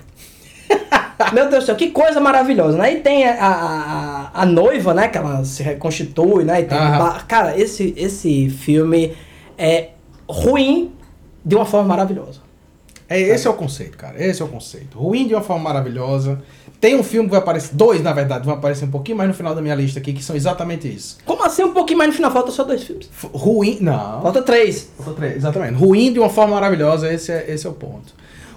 [1.33, 2.93] Meu Deus do céu, que coisa maravilhosa, né?
[2.93, 5.07] E tem a, a, a- noiva, né?
[5.07, 6.61] Que ela se reconstitui, né?
[6.61, 6.77] E tem
[7.27, 9.15] Cara, esse, esse filme
[9.57, 9.89] é
[10.29, 10.93] ruim
[11.43, 12.46] de uma forma maravilhosa.
[13.09, 14.21] É, esse é o conceito, cara.
[14.21, 14.97] Esse é o conceito.
[14.97, 16.41] Ruim de uma forma maravilhosa.
[16.79, 19.33] Tem um filme que vai aparecer, dois na verdade, vão aparecer um pouquinho mais no
[19.33, 21.17] final da minha lista aqui, que são exatamente isso.
[21.25, 22.31] Como assim um pouquinho mais no final?
[22.31, 23.09] Falta só dois filmes.
[23.11, 24.21] F- Ruim, não.
[24.21, 24.89] Falta três.
[24.97, 25.73] Falta três, exatamente.
[25.73, 28.13] Ruim de uma forma maravilhosa, esse é, esse é o ponto.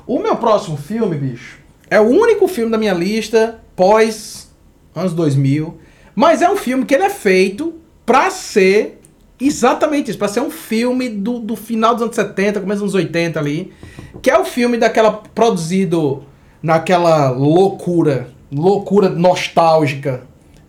[0.06, 4.50] O meu próximo filme, bicho, é o único filme da minha lista pós
[4.94, 5.78] anos 2000,
[6.14, 7.72] mas é um filme que ele é feito
[8.04, 8.99] pra ser
[9.40, 13.06] exatamente isso, pra ser um filme do, do final dos anos 70, começo dos anos
[13.06, 13.72] 80 ali,
[14.20, 16.24] que é o filme daquela produzido
[16.62, 20.22] naquela loucura, loucura nostálgica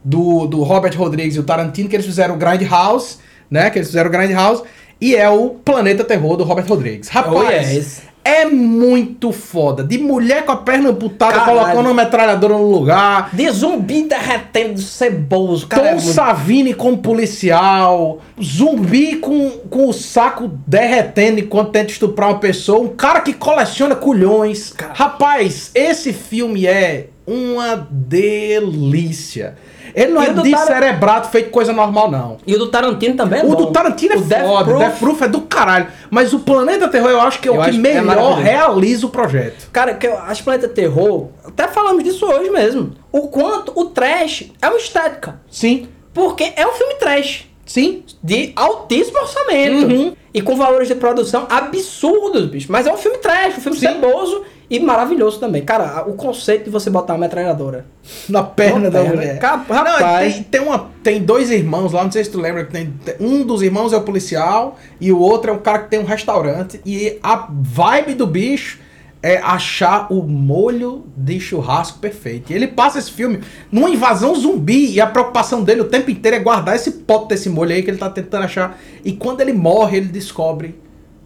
[0.03, 3.17] do, do Robert Rodrigues e o Tarantino, que eles fizeram o Grindhouse,
[3.49, 3.69] né?
[3.69, 4.63] Que eles fizeram o Grindhouse,
[4.99, 7.09] e é o Planeta Terror do Robert Rodrigues.
[7.09, 8.01] Rapaz, Oh, yes.
[8.23, 9.83] É muito foda.
[9.83, 11.59] De mulher com a perna amputada, Caralho.
[11.59, 13.29] colocando uma metralhadora no lugar.
[13.33, 15.67] De zumbi derretendo ceboso.
[15.71, 22.39] É Tom Savini como policial, zumbi com, com o saco derretendo enquanto tenta estuprar uma
[22.39, 24.73] pessoa, um cara que coleciona culhões.
[24.93, 29.55] Rapaz, esse filme é uma delícia.
[29.95, 32.37] Ele não E é o do descerebrado feito coisa normal, não.
[32.45, 33.55] E o do Tarantino também é O bom.
[33.55, 34.79] do Tarantino é O Death foda, Proof.
[34.79, 35.87] Death Proof é do caralho.
[36.09, 39.09] Mas o Planeta Terror eu acho que é Eu o que é melhor realiza o
[39.09, 39.69] projeto.
[39.71, 42.91] Cara, que eu acho Planeta Terror, até falamos disso hoje mesmo.
[43.11, 45.39] O quanto o trash é uma estética.
[45.49, 47.45] Sim, Porque é um filme trash.
[47.65, 48.03] sim.
[48.23, 49.85] De altíssimo orçamento.
[49.87, 50.15] Uhum.
[50.33, 52.71] E com valores de produção absurdos, bicho.
[52.71, 53.87] Mas é um filme trash, um filme Sim.
[53.87, 55.61] ceboso e maravilhoso também.
[55.63, 57.85] Cara, o conceito de você botar uma metralhadora.
[58.29, 59.39] Na perna Na da mulher.
[59.39, 60.33] Cap- Não, rapaz.
[60.35, 63.61] tem, tem, uma, tem dois irmãos lá, não sei se tu lembra, tem- um dos
[63.61, 66.79] irmãos é o policial e o outro é um cara que tem um restaurante.
[66.85, 68.79] E a vibe do bicho
[69.23, 72.51] é achar o molho de churrasco perfeito.
[72.51, 73.39] E ele passa esse filme
[73.71, 77.47] numa invasão zumbi e a preocupação dele o tempo inteiro é guardar esse pote desse
[77.49, 78.79] molho aí que ele tá tentando achar.
[79.05, 80.79] E quando ele morre, ele descobre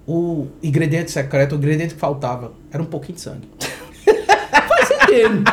[0.05, 2.51] o ingrediente secreto, o ingrediente que faltava.
[2.71, 3.47] Era um pouquinho de sangue.
[4.67, 5.43] Faz sentido.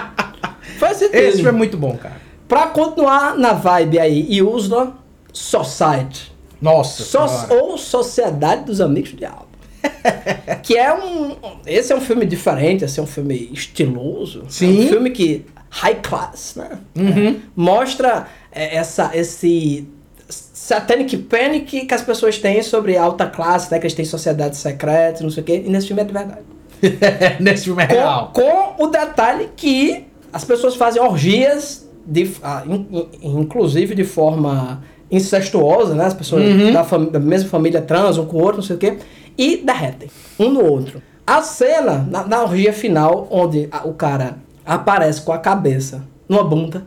[0.78, 1.16] Faz sentido.
[1.16, 2.20] Esse é muito bom, cara.
[2.48, 4.94] Pra continuar na vibe aí, Yusla
[5.32, 6.32] Society.
[6.60, 7.02] Nossa.
[7.04, 7.54] So- Senhora.
[7.64, 9.46] ou Sociedade dos Amigos do Diabo.
[10.62, 11.36] que é um.
[11.66, 14.44] Esse é um filme diferente, esse é um filme estiloso.
[14.48, 14.82] Sim.
[14.82, 15.44] É um filme que.
[15.74, 16.68] High class, né?
[16.94, 17.40] Uhum.
[17.56, 19.88] Mostra é, essa, esse
[20.28, 23.78] satanic panic que as pessoas têm sobre alta classe, né?
[23.78, 25.62] Que eles têm sociedades secretas, não sei o quê.
[25.66, 26.40] E nesse filme é de verdade.
[27.40, 28.32] Nesse filme é real.
[28.34, 32.86] Com, com o detalhe que as pessoas fazem orgias, de, ah, in-
[33.22, 36.06] in- inclusive de forma incestuosa, né?
[36.06, 36.72] As pessoas Uhum.
[36.72, 38.98] da, da mesma família transam com o outro, não sei o quê,
[39.36, 41.02] e derretem um no outro.
[41.26, 46.42] A cena, na, na orgia final, onde a- o cara aparece com a cabeça numa
[46.44, 46.86] bunda,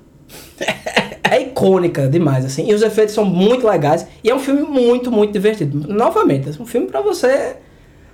[1.24, 2.70] é icônica demais, assim.
[2.70, 4.06] E os efeitos são muito legais.
[4.24, 5.88] E é um filme muito, muito divertido.
[5.92, 7.58] Novamente, é um filme pra você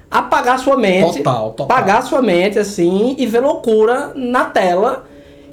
[0.09, 1.17] apagar sua mente.
[1.17, 1.65] Total, total.
[1.77, 5.05] Apagar sua mente, assim, e ver loucura na tela.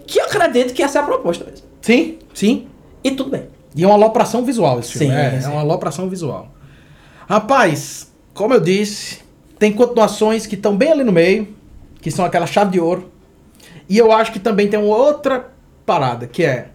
[0.07, 1.67] Que eu acredito que essa é a proposta mesmo.
[1.83, 2.67] Sim, sim.
[3.05, 3.43] E tudo bem.
[3.77, 5.15] E é uma alopração visual esse filme.
[5.15, 5.47] Sim, é, sim.
[5.47, 6.49] é uma alopração visual.
[7.29, 8.08] Rapaz,
[8.39, 9.19] como eu disse,
[9.59, 11.49] tem continuações que estão bem ali no meio,
[12.01, 13.11] que são aquela chave de ouro.
[13.89, 15.49] E eu acho que também tem uma outra
[15.85, 16.69] parada, que é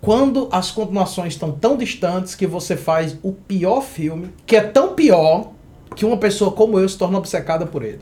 [0.00, 4.94] quando as continuações estão tão distantes que você faz o pior filme, que é tão
[4.94, 5.52] pior
[5.94, 8.00] que uma pessoa como eu se torna obcecada por ele.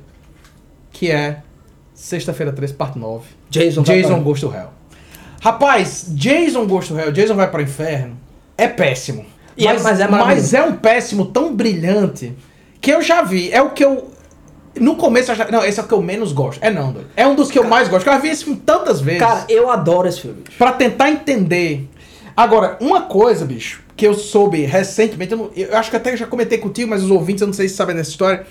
[0.91, 1.43] Que é
[1.93, 3.27] Sexta-feira 13, parte 9.
[3.51, 4.69] Jason Jason pra- Goes to Hell.
[5.43, 8.17] Rapaz, Jason Goes to Hell, Jason vai para o inferno,
[8.57, 9.27] é péssimo.
[9.57, 12.33] É- mas, mas é mas é um péssimo tão brilhante
[12.81, 13.51] que eu já vi.
[13.53, 14.11] É o que eu.
[14.79, 15.51] No começo eu já.
[15.51, 16.63] Não, esse é o que eu menos gosto.
[16.63, 17.09] É não, doido.
[17.17, 18.07] É um dos que eu mais gosto.
[18.07, 19.21] Eu já vi esse filme tantas vezes.
[19.21, 20.43] Cara, eu adoro esse filme.
[20.57, 21.89] Pra tentar entender.
[22.37, 26.25] Agora, uma coisa, bicho, que eu soube recentemente, eu, não- eu acho que até já
[26.27, 28.47] comentei contigo, mas os ouvintes eu não sei se sabem dessa história.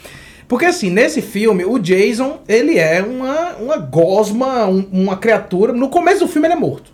[0.45, 5.71] Porque assim, nesse filme, o Jason, ele é uma, uma gosma, um- uma criatura.
[5.71, 6.91] No começo do filme ele é morto.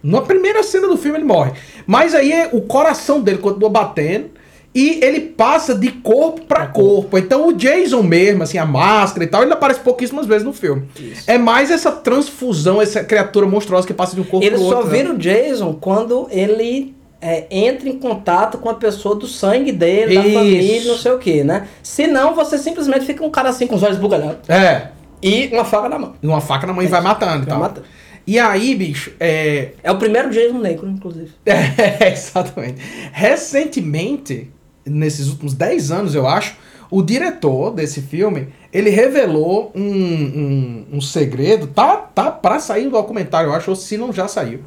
[0.00, 1.52] Na primeira cena do filme ele morre.
[1.86, 4.30] Mas aí o coração dele continua batendo
[4.74, 7.16] e ele passa de corpo pra corpo.
[7.18, 10.88] Então o Jason mesmo, assim, a máscara e tal, ele aparece pouquíssimas vezes no filme.
[11.26, 14.76] É mais essa transfusão, essa criatura monstruosa que passa de um corpo Ele pro só
[14.76, 14.90] outro.
[14.90, 14.96] né?
[14.98, 20.14] vira o Jason quando ele é, entra em contato com a pessoa do sangue dele,
[20.14, 20.34] da Isso.
[20.34, 21.66] família, não sei o que, né?
[21.82, 24.90] Senão você simplesmente fica um cara assim com os olhos bugalhados É.
[25.20, 26.14] e uma faca na mão.
[26.22, 27.58] E uma faca na mão e vai matando e Vai tal.
[27.58, 27.86] matando.
[28.24, 29.70] E aí, bicho, é.
[29.82, 31.30] É o primeiro Jason negro, inclusive.
[31.46, 32.76] É, exatamente.
[33.10, 34.50] Recentemente,
[34.88, 36.56] nesses últimos 10 anos, eu acho,
[36.90, 42.90] o diretor desse filme, ele revelou um, um, um segredo, tá, tá pra sair o
[42.90, 44.60] documentário, eu acho, ou se não já saiu,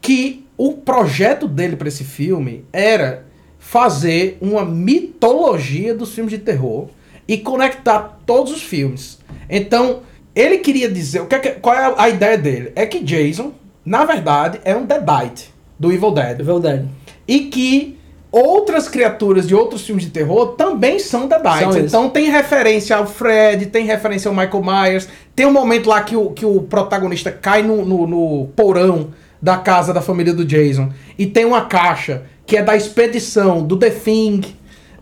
[0.00, 3.26] que o projeto dele pra esse filme era
[3.58, 6.88] fazer uma mitologia dos filmes de terror
[7.28, 9.18] e conectar todos os filmes.
[9.48, 10.00] Então,
[10.34, 12.72] ele queria dizer, o que é que- qual é a ideia dele?
[12.74, 13.52] É que Jason,
[13.84, 16.40] na verdade, é um Deadite do Evil Dead.
[16.40, 16.86] Evil Dead.
[17.28, 17.98] E que
[18.32, 21.28] outras criaturas de outros filmes de terror também são.
[21.28, 21.78] São isso.
[21.86, 25.08] então tem referência ao Fred, tem referência ao Michael Myers.
[25.36, 29.10] Tem um momento lá que o, que o protagonista cai no, no, no porão
[29.40, 30.90] da casa da família do Jason.
[31.18, 34.40] E tem uma caixa que é da expedição do The Thing.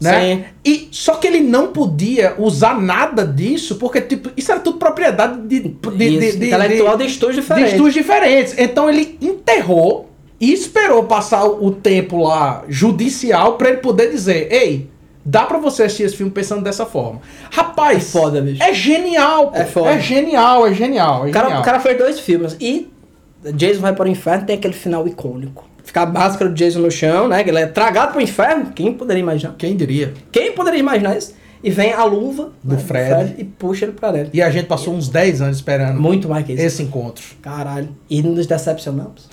[0.01, 0.21] Né?
[0.37, 0.45] Sim.
[0.65, 5.43] E só que ele não podia usar nada disso, porque tipo, isso era tudo propriedade
[5.43, 7.73] de, de, de, Isso, de- intelectual de- de estúdios de diferentes.
[7.73, 8.55] estúdios diferentes.
[8.57, 10.10] Então ele enterrou
[10.41, 14.89] e esperou passar o tempo lá judicial pra ele poder dizer: Ei,
[15.25, 17.21] dá pra você assistir esse filme pensando dessa forma.
[17.51, 18.63] Rapaz, É foda, bicho.
[18.63, 19.57] é genial, pô.
[19.59, 19.91] É foda.
[19.91, 21.27] É genial, é genial.
[21.27, 21.63] É O cara, genial.
[21.63, 22.57] o cara fez dois filmes.
[22.61, 22.91] E
[23.55, 25.69] Jason vai para o inferno tem aquele final icônico.
[25.83, 27.43] Fica a máscara do Jason no chão, né?
[27.43, 28.71] Que ele é tragado pro inferno.
[28.75, 29.55] Quem poderia imaginar?
[29.59, 30.13] Quem diria?
[30.31, 31.35] Quem poderia imaginar isso?
[31.63, 33.35] E vem a luva Do né, Fred.
[33.39, 34.31] e puxa ele pra dentro.
[34.33, 36.63] E a gente passou uns 10 anos esperando Muito mais que isso.
[36.63, 37.23] esse encontro.
[37.43, 37.89] Caralho.
[38.09, 39.29] E nos decepcionamos.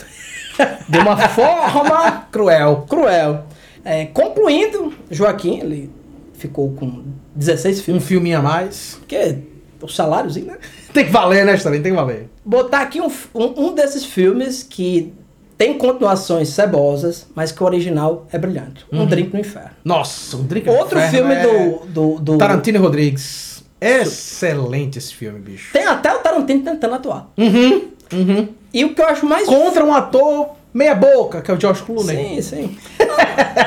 [0.90, 2.86] De uma forma Cruel.
[2.90, 3.46] cruel.
[3.86, 5.90] É, concluindo, Joaquim, ele
[6.34, 7.04] ficou com
[7.36, 8.04] 16 Um filmes.
[8.06, 8.96] filminho a mais.
[9.00, 9.38] Porque
[9.82, 10.58] o saláriozinho, né?
[10.94, 11.82] Tem que valer, né, Stanley?
[11.82, 12.30] Tem que valer.
[12.44, 15.14] botar aqui um, um, um desses filmes que
[15.58, 18.86] tem continuações cebosas, mas que o original é brilhante.
[18.92, 19.72] Um Drink no Inferno.
[19.84, 23.64] Nossa, um drink no Outro Inferno filme é- do, do, do- Tarantino Rodrigues.
[23.82, 25.72] Excelente esse filme, bicho.
[25.74, 27.32] Tem até o Tarantino tentando atuar.
[27.38, 28.50] Uhum, uhum.
[28.74, 29.48] E o que eu acho mais...
[29.48, 32.42] Contra um ator meia boca, que é o Sim, Clooney.
[32.44, 32.78] sim.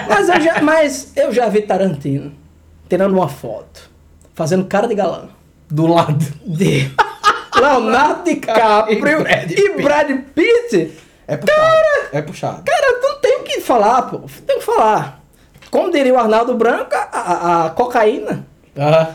[0.09, 2.33] mas, eu já, mas eu já vi Tarantino
[2.89, 3.89] tirando uma foto,
[4.35, 5.29] fazendo cara de galã.
[5.69, 6.25] Do lado.
[6.47, 6.91] De
[7.55, 9.61] Leonardo DiCaprio E Brad Pitt.
[9.61, 10.93] e Brad Pitt.
[11.27, 11.77] É puxado.
[12.12, 12.62] é puxado.
[12.65, 14.21] Cara, tu não tem o que falar, pô.
[14.47, 15.21] Tem que falar.
[15.71, 18.45] Como diria o Arnaldo Branco, a, a- a cocaína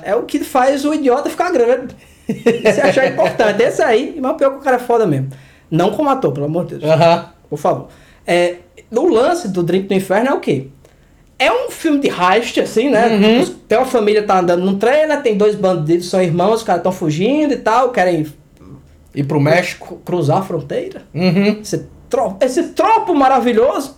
[0.03, 1.95] é o que faz o idiota ficar grande.
[2.27, 3.61] Se achar importante.
[3.61, 5.30] Esse aí, mas pior que o cara é foda mesmo.
[5.69, 6.91] Não como ator, pelo amor de Deus.
[6.91, 7.30] Aham.
[7.49, 7.88] Por favor.
[8.26, 8.56] É,
[8.91, 10.68] o lance do Drink do Inferno é o quê?
[11.38, 13.07] É um filme de heist, assim, né?
[13.18, 13.45] Uhum.
[13.68, 15.18] Tem uma família tá andando num trem, né?
[15.18, 18.26] Tem dois bandidos, são irmãos, os caras estão fugindo e tal, querem
[19.14, 19.99] E pro México.
[20.06, 21.03] cruzar a fronteira.
[21.14, 21.60] Uhum.
[21.61, 23.97] Esse, tro esse tropo maravilhoso.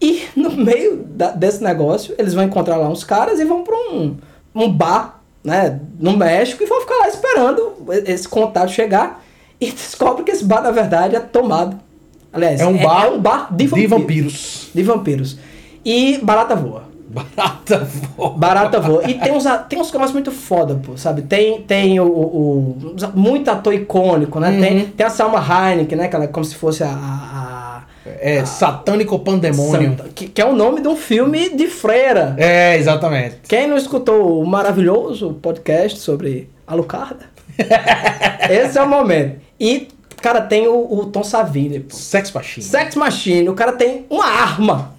[0.00, 3.76] E no meio da- desse negócio, eles vão encontrar lá uns caras e vão pra
[3.76, 4.16] um,
[4.54, 7.72] um bar, né, no México, e vão ficar lá esperando
[8.06, 9.22] esse contato chegar.
[9.60, 11.78] E descobre que esse bar, na verdade, é tomado.
[12.32, 13.90] Aliás, É um bar é um bar de de vampiros.
[13.90, 14.68] vampiros.
[14.74, 15.38] De vampiros.
[15.84, 16.84] E barata voa.
[17.08, 17.78] Barata
[18.16, 18.30] voa.
[18.30, 19.02] Barata voa.
[19.10, 21.22] E tem uns, tem uns negócios muito foda, pô, sabe?
[21.22, 24.50] Tem, tem o, o- o- muito ator icônico, né?
[24.50, 24.60] Uhum.
[24.60, 26.06] Tem, tem a Salma Hayek, né?
[26.06, 26.88] Que ela é como se fosse a...
[26.88, 27.49] a-
[28.06, 29.90] É Satânico Pandemônio.
[29.90, 32.34] Santa, que, que é o nome de um filme de freira.
[32.38, 33.36] É, exatamente.
[33.48, 37.26] Quem não escutou o maravilhoso podcast sobre Alucarda?
[38.48, 39.38] Esse é o momento.
[39.58, 39.88] E,
[40.22, 41.94] cara, tem o, o Tom Savini, pô.
[41.94, 42.64] Sex Machine.
[42.64, 44.94] Sex Machine, o cara tem uma arma.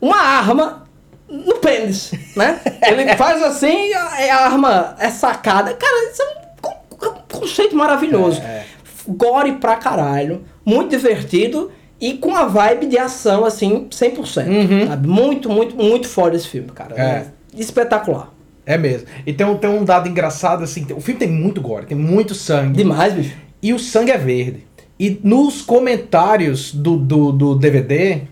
[0.00, 0.86] Uma arma
[1.28, 2.60] no pênis, né?
[2.86, 4.00] Ele faz assim, a,
[4.34, 5.74] a arma é sacada.
[5.74, 8.40] Cara, isso é um con- con- conceito maravilhoso.
[8.40, 8.64] É,
[9.08, 11.70] Gore pra caralho, muito divertido
[12.00, 14.86] e com a vibe de ação, assim, 100%.
[14.86, 15.08] Sabe?
[15.08, 16.94] Muito, muito, muito foda esse filme, cara.
[16.94, 17.00] Uhum.
[17.00, 17.26] É.
[17.56, 18.32] É espetacular.
[18.64, 19.06] É mesmo.
[19.26, 22.34] E tem um, tem um dado engraçado, assim, o filme tem muito gore, tem muito
[22.34, 22.76] sangue.
[22.76, 23.34] Demais, bicho.
[23.62, 24.66] E o sangue é verde.
[24.98, 28.22] E nos comentários do, do, do DVD,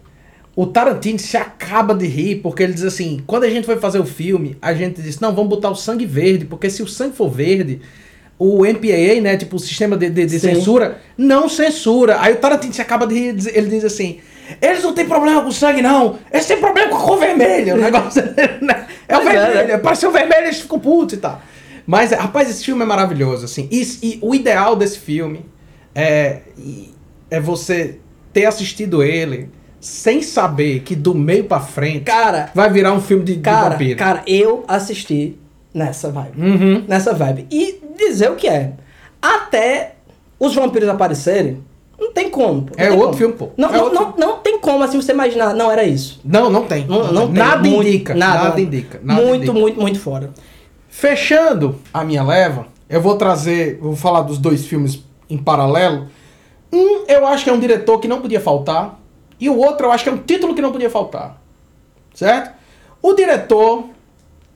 [0.55, 3.99] o Tarantino se acaba de rir, porque ele diz assim: quando a gente foi fazer
[3.99, 7.17] o filme, a gente disse, não, vamos botar o sangue verde, porque se o sangue
[7.17, 7.81] for verde,
[8.39, 12.19] o MPAA, né, tipo, o sistema de, de- de censura, não censura.
[12.21, 14.19] Aí o Tarantino acaba de ele diz- assim.
[14.63, 16.19] Eles não têm problema com sangue, não.
[16.33, 17.75] Eles têm problema com a cor vermelha.
[17.75, 18.23] O negócio
[18.63, 18.87] né?
[19.09, 19.69] é o é, vermelho.
[19.69, 19.75] né?
[19.75, 21.43] Apareceu vermelho, eles ficam putos e tal.
[21.85, 23.69] Mas, rapaz, esse filme é maravilhoso, assim.
[23.73, 25.47] E, e o ideal desse filme
[25.95, 26.41] é,
[27.31, 27.99] é você
[28.33, 29.49] ter assistido ele
[29.81, 33.71] sem saber que do meio pra frente Cara, vai virar um filme de, de cara,
[33.71, 33.99] vampiro.
[33.99, 35.37] cara, eu assisti
[35.77, 36.41] nessa vibe.
[36.41, 36.85] Uhum.
[36.89, 37.47] Nessa vibe.
[37.51, 38.73] E dizer o que é.
[39.21, 39.95] Até
[40.39, 41.63] os vampiros aparecerem,
[41.99, 42.63] não tem como.
[42.63, 42.75] pô.
[42.77, 43.17] Não É tem outro como.
[43.19, 43.49] filme, pô.
[43.57, 46.21] Não, É não, não, não tem como assim você imaginar, não era isso.
[46.25, 46.87] Não, não tem.
[46.87, 47.35] Não, não tem.
[47.37, 48.15] Nada Muito- indica.
[48.15, 49.01] Nada, indica.
[49.03, 49.53] nada muito, indica.
[49.53, 50.31] muito, muito fora.
[50.89, 56.07] Fechando a minha leva, eu vou trazer, vou falar dos dois filmes em paralelo.
[56.73, 58.99] Um, eu acho que é um diretor que não podia faltar,
[59.39, 61.41] e o outro eu acho que é um título que não podia faltar.
[62.15, 62.55] Certo?
[63.03, 63.85] O diretor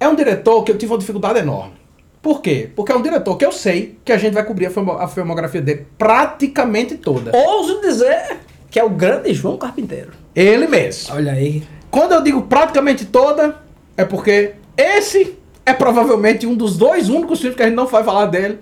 [0.01, 1.75] é um diretor que eu tive uma dificuldade enorme.
[2.23, 2.71] Por quê?
[2.75, 5.07] Porque é um diretor que eu sei que a gente vai cobrir a filmo- a
[5.07, 7.31] filmografia dele praticamente toda.
[7.37, 8.39] Ouso dizer
[8.71, 10.11] que é o grande João Carpinteiro.
[10.35, 11.15] Ele mesmo.
[11.15, 11.63] Olha aí.
[11.91, 13.57] Quando eu digo praticamente toda,
[13.97, 15.37] é porque esse
[15.67, 18.59] é provavelmente um dos dois únicos filmes que a gente não vai falar dele.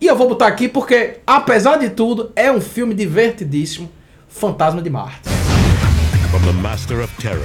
[0.00, 3.90] E eu vou botar aqui porque, apesar de tudo, é um filme divertidíssimo.
[4.28, 5.28] Fantasma de Marte.
[6.30, 7.44] From the master of terror.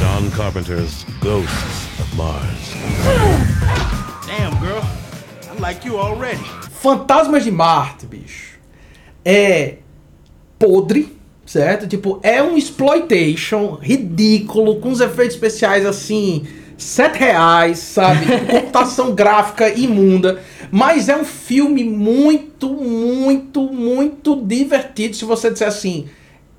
[0.00, 2.74] John Carpenter's Ghosts of Mars.
[4.26, 4.80] Damn, girl.
[5.46, 6.42] I like you already.
[6.80, 8.58] Fantasmas de Marte, bicho.
[9.22, 9.74] É
[10.58, 11.14] podre,
[11.44, 11.86] certo?
[11.86, 16.46] Tipo, é um exploitation ridículo, com os efeitos especiais assim,
[16.78, 18.24] sete reais, sabe?
[18.24, 20.40] Com Computação gráfica imunda.
[20.70, 25.14] Mas é um filme muito, muito, muito divertido.
[25.14, 26.08] Se você disser assim,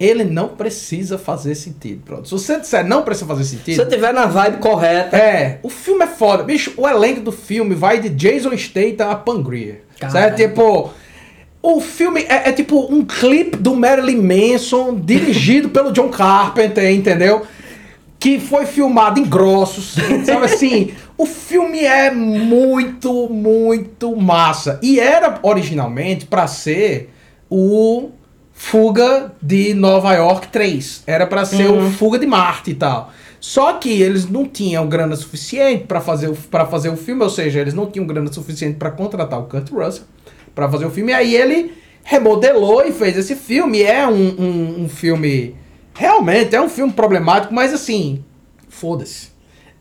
[0.04, 2.02] ele não precisa fazer sentido.
[2.06, 2.28] Pronto.
[2.28, 3.76] Se você disser não precisa fazer Se sentido.
[3.76, 5.16] você tiver na vibe correta.
[5.18, 6.44] É, o filme é foda.
[6.44, 9.82] Bicho, o elenco do filme vai de Jason Statham a Pangria.
[10.10, 10.38] Certo?
[10.38, 10.90] Tipo,
[11.62, 17.46] o filme é, é tipo um clipe do Marilyn Manson dirigido pelo John Carpenter, entendeu?
[18.20, 19.96] Que foi filmado em grossos,
[20.26, 20.92] sabe assim?
[21.22, 24.80] O filme é muito, muito massa.
[24.82, 27.12] E era originalmente pra ser
[27.48, 28.10] o
[28.64, 31.04] Fuga de Nova York 3.
[31.08, 33.12] Era pra ser o Fuga de Marte e tal.
[33.40, 37.30] Só que eles não tinham grana suficiente pra fazer o para fazer o filme, ou
[37.30, 40.04] seja, eles não tinham grana suficiente pra contratar o Kurt Russell
[40.54, 41.12] pra fazer o filme.
[41.12, 41.74] E aí ele
[42.04, 43.82] remodelou e fez esse filme.
[43.82, 45.56] É um, um, um filme
[45.96, 48.24] realmente é um filme problemático, mas assim,
[48.70, 49.31] foda-se.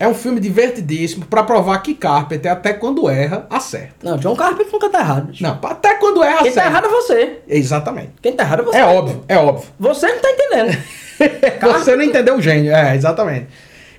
[0.00, 3.94] É um filme divertidíssimo pra provar que Carpenter até quando erra acerta.
[4.02, 5.26] Não, John Carpenter nunca tá errado.
[5.26, 5.42] bicho.
[5.42, 6.68] Não, até quando erra Quem tá acerta.
[6.70, 7.38] errado é você.
[7.46, 8.10] Exatamente.
[8.22, 8.78] Quem tá errado é você.
[8.78, 9.68] É óbvio, é óbvio.
[9.78, 10.78] Você não tá entendendo.
[11.74, 13.48] Você não entendeu o gênio, é, exatamente.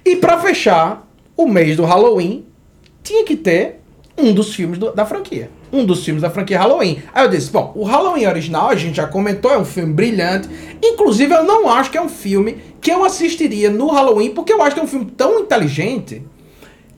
[0.03, 1.07] E pra fechar,
[1.37, 2.47] o mês do Halloween
[3.03, 3.80] tinha que ter
[4.17, 5.49] um dos filmes do- da franquia.
[5.71, 7.01] Um dos filmes da franquia Halloween.
[7.13, 10.49] Aí eu disse, bom, o Halloween original, a gente já comentou, é um filme brilhante.
[10.83, 14.61] Inclusive, eu não acho que é um filme que eu assistiria no Halloween, porque eu
[14.61, 16.21] acho que é um filme tão inteligente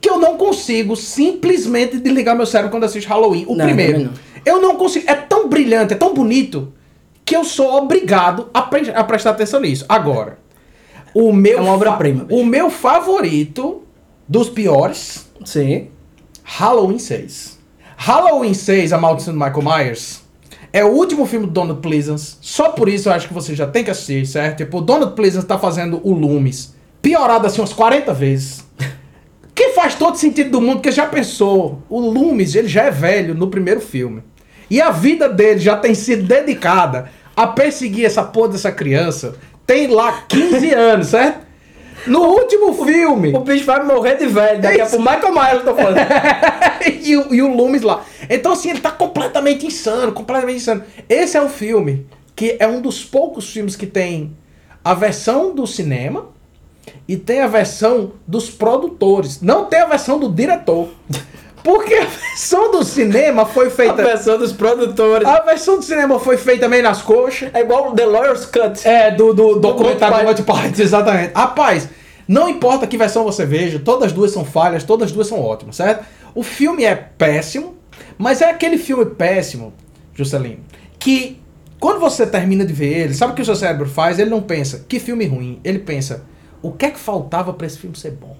[0.02, 3.46] que eu não consigo simplesmente desligar meu cérebro quando assisto Halloween.
[3.48, 4.00] O Não, primeiro.
[4.06, 4.12] não.
[4.46, 5.06] Eu não consigo.
[5.10, 6.74] É tão brilhante, é tão bonito,
[7.24, 9.86] que eu sou obrigado a, pre- a prestar atenção nisso.
[9.88, 10.40] Agora,
[11.14, 13.84] o meu É uma obra-prima, O meu favorito
[14.28, 15.88] dos piores, Sim.
[16.56, 17.58] Halloween 6.
[17.98, 20.22] Halloween 6, A Maldição do Michael Myers,
[20.72, 22.38] é o último filme do Donald Pleasance.
[22.42, 24.58] Só por isso eu acho que você já tem que assistir, certo?
[24.58, 28.64] Tipo, o Donald Pleasance tá fazendo o Loomis piorado assim umas 40 vezes.
[29.56, 33.36] Que faz todo sentido do mundo, porque já pensou, o Loomis, ele já é velho
[33.36, 34.24] no primeiro filme.
[34.68, 39.36] E a vida dele já tem sido dedicada a perseguir essa porra dessa criança.
[39.66, 41.46] Tem lá 15 anos, certo?
[42.08, 43.34] No último filme.
[43.34, 44.62] O bicho vai morrer de velho.
[44.62, 45.98] Daqui a pouco, Michael Myers eu tô falando.
[47.04, 48.04] e, o, e o Loomis lá.
[48.30, 50.84] Então, assim, ele tá completamente insano, completamente insano.
[51.08, 52.06] Esse é o filme
[52.36, 54.36] que é um dos poucos filmes que tem
[54.84, 56.28] a versão do cinema
[57.08, 59.42] e tem a versão dos produtores.
[59.42, 60.90] Não tem a versão do diretor.
[61.64, 63.96] Porque a versão do cinema foi A feita.
[64.04, 65.26] versão dos produtores.
[65.28, 67.50] A versão do cinema foi feita meio nas coxas.
[67.54, 68.86] É igual o The Lawyer's Cut.
[68.88, 71.32] É, do, do documentário do Monty Python, exatamente.
[71.34, 71.88] Rapaz,
[72.28, 75.42] não importa que versão você veja, todas as duas são falhas, todas as duas são
[75.42, 76.06] ótimas, certo?
[76.36, 77.78] O filme é péssimo,
[78.18, 79.74] mas é aquele filme péssimo,
[80.14, 80.60] Juscelino,
[81.00, 81.42] que
[81.80, 84.20] quando você termina de ver ele, sabe o que o seu cérebro faz?
[84.20, 85.60] Ele não pensa, que filme ruim.
[85.64, 86.24] Ele pensa,
[86.62, 88.36] o que é que faltava pra esse filme ser bom?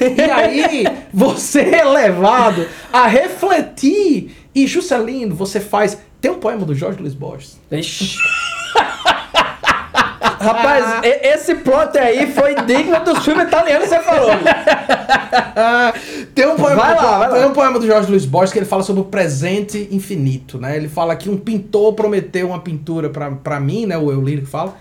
[0.00, 4.36] E aí, você é levado a refletir.
[4.54, 5.98] E Juscelino, você faz.
[6.20, 7.58] Tem um poema do Jorge Luiz Borges.
[7.70, 8.16] Ixi.
[10.38, 14.30] Rapaz, e- esse plot aí foi digno dos filmes italianos que você falou.
[16.34, 17.36] Tem um poema, Vai lá, vai lá.
[17.38, 20.76] tem um poema do Jorge Luiz Borges que ele fala sobre o presente infinito, né?
[20.76, 23.96] Ele fala que um pintor prometeu uma pintura pra, pra mim, né?
[23.96, 24.74] O eu lírico fala.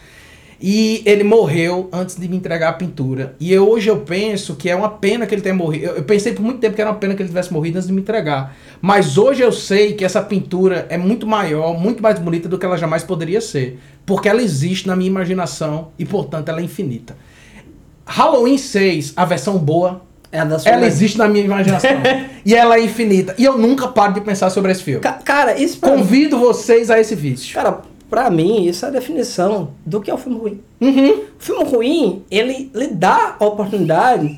[0.63, 3.35] E ele morreu antes de me entregar a pintura.
[3.39, 5.85] E eu- hoje eu penso que é uma pena que ele tenha morrido.
[5.85, 7.87] Eu, eu pensei por muito tempo que era uma pena que ele tivesse morrido antes
[7.87, 8.55] de me entregar.
[8.79, 12.65] Mas hoje eu sei que essa pintura é muito maior, muito mais bonita do que
[12.65, 13.79] ela jamais poderia ser.
[14.05, 17.15] Porque ela existe na minha imaginação e, portanto, ela é infinita.
[18.05, 20.01] Halloween 6, a versão boa,
[20.31, 21.89] É a da sua ela existe na minha imaginação.
[22.45, 23.33] e ela é infinita.
[23.37, 25.01] E eu nunca paro de pensar sobre esse filme.
[25.01, 27.53] Ca- Cara, isso pra Convido vocês a esse vício.
[27.53, 27.81] Cara,
[28.11, 30.61] pra mim, isso é a definição do que é o filme ruim.
[30.81, 34.37] O filme ruim, ele lhe dá a oportunidade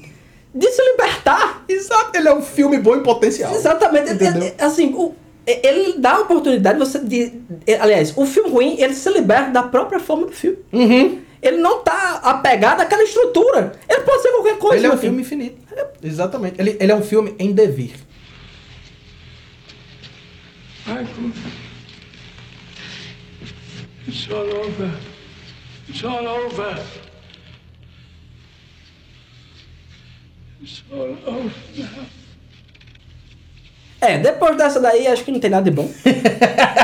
[0.56, 1.66] de se libertar.
[1.68, 3.54] Exato, ele é um filme bom em potencial.
[3.54, 4.12] Exatamente.
[4.12, 4.44] Ele- Entendeu?
[4.44, 5.14] ele- assim, o-
[5.45, 7.34] ele dá a oportunidade de você de,
[7.80, 10.60] Aliás, o filme ruim, ele se liberta da própria forma do filme.
[10.72, 11.20] Uhum.
[11.41, 13.74] Ele não tá apegado àquela estrutura.
[13.90, 14.78] Ele pode ser qualquer coisa.
[14.78, 15.58] Ele é um filme infinito.
[16.02, 16.56] Exatamente.
[16.62, 17.95] Ele, ele é um filme em devir.
[20.86, 21.08] Michael,
[24.08, 24.92] it's all over.
[25.90, 26.80] It's all over.
[30.62, 32.06] It's all over now.
[34.02, 35.90] É, depois dessa daí, acho que não tem nada de bom.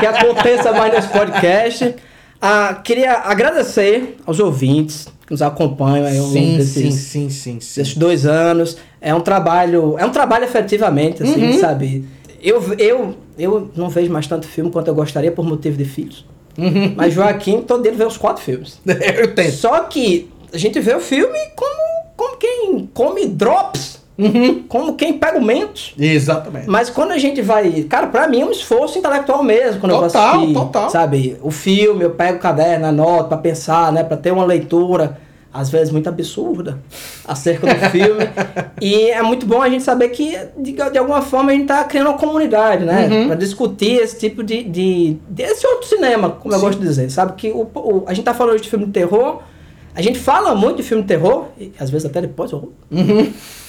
[0.00, 1.94] que aconteça mais nesse podcast.
[2.40, 7.30] Ah, queria agradecer aos ouvintes que nos acompanham aí ao longo Sim, desses, sim, sim,
[7.30, 7.80] sim, sim.
[7.80, 8.78] desses dois anos.
[9.00, 11.60] É um trabalho, é um trabalho efetivamente, assim, Uhum.
[11.60, 12.06] sabe?
[12.42, 16.24] Eu, eu, eu não vejo mais tanto filme quanto eu gostaria por motivo de filhos.
[16.58, 16.94] Uhum.
[16.96, 18.78] Mas Joaquim, todo dia vê os quatro filmes.
[19.16, 19.52] eu tento.
[19.52, 24.64] Só que a gente vê o filme como, como quem come drops, Uhum.
[24.68, 25.94] como quem pega o mentos.
[25.98, 26.68] Exatamente.
[26.68, 27.84] Mas quando a gente vai.
[27.84, 29.80] Cara, pra mim é um esforço intelectual mesmo.
[29.80, 30.90] Quando eu vou Total, assistir, total.
[30.90, 31.38] Sabe?
[31.42, 34.04] O filme, eu pego o caderno, anoto pra pensar, né?
[34.04, 35.18] Pra ter uma leitura,
[35.52, 36.78] às vezes muito absurda,
[37.26, 38.24] acerca do filme.
[38.80, 41.82] e é muito bom a gente saber que, de, de alguma forma, a gente tá
[41.84, 43.08] criando uma comunidade, né?
[43.10, 43.26] Uhum.
[43.26, 44.62] Pra discutir esse tipo de.
[44.62, 46.64] de desse outro cinema, como eu Sim.
[46.66, 47.10] gosto de dizer.
[47.10, 47.32] Sabe?
[47.32, 49.42] Que o, o- a gente tá falando de filme de terror.
[49.92, 52.70] A gente fala muito de filme de terror, e às vezes até depois horror.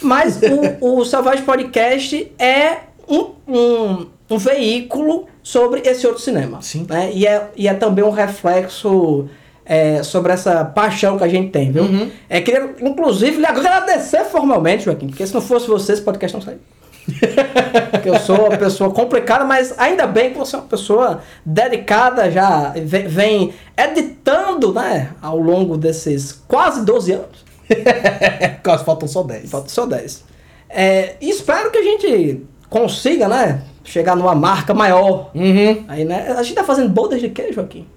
[0.02, 0.40] Mas
[0.80, 2.78] o, o Savage Podcast é
[3.10, 6.62] um, um, um veículo sobre esse outro cinema.
[6.62, 6.86] Sim.
[6.88, 7.12] Né?
[7.14, 9.28] E, é, e é também um reflexo
[9.72, 11.84] é, sobre essa paixão que a gente tem, viu?
[11.84, 12.12] Uhum.
[12.28, 16.42] É, queria, inclusive, lhe agradecer formalmente, Joaquim, porque se não fosse você, esse podcast não
[16.44, 16.62] sairia.
[17.90, 22.30] Porque eu sou uma pessoa complicada, mas ainda bem que você é uma pessoa dedicada,
[22.30, 27.46] já ve- vem editando, né, ao longo desses quase 12 anos.
[28.64, 29.50] Quase faltam só 10.
[29.50, 30.24] Falta só 10.
[30.70, 33.62] É, e espero que a gente consiga, né?
[33.84, 35.32] Chegar numa marca maior.
[35.34, 35.86] Uhum.
[35.88, 36.36] Aí, né?
[36.38, 37.88] A gente tá fazendo bodas de queijo aqui.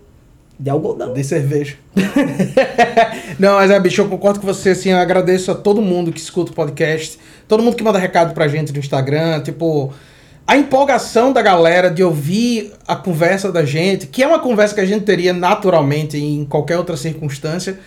[0.59, 1.13] De algodão.
[1.13, 1.77] De cerveja.
[3.39, 6.21] Não, mas é, bicho, eu concordo com você, assim, eu agradeço a todo mundo que
[6.21, 7.19] escuta o podcast,
[7.49, 9.93] todo mundo que manda recado pra gente no Instagram, tipo,
[10.47, 14.81] a empolgação da galera de ouvir a conversa da gente, que é uma conversa que
[14.81, 17.79] a gente teria naturalmente em qualquer outra circunstância,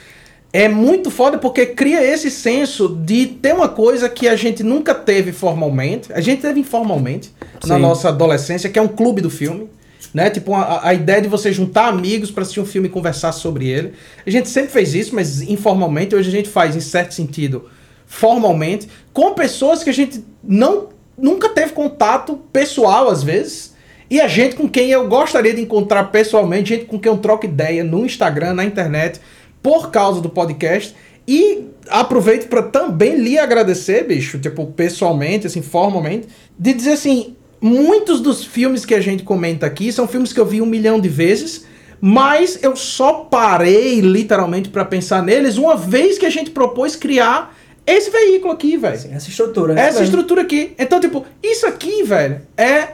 [0.52, 4.95] é muito foda porque cria esse senso de ter uma coisa que a gente nunca
[4.95, 7.31] teve formalmente, a gente teve informalmente
[7.65, 7.81] na Sim.
[7.81, 9.69] nossa adolescência, que é um clube do filme.
[10.13, 10.29] Né?
[10.29, 13.67] Tipo, a, a ideia de você juntar amigos pra assistir um filme e conversar sobre
[13.67, 13.93] ele.
[14.25, 16.15] A gente sempre fez isso, mas informalmente.
[16.15, 17.69] Hoje a gente faz, em certo sentido,
[18.05, 23.75] formalmente, com pessoas que a gente não nunca teve contato pessoal, às vezes.
[24.09, 27.45] E a gente com quem eu gostaria de encontrar pessoalmente, gente com quem eu troco
[27.45, 29.19] ideia no Instagram, na internet,
[29.61, 30.95] por causa do podcast.
[31.27, 36.27] E aproveito para também lhe agradecer, bicho, tipo, pessoalmente, assim, formalmente,
[36.57, 40.45] de dizer assim, muitos dos filmes que a gente comenta aqui são filmes que eu
[40.45, 41.65] vi um milhão de vezes,
[41.99, 47.55] mas eu só parei literalmente para pensar neles uma vez que a gente propôs criar
[47.85, 48.95] esse veículo aqui, velho.
[49.11, 49.73] Essa estrutura.
[49.73, 49.81] né?
[49.88, 50.73] Essa estrutura aqui.
[50.77, 52.89] Então, tipo, isso aqui, velho, é,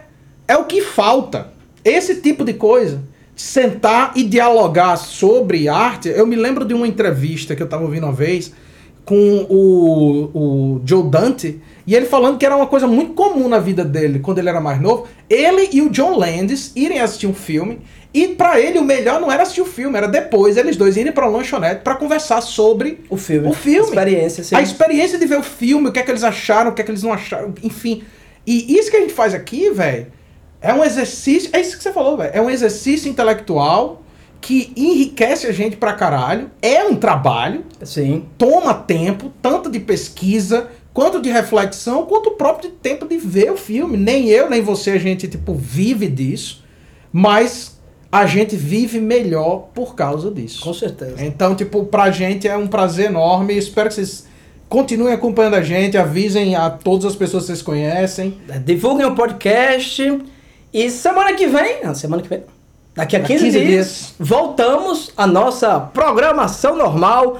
[0.47, 1.51] é o que falta.
[1.83, 3.01] Esse tipo de coisa.
[3.35, 6.09] Sentar e dialogar sobre arte.
[6.09, 8.53] Eu me lembro de uma entrevista que eu tava ouvindo uma vez
[9.03, 11.59] com o, o Joe Dante.
[11.85, 14.61] E ele falando que era uma coisa muito comum na vida dele, quando ele era
[14.61, 15.07] mais novo.
[15.29, 17.81] Ele e o John Landis irem assistir um filme.
[18.13, 21.11] E pra ele o melhor não era assistir o filme, era depois eles dois irem
[21.11, 23.47] pra lanchonete pra conversar sobre O filme.
[23.49, 23.87] o filme.
[23.89, 24.55] Experiência, sim.
[24.55, 26.85] A experiência de ver o filme, o que é que eles acharam, o que é
[26.85, 28.03] que eles não acharam, enfim.
[28.45, 30.07] E isso que a gente faz aqui, velho,
[30.61, 31.49] é um exercício.
[31.53, 32.31] É isso que você falou, velho.
[32.33, 34.03] É um exercício intelectual
[34.39, 36.51] que enriquece a gente pra caralho.
[36.61, 37.63] É um trabalho.
[37.83, 38.25] Sim.
[38.37, 43.57] Toma tempo, tanto de pesquisa, quanto de reflexão, quanto o próprio tempo de ver o
[43.57, 43.97] filme.
[43.97, 46.63] Nem eu, nem você, a gente, tipo, vive disso.
[47.11, 47.79] Mas
[48.11, 50.61] a gente vive melhor por causa disso.
[50.63, 51.15] Com certeza.
[51.25, 53.57] Então, tipo, pra gente é um prazer enorme.
[53.57, 54.27] Espero que vocês
[54.69, 58.37] continuem acompanhando a gente, avisem a todas as pessoas que vocês conhecem.
[58.63, 60.21] Divulguem o podcast.
[60.71, 61.83] E semana que vem.
[61.83, 62.43] Não, semana que vem.
[62.95, 64.13] Daqui a Daqui 15, 15 dias, dias.
[64.19, 67.39] voltamos à nossa programação normal.